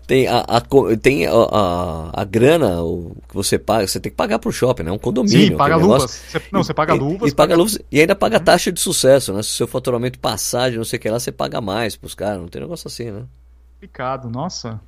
tem 0.09 0.27
a, 0.27 0.39
a 0.39 0.61
tem 0.99 1.27
a, 1.27 1.31
a, 1.31 2.21
a, 2.21 2.25
grana 2.25 2.81
o, 2.81 3.15
que 3.27 3.35
você 3.35 3.59
paga, 3.59 3.85
você 3.85 3.99
tem 3.99 4.11
que 4.11 4.15
pagar 4.15 4.39
pro 4.39 4.51
shopping, 4.51 4.81
né? 4.81 4.91
Um 4.91 4.97
condomínio. 4.97 5.49
Sim, 5.49 5.55
paga 5.55 5.75
luvas. 5.75 6.09
Você, 6.09 6.41
não, 6.51 6.63
você 6.63 6.73
paga 6.73 6.95
luvas. 6.95 7.31
E, 7.31 7.35
paga, 7.35 7.55
luvas 7.55 7.77
e 7.91 8.01
ainda 8.01 8.15
paga 8.15 8.39
uhum. 8.39 8.43
taxa 8.43 8.71
de 8.71 8.79
sucesso, 8.79 9.31
né? 9.31 9.43
Se 9.43 9.49
o 9.49 9.53
seu 9.53 9.67
faturamento 9.67 10.17
passar 10.17 10.71
de 10.71 10.77
não 10.77 10.83
sei 10.83 10.97
o 10.97 10.99
que 10.99 11.07
lá, 11.07 11.19
você 11.19 11.31
paga 11.31 11.61
mais 11.61 11.95
pros 11.95 12.15
caras. 12.15 12.41
Não 12.41 12.47
tem 12.47 12.59
negócio 12.59 12.87
assim, 12.87 13.11
né? 13.11 13.23
Complicado, 13.75 14.31
nossa. 14.31 14.81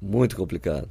Muito 0.00 0.36
complicado. 0.36 0.88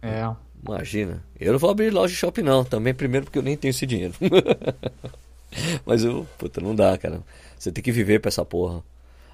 É. 0.00 0.24
Imagina. 0.64 1.24
Eu 1.38 1.50
não 1.50 1.58
vou 1.58 1.70
abrir 1.70 1.90
loja 1.90 2.14
de 2.14 2.18
shopping, 2.20 2.42
não. 2.42 2.64
Também, 2.64 2.94
primeiro, 2.94 3.26
porque 3.26 3.40
eu 3.40 3.42
nem 3.42 3.56
tenho 3.56 3.70
esse 3.70 3.84
dinheiro. 3.84 4.14
Mas 5.84 6.04
eu, 6.04 6.26
puta, 6.38 6.60
não 6.60 6.74
dá, 6.74 6.96
cara. 6.98 7.22
Você 7.58 7.72
tem 7.72 7.82
que 7.82 7.92
viver 7.92 8.20
pra 8.20 8.28
essa 8.28 8.44
porra. 8.44 8.82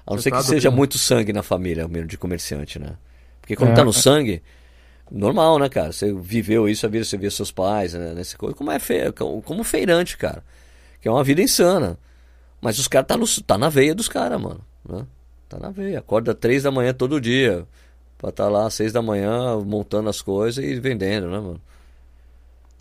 A 0.05 0.11
não 0.11 0.17
Você 0.17 0.23
ser 0.23 0.31
que 0.31 0.37
tá 0.37 0.43
seja 0.43 0.71
muito 0.71 0.97
sangue 0.97 1.33
na 1.33 1.43
família, 1.43 1.87
mesmo 1.87 2.07
de 2.07 2.17
comerciante, 2.17 2.79
né? 2.79 2.97
Porque 3.41 3.55
quando 3.55 3.71
é. 3.71 3.73
tá 3.73 3.83
no 3.83 3.93
sangue, 3.93 4.41
normal, 5.11 5.59
né, 5.59 5.69
cara? 5.69 5.91
Você 5.91 6.13
viveu 6.13 6.67
isso 6.67 6.85
a 6.85 6.89
vida, 6.89 7.05
você 7.05 7.17
vê 7.17 7.29
seus 7.29 7.51
pais, 7.51 7.93
né? 7.93 8.13
Nessa 8.13 8.37
coisa. 8.37 8.55
Como 8.55 8.71
é 8.71 8.79
feio, 8.79 9.13
como 9.13 9.63
feirante, 9.63 10.17
cara. 10.17 10.43
Que 11.01 11.07
é 11.07 11.11
uma 11.11 11.23
vida 11.23 11.41
insana. 11.41 11.97
Mas 12.61 12.79
os 12.79 12.87
caras 12.87 13.07
tá, 13.07 13.17
no, 13.17 13.25
tá 13.45 13.57
na 13.57 13.69
veia 13.69 13.93
dos 13.93 14.07
caras, 14.07 14.41
mano. 14.41 14.61
Né? 14.87 15.05
Tá 15.49 15.59
na 15.59 15.69
veia. 15.69 15.99
Acorda 15.99 16.33
três 16.33 16.63
da 16.63 16.71
manhã 16.71 16.93
todo 16.93 17.19
dia. 17.19 17.65
Pra 18.17 18.29
estar 18.29 18.45
tá 18.45 18.49
lá 18.49 18.67
às 18.67 18.73
seis 18.73 18.93
da 18.93 19.01
manhã 19.01 19.59
montando 19.59 20.09
as 20.09 20.21
coisas 20.21 20.63
e 20.63 20.79
vendendo, 20.79 21.27
né, 21.27 21.39
mano? 21.39 21.61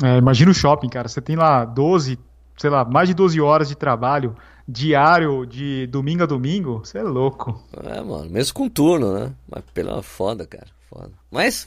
É, 0.02 0.16
imagina 0.16 0.50
o 0.50 0.54
shopping, 0.54 0.88
cara. 0.88 1.08
Você 1.08 1.20
tem 1.20 1.34
lá 1.34 1.64
12, 1.64 2.18
sei 2.56 2.70
lá, 2.70 2.84
mais 2.84 3.08
de 3.08 3.14
12 3.14 3.40
horas 3.40 3.68
de 3.68 3.74
trabalho 3.74 4.36
diário 4.66 5.44
de 5.44 5.86
domingo 5.88 6.22
a 6.22 6.26
domingo. 6.26 6.82
Você 6.84 6.98
é 6.98 7.02
louco. 7.02 7.62
É, 7.84 8.00
mano. 8.00 8.30
Mesmo 8.30 8.54
com 8.54 8.68
turno, 8.68 9.12
né? 9.12 9.32
Mas 9.48 9.64
pela 9.74 10.02
foda, 10.02 10.46
cara. 10.46 10.66
Foda. 10.88 11.10
Mas. 11.30 11.66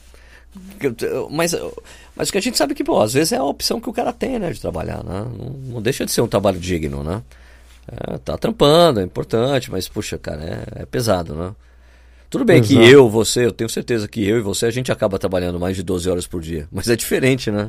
Mas, 1.30 1.54
mas 2.14 2.28
o 2.30 2.32
que 2.32 2.38
a 2.38 2.40
gente 2.40 2.56
sabe 2.56 2.74
que, 2.74 2.82
pô, 2.82 3.02
às 3.02 3.12
vezes 3.12 3.32
é 3.32 3.36
a 3.36 3.44
opção 3.44 3.78
que 3.78 3.90
o 3.90 3.92
cara 3.92 4.10
tem, 4.10 4.38
né, 4.38 4.50
de 4.50 4.58
trabalhar, 4.58 5.04
né? 5.04 5.26
Não, 5.38 5.50
não 5.74 5.82
deixa 5.82 6.06
de 6.06 6.10
ser 6.10 6.22
um 6.22 6.26
trabalho 6.26 6.58
digno, 6.58 7.04
né? 7.04 7.22
É, 7.86 8.16
tá 8.16 8.38
trampando, 8.38 9.00
é 9.00 9.02
importante, 9.02 9.70
mas, 9.70 9.86
puxa, 9.86 10.16
cara, 10.16 10.42
é, 10.42 10.82
é 10.82 10.86
pesado, 10.86 11.34
né? 11.34 11.54
Tudo 12.30 12.44
bem 12.44 12.58
Exato. 12.58 12.74
que 12.74 12.90
eu, 12.90 13.08
você, 13.10 13.44
eu 13.44 13.52
tenho 13.52 13.68
certeza 13.68 14.08
que 14.08 14.26
eu 14.26 14.38
e 14.38 14.40
você, 14.40 14.64
a 14.64 14.70
gente 14.70 14.90
acaba 14.90 15.18
trabalhando 15.18 15.60
mais 15.60 15.76
de 15.76 15.82
12 15.82 16.08
horas 16.08 16.26
por 16.26 16.40
dia. 16.40 16.66
Mas 16.72 16.88
é 16.88 16.96
diferente, 16.96 17.50
né? 17.50 17.68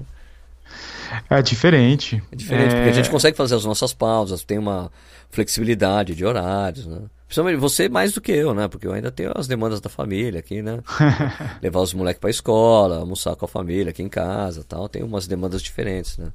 É 1.30 1.42
diferente. 1.42 2.22
É 2.32 2.36
diferente, 2.36 2.74
é... 2.74 2.76
porque 2.76 2.90
a 2.90 2.94
gente 2.94 3.10
consegue 3.10 3.38
fazer 3.38 3.56
as 3.56 3.66
nossas 3.66 3.94
pausas, 3.94 4.44
tem 4.44 4.58
uma 4.58 4.92
flexibilidade 5.30 6.16
de 6.16 6.26
horários, 6.26 6.86
né? 6.86 7.02
Principalmente 7.28 7.60
você 7.60 7.90
mais 7.90 8.14
do 8.14 8.22
que 8.22 8.32
eu, 8.32 8.54
né? 8.54 8.68
Porque 8.70 8.88
eu 8.88 8.94
ainda 8.94 9.12
tenho 9.12 9.34
as 9.36 9.48
demandas 9.48 9.82
da 9.82 9.90
família 9.90 10.40
aqui, 10.40 10.62
né? 10.62 10.80
Levar 11.62 11.82
os 11.82 11.94
moleques 11.94 12.20
pra 12.20 12.30
escola, 12.30 13.00
almoçar 13.00 13.36
com 13.36 13.44
a 13.44 13.50
família 13.50 13.90
aqui 13.90 14.02
em 14.02 14.08
casa 14.08 14.64
tal. 14.64 14.88
Tem 14.88 15.04
umas 15.04 15.28
demandas 15.28 15.62
diferentes, 15.62 16.18
né? 16.18 16.32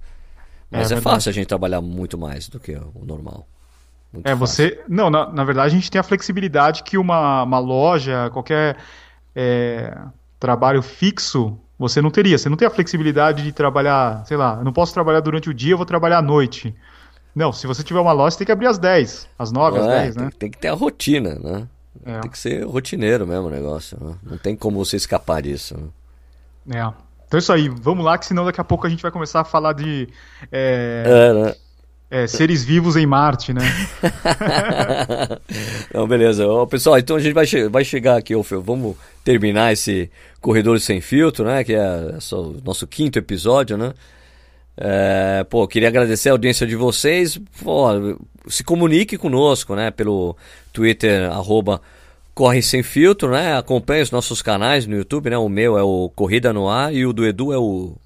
Mas 0.70 0.92
é, 0.92 0.96
é 0.96 1.00
fácil 1.00 1.30
a 1.30 1.32
gente 1.32 1.46
trabalhar 1.46 1.80
muito 1.80 2.18
mais 2.18 2.48
do 2.48 2.60
que 2.60 2.72
o 2.72 3.04
normal. 3.04 3.46
Muito 4.12 4.26
é, 4.26 4.36
fácil. 4.36 4.46
você. 4.46 4.84
Não, 4.86 5.08
na, 5.08 5.32
na 5.32 5.44
verdade 5.44 5.68
a 5.68 5.78
gente 5.78 5.90
tem 5.90 5.98
a 5.98 6.04
flexibilidade 6.04 6.82
que 6.82 6.98
uma, 6.98 7.42
uma 7.42 7.58
loja, 7.58 8.28
qualquer 8.30 8.76
é, 9.34 9.96
trabalho 10.38 10.82
fixo, 10.82 11.58
você 11.82 12.00
não 12.00 12.10
teria. 12.10 12.38
Você 12.38 12.48
não 12.48 12.56
tem 12.56 12.66
a 12.66 12.70
flexibilidade 12.70 13.42
de 13.42 13.52
trabalhar, 13.52 14.24
sei 14.24 14.36
lá, 14.36 14.56
eu 14.58 14.64
não 14.64 14.72
posso 14.72 14.94
trabalhar 14.94 15.20
durante 15.20 15.50
o 15.50 15.54
dia, 15.54 15.72
eu 15.72 15.76
vou 15.76 15.84
trabalhar 15.84 16.18
à 16.18 16.22
noite. 16.22 16.72
Não, 17.34 17.52
se 17.52 17.66
você 17.66 17.82
tiver 17.82 17.98
uma 17.98 18.12
loja, 18.12 18.32
você 18.32 18.38
tem 18.38 18.46
que 18.46 18.52
abrir 18.52 18.68
às 18.68 18.78
10, 18.78 19.28
às 19.38 19.50
9, 19.50 19.78
é, 19.78 19.80
às 19.80 19.86
10, 19.86 20.14
tem, 20.14 20.24
né? 20.24 20.30
Tem 20.38 20.50
que 20.50 20.58
ter 20.58 20.68
a 20.68 20.74
rotina, 20.74 21.34
né? 21.34 21.66
É. 22.04 22.20
Tem 22.20 22.30
que 22.30 22.38
ser 22.38 22.64
rotineiro 22.64 23.26
mesmo 23.26 23.48
o 23.48 23.50
negócio. 23.50 23.98
Né? 24.00 24.14
Não 24.22 24.38
tem 24.38 24.54
como 24.54 24.84
você 24.84 24.96
escapar 24.96 25.42
disso. 25.42 25.76
Né? 26.64 26.78
É. 26.78 26.92
Então 27.26 27.38
é 27.38 27.40
isso 27.40 27.52
aí, 27.52 27.68
vamos 27.68 28.04
lá, 28.04 28.16
que 28.16 28.26
senão 28.26 28.44
daqui 28.44 28.60
a 28.60 28.64
pouco 28.64 28.86
a 28.86 28.90
gente 28.90 29.02
vai 29.02 29.10
começar 29.10 29.40
a 29.40 29.44
falar 29.44 29.72
de. 29.72 30.08
É... 30.52 31.04
É, 31.06 31.32
né? 31.32 31.54
É, 32.14 32.26
seres 32.26 32.62
vivos 32.62 32.94
em 32.94 33.06
Marte, 33.06 33.54
né? 33.54 33.62
Não, 35.94 36.06
beleza. 36.06 36.44
pessoal, 36.68 36.98
então 36.98 37.16
a 37.16 37.18
gente 37.18 37.32
vai, 37.32 37.46
che 37.46 37.66
vai 37.68 37.86
chegar 37.86 38.18
aqui, 38.18 38.34
vamos 38.62 38.96
terminar 39.24 39.72
esse 39.72 40.10
Corredor 40.38 40.78
Sem 40.78 41.00
Filtro, 41.00 41.46
né? 41.46 41.64
Que 41.64 41.72
é 41.72 42.18
o 42.32 42.60
nosso 42.62 42.86
quinto 42.86 43.18
episódio, 43.18 43.78
né? 43.78 43.94
É, 44.76 45.42
pô, 45.48 45.66
queria 45.66 45.88
agradecer 45.88 46.28
a 46.28 46.32
audiência 46.32 46.66
de 46.66 46.76
vocês. 46.76 47.40
Pô, 47.62 47.86
se 48.46 48.62
comunique 48.62 49.16
conosco, 49.16 49.74
né? 49.74 49.90
Pelo 49.90 50.36
Twitter, 50.70 51.30
arroba 51.30 51.80
Corre 52.34 52.60
Sem 52.60 52.82
Filtro, 52.82 53.30
né? 53.30 53.56
Acompanhe 53.56 54.02
os 54.02 54.10
nossos 54.10 54.42
canais 54.42 54.86
no 54.86 54.96
YouTube, 54.96 55.30
né? 55.30 55.38
O 55.38 55.48
meu 55.48 55.78
é 55.78 55.82
o 55.82 56.10
Corrida 56.14 56.52
no 56.52 56.68
Ar 56.68 56.92
e 56.92 57.06
o 57.06 57.12
do 57.14 57.24
Edu 57.24 57.54
é 57.54 57.58
o... 57.58 57.96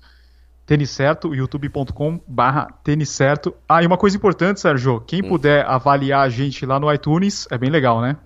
Tênis 0.67 0.91
Certo, 0.91 1.33
youtube.com 1.33 2.21
barra 2.27 2.67
tênis 2.83 3.09
certo. 3.09 3.55
Ah, 3.69 3.85
e 3.85 3.87
uma 3.87 3.97
coisa 3.97 4.17
importante, 4.17 4.61
Sérgio, 4.61 5.01
quem 5.01 5.23
hum. 5.23 5.29
puder 5.29 5.65
avaliar 5.65 6.27
a 6.27 6.29
gente 6.29 6.67
lá 6.67 6.81
no 6.81 6.93
iTunes, 6.93 7.47
é 7.53 7.57
bem 7.57 7.71
legal, 7.71 8.01
né? 8.01 8.17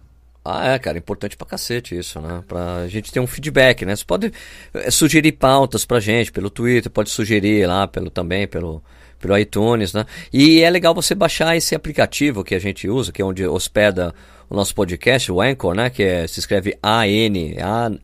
Ah, 0.43 0.69
é, 0.69 0.79
cara, 0.79 0.97
importante 0.97 1.37
pra 1.37 1.47
cacete 1.47 1.99
isso, 1.99 2.19
né? 2.19 2.43
Pra 2.49 2.89
gente 2.89 3.13
ter 3.13 3.21
um 3.21 3.27
feedback, 3.27 3.85
né? 3.85 3.95
Você 3.95 4.07
pode 4.07 4.33
eh, 4.73 4.91
sugerir 4.91 5.33
pautas 5.33 5.85
pra 5.85 6.01
gente 6.01 6.33
pelo 6.33 6.49
Twitter, 6.49 6.91
pode 6.91 7.11
sugerir 7.11 7.67
lá 7.67 7.87
pelo, 7.87 8.09
também 8.09 8.49
pelo, 8.49 8.83
pelo 9.19 9.37
iTunes, 9.37 9.93
né? 9.93 10.07
E 10.33 10.63
é 10.63 10.71
legal 10.71 10.95
você 10.95 11.15
baixar 11.15 11.55
esse 11.59 11.75
aplicativo 11.75 12.43
que 12.43 12.55
a 12.55 12.59
gente 12.59 12.89
usa, 12.89 13.13
que 13.13 13.21
é 13.21 13.25
onde 13.25 13.47
hospeda 13.47 14.15
o 14.49 14.57
nosso 14.57 14.75
podcast, 14.75 15.31
o 15.31 15.43
Anchor, 15.43 15.75
né? 15.75 15.91
Que 15.91 16.03
é, 16.03 16.27
se 16.27 16.41
escreve 16.41 16.75
A-N, 16.83 17.57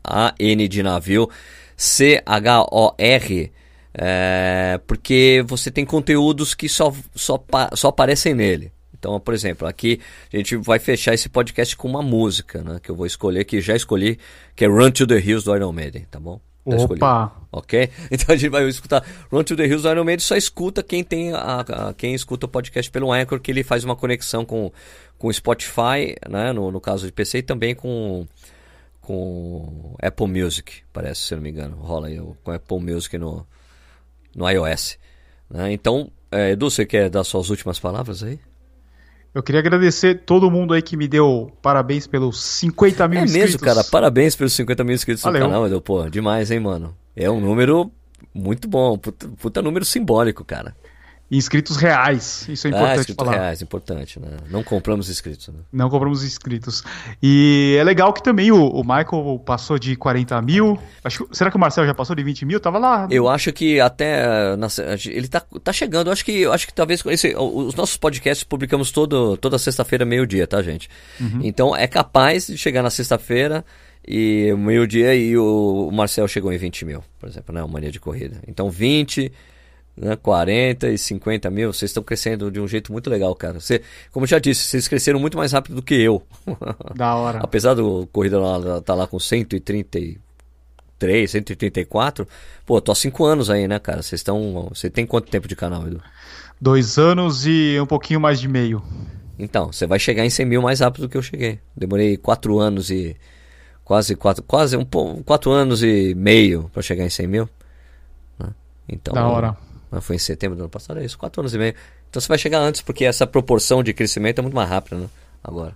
A-N 0.03 0.67
de 0.67 0.83
navio, 0.83 1.27
C-H-O-R, 1.75 3.51
é, 3.97 4.79
porque 4.85 5.43
você 5.47 5.71
tem 5.71 5.83
conteúdos 5.83 6.53
que 6.53 6.69
só, 6.69 6.93
só, 7.15 7.43
só 7.73 7.87
aparecem 7.87 8.35
nele. 8.35 8.71
Então, 8.97 9.19
por 9.19 9.33
exemplo, 9.33 9.67
aqui 9.67 9.99
a 10.31 10.37
gente 10.37 10.55
vai 10.55 10.77
fechar 10.77 11.13
esse 11.13 11.29
podcast 11.29 11.75
com 11.75 11.87
uma 11.87 12.01
música, 12.01 12.61
né? 12.63 12.79
Que 12.81 12.91
eu 12.91 12.95
vou 12.95 13.05
escolher, 13.05 13.43
que 13.43 13.59
já 13.59 13.75
escolhi, 13.75 14.19
que 14.55 14.65
é 14.65 14.67
Run 14.67 14.91
to 14.91 15.07
the 15.07 15.17
Hills 15.19 15.43
do 15.45 15.55
Iron 15.55 15.71
Maiden, 15.71 16.05
tá 16.09 16.19
bom? 16.19 16.39
Tá 16.63 16.75
Opa! 16.75 16.83
Escolhido, 16.83 17.31
ok? 17.51 17.89
Então 18.11 18.35
a 18.35 18.37
gente 18.37 18.49
vai 18.49 18.67
escutar 18.67 19.03
Run 19.31 19.43
to 19.43 19.55
the 19.55 19.65
Hills 19.65 19.83
do 19.83 19.91
Iron 19.91 20.03
Maiden, 20.03 20.23
só 20.23 20.35
escuta 20.35 20.83
quem 20.83 21.03
tem 21.03 21.33
a, 21.33 21.61
a, 21.61 21.93
quem 21.93 22.13
escuta 22.13 22.45
o 22.45 22.49
podcast 22.49 22.91
pelo 22.91 23.11
Anchor, 23.11 23.39
que 23.39 23.51
ele 23.51 23.63
faz 23.63 23.83
uma 23.83 23.95
conexão 23.95 24.45
com 24.45 24.71
com 25.17 25.33
Spotify, 25.33 26.15
né? 26.29 26.53
No, 26.53 26.71
no 26.71 26.79
caso 26.79 27.05
de 27.05 27.11
PC, 27.11 27.39
e 27.39 27.43
também 27.43 27.73
com 27.73 28.27
com 29.01 29.95
Apple 30.01 30.27
Music, 30.27 30.81
parece, 30.91 31.21
se 31.21 31.35
não 31.35 31.41
me 31.41 31.49
engano. 31.49 31.77
Rola 31.77 32.07
aí 32.07 32.21
com 32.43 32.51
Apple 32.51 32.79
Music 32.79 33.17
no, 33.17 33.47
no 34.37 34.49
iOS. 34.49 34.97
Né? 35.49 35.73
Então, 35.73 36.11
é, 36.31 36.51
Edu, 36.51 36.69
você 36.69 36.85
quer 36.85 37.09
dar 37.09 37.23
suas 37.23 37.49
últimas 37.49 37.79
palavras 37.79 38.23
aí? 38.23 38.39
Eu 39.33 39.43
queria 39.43 39.59
agradecer 39.59 40.23
todo 40.25 40.49
mundo 40.49 40.73
aí 40.73 40.81
que 40.81 40.95
me 40.95 41.07
deu 41.07 41.51
parabéns 41.61 42.07
pelos 42.07 42.41
50 42.41 43.07
mil 43.07 43.19
é 43.19 43.23
inscritos. 43.23 43.43
É 43.43 43.51
mesmo, 43.51 43.59
cara. 43.59 43.83
Parabéns 43.83 44.35
pelos 44.35 44.53
50 44.53 44.83
mil 44.83 44.95
inscritos 44.95 45.23
Valeu. 45.23 45.41
no 45.41 45.47
canal, 45.47 45.67
Edu. 45.67 45.81
Pô, 45.81 46.09
demais, 46.09 46.51
hein, 46.51 46.59
mano. 46.59 46.95
É 47.15 47.29
um 47.29 47.41
número 47.41 47.91
muito 48.33 48.67
bom. 48.67 48.97
Puta, 48.97 49.27
puta 49.27 49.61
número 49.61 49.83
simbólico, 49.83 50.45
cara 50.45 50.75
inscritos 51.29 51.75
reais. 51.75 52.47
Isso 52.47 52.67
é 52.67 52.71
ah, 52.71 52.73
importante 52.73 52.97
ah, 52.97 52.99
inscritos 52.99 53.25
falar. 53.25 53.37
reais, 53.37 53.61
importante, 53.61 54.19
né? 54.19 54.37
Não 54.49 54.63
compramos 54.63 55.09
inscritos. 55.09 55.49
Né? 55.49 55.59
Não 55.71 55.89
compramos 55.89 56.23
inscritos. 56.23 56.83
E 57.21 57.75
é 57.77 57.83
legal 57.83 58.13
que 58.13 58.23
também 58.23 58.51
o, 58.51 58.65
o 58.65 58.81
Michael 58.81 59.41
passou 59.45 59.77
de 59.77 59.95
40 59.95 60.41
mil. 60.41 60.79
Acho, 61.03 61.27
será 61.31 61.51
que 61.51 61.57
o 61.57 61.59
Marcel 61.59 61.85
já 61.85 61.93
passou 61.93 62.15
de 62.15 62.23
20 62.23 62.45
mil? 62.45 62.59
Tava 62.59 62.77
lá. 62.77 63.07
Eu 63.11 63.27
acho 63.27 63.51
que 63.51 63.79
até. 63.79 64.55
Na, 64.55 64.67
ele 65.05 65.27
tá, 65.27 65.41
tá 65.63 65.73
chegando. 65.73 66.07
Eu 66.07 66.13
acho 66.13 66.23
que, 66.23 66.31
eu 66.31 66.53
acho 66.53 66.65
que 66.65 66.73
talvez. 66.73 67.05
Esse, 67.05 67.35
os 67.35 67.75
nossos 67.75 67.97
podcasts 67.97 68.43
publicamos 68.43 68.91
todo, 68.91 69.35
toda 69.37 69.59
sexta-feira, 69.59 70.05
meio-dia, 70.05 70.47
tá, 70.47 70.61
gente? 70.61 70.89
Uhum. 71.19 71.41
Então 71.43 71.75
é 71.75 71.87
capaz 71.87 72.47
de 72.47 72.57
chegar 72.57 72.81
na 72.81 72.89
sexta-feira 72.89 73.65
e 74.07 74.53
meio-dia 74.57 75.13
e 75.13 75.37
o, 75.37 75.89
o 75.89 75.91
Marcel 75.91 76.25
chegou 76.27 76.53
em 76.53 76.57
20 76.57 76.85
mil, 76.85 77.03
por 77.19 77.27
exemplo, 77.27 77.53
né? 77.53 77.61
Mania 77.69 77.91
de 77.91 77.99
Corrida. 77.99 78.39
Então 78.47 78.69
20 78.69 79.29
né, 79.97 80.15
40 80.15 80.89
e 80.89 80.97
50 80.97 81.49
mil, 81.49 81.73
vocês 81.73 81.89
estão 81.89 82.03
crescendo 82.03 82.51
de 82.51 82.59
um 82.59 82.67
jeito 82.67 82.91
muito 82.91 83.09
legal, 83.09 83.33
cara. 83.33 83.59
Você, 83.59 83.81
como 84.11 84.25
eu 84.25 84.27
já 84.27 84.37
disse, 84.37 84.65
vocês 84.65 84.87
cresceram 84.87 85.19
muito 85.19 85.37
mais 85.37 85.51
rápido 85.51 85.75
do 85.75 85.81
que 85.81 85.95
eu. 85.95 86.21
Da 86.95 87.15
hora. 87.15 87.39
Apesar 87.41 87.73
do 87.73 88.07
corrida 88.13 88.39
lá, 88.39 88.79
tá 88.81 88.93
lá 88.93 89.07
com 89.07 89.19
133, 89.19 91.31
134, 91.31 92.27
pô, 92.65 92.79
tô 92.79 92.91
há 92.91 92.95
5 92.95 93.25
anos 93.25 93.49
aí, 93.49 93.67
né, 93.67 93.79
cara? 93.79 94.03
Vocês 94.03 94.19
estão. 94.19 94.69
Você 94.69 94.89
tem 94.89 95.07
quanto 95.07 95.31
tempo 95.31 95.47
de 95.47 95.55
canal, 95.55 95.87
Edu? 95.87 95.99
Dois 96.61 96.99
anos 96.99 97.47
e 97.47 97.79
um 97.81 97.87
pouquinho 97.87 98.19
mais 98.19 98.39
de 98.39 98.47
meio. 98.47 98.83
Então, 99.39 99.71
você 99.71 99.85
vai 99.85 99.99
chegar 99.99 100.25
em 100.25 100.29
100 100.29 100.45
mil 100.45 100.61
mais 100.61 100.79
rápido 100.79 101.03
do 101.03 101.09
que 101.09 101.17
eu 101.17 101.21
cheguei. 101.21 101.59
Demorei 101.75 102.17
4 102.17 102.59
anos 102.59 102.91
e. 102.91 103.15
Quase 103.83 104.15
4 104.17 104.43
quase 104.43 104.75
um, 104.75 104.83
quatro 105.23 105.49
anos 105.49 105.81
e 105.81 106.13
meio 106.13 106.69
para 106.73 106.81
chegar 106.81 107.05
em 107.05 107.09
100 107.09 107.27
mil. 107.27 107.49
Né? 108.37 108.49
Então, 108.89 109.13
da 109.13 109.25
hora 109.25 109.57
foi 110.01 110.15
em 110.15 110.19
setembro 110.19 110.55
do 110.57 110.61
ano 110.61 110.69
passado, 110.69 110.99
é 110.99 111.05
isso, 111.05 111.17
quatro 111.17 111.41
anos 111.41 111.53
e 111.53 111.57
meio. 111.57 111.75
Então 112.09 112.21
você 112.21 112.27
vai 112.27 112.37
chegar 112.37 112.59
antes, 112.59 112.81
porque 112.81 113.05
essa 113.05 113.25
proporção 113.25 113.83
de 113.83 113.93
crescimento 113.93 114.39
é 114.39 114.41
muito 114.41 114.55
mais 114.55 114.69
rápida, 114.69 114.97
né? 114.97 115.07
Agora. 115.43 115.73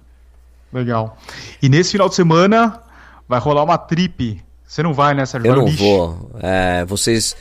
Legal. 0.72 1.18
E 1.62 1.70
nesse 1.70 1.92
final 1.92 2.10
de 2.10 2.16
semana 2.16 2.82
vai 3.28 3.40
rolar 3.40 3.64
uma 3.64 3.78
trip. 3.78 4.42
Você 4.66 4.82
não 4.82 4.94
vai, 4.94 5.14
né, 5.14 5.26
Sérgio? 5.26 5.52
Eu 5.52 5.56
não 5.56 5.68
vou. 5.68 6.32
É, 6.42 6.86
vocês. 6.86 7.36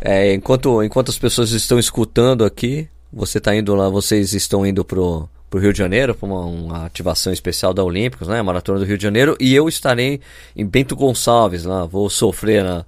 É, 0.00 0.34
enquanto, 0.34 0.82
enquanto 0.82 1.10
as 1.10 1.18
pessoas 1.18 1.50
estão 1.50 1.78
escutando 1.78 2.44
aqui, 2.44 2.88
você 3.12 3.38
está 3.38 3.54
indo 3.54 3.74
lá, 3.74 3.88
vocês 3.88 4.34
estão 4.34 4.64
indo 4.64 4.84
pro, 4.84 5.28
pro 5.48 5.58
Rio 5.58 5.72
de 5.72 5.78
Janeiro, 5.78 6.14
para 6.14 6.26
uma, 6.28 6.40
uma, 6.40 6.86
ativação 6.86 7.32
especial 7.32 7.72
da 7.72 7.82
Olímpicos, 7.82 8.28
né? 8.28 8.40
Maratona 8.42 8.78
do 8.78 8.84
Rio 8.84 8.98
de 8.98 9.02
Janeiro, 9.02 9.36
e 9.40 9.54
eu 9.54 9.68
estarei 9.68 10.20
em 10.54 10.66
Bento 10.66 10.94
Gonçalves 10.94 11.64
lá, 11.64 11.86
vou 11.86 12.10
sofrer 12.10 12.62
na 12.62 12.84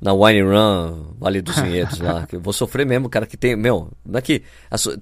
na 0.00 0.14
Wine 0.14 0.42
Run, 0.42 1.14
Vale 1.18 1.42
dos 1.42 1.56
Vinhedos 1.60 2.00
lá. 2.00 2.26
Que 2.26 2.36
eu 2.36 2.40
vou 2.40 2.52
sofrer 2.52 2.86
mesmo, 2.86 3.08
cara, 3.08 3.26
que 3.26 3.36
tem. 3.36 3.54
Meu, 3.54 3.90
não 4.04 4.18
é 4.18 4.22
que. 4.22 4.42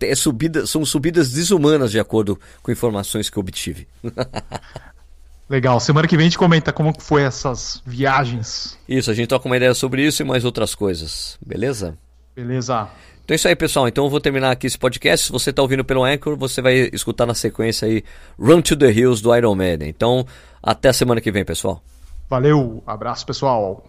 É 0.01 0.15
subida, 0.15 0.67
são 0.67 0.85
subidas 0.85 1.31
desumanas 1.33 1.91
de 1.91 2.01
acordo 2.01 2.39
com 2.63 2.73
informações 2.73 3.31
que 3.31 3.37
eu 3.37 3.41
obtive. 3.41 3.87
Legal. 5.49 5.81
Semana 5.81 6.07
que 6.07 6.17
vem 6.17 6.25
a 6.25 6.29
gente 6.29 6.39
comenta 6.39 6.73
como 6.73 6.93
foi 7.01 7.23
essas 7.23 7.83
viagens. 7.87 8.77
Isso, 8.89 9.11
a 9.11 9.15
gente 9.15 9.29
toca 9.29 9.47
uma 9.47 9.57
ideia 9.57 9.73
sobre 9.73 10.07
isso 10.07 10.23
e 10.23 10.25
mais 10.25 10.45
outras 10.45 10.75
coisas. 10.75 11.39
Beleza? 11.45 11.97
Beleza. 12.37 12.89
Então 13.25 13.35
é 13.35 13.37
isso 13.37 13.49
aí, 13.49 13.57
pessoal. 13.57 13.89
Então 13.89 14.05
eu 14.05 14.11
vou 14.11 14.21
terminar 14.21 14.51
aqui 14.51 14.67
esse 14.67 14.79
podcast. 14.79 15.27
Se 15.27 15.33
você 15.33 15.51
está 15.51 15.63
ouvindo 15.63 15.85
pelo 15.85 16.05
Anchor, 16.05 16.37
você 16.37 16.61
vai 16.61 16.91
escutar 16.93 17.25
na 17.25 17.35
sequência 17.35 17.87
aí 17.87 18.03
Run 18.39 18.61
to 18.61 18.77
the 18.77 18.91
Hills 18.91 19.23
do 19.23 19.35
Iron 19.35 19.55
Maiden. 19.55 19.89
Então, 19.89 20.27
até 20.63 20.91
a 20.91 20.93
semana 20.93 21.21
que 21.21 21.31
vem, 21.31 21.45
pessoal. 21.45 21.83
Valeu, 22.29 22.83
abraço, 22.87 23.25
pessoal. 23.25 23.87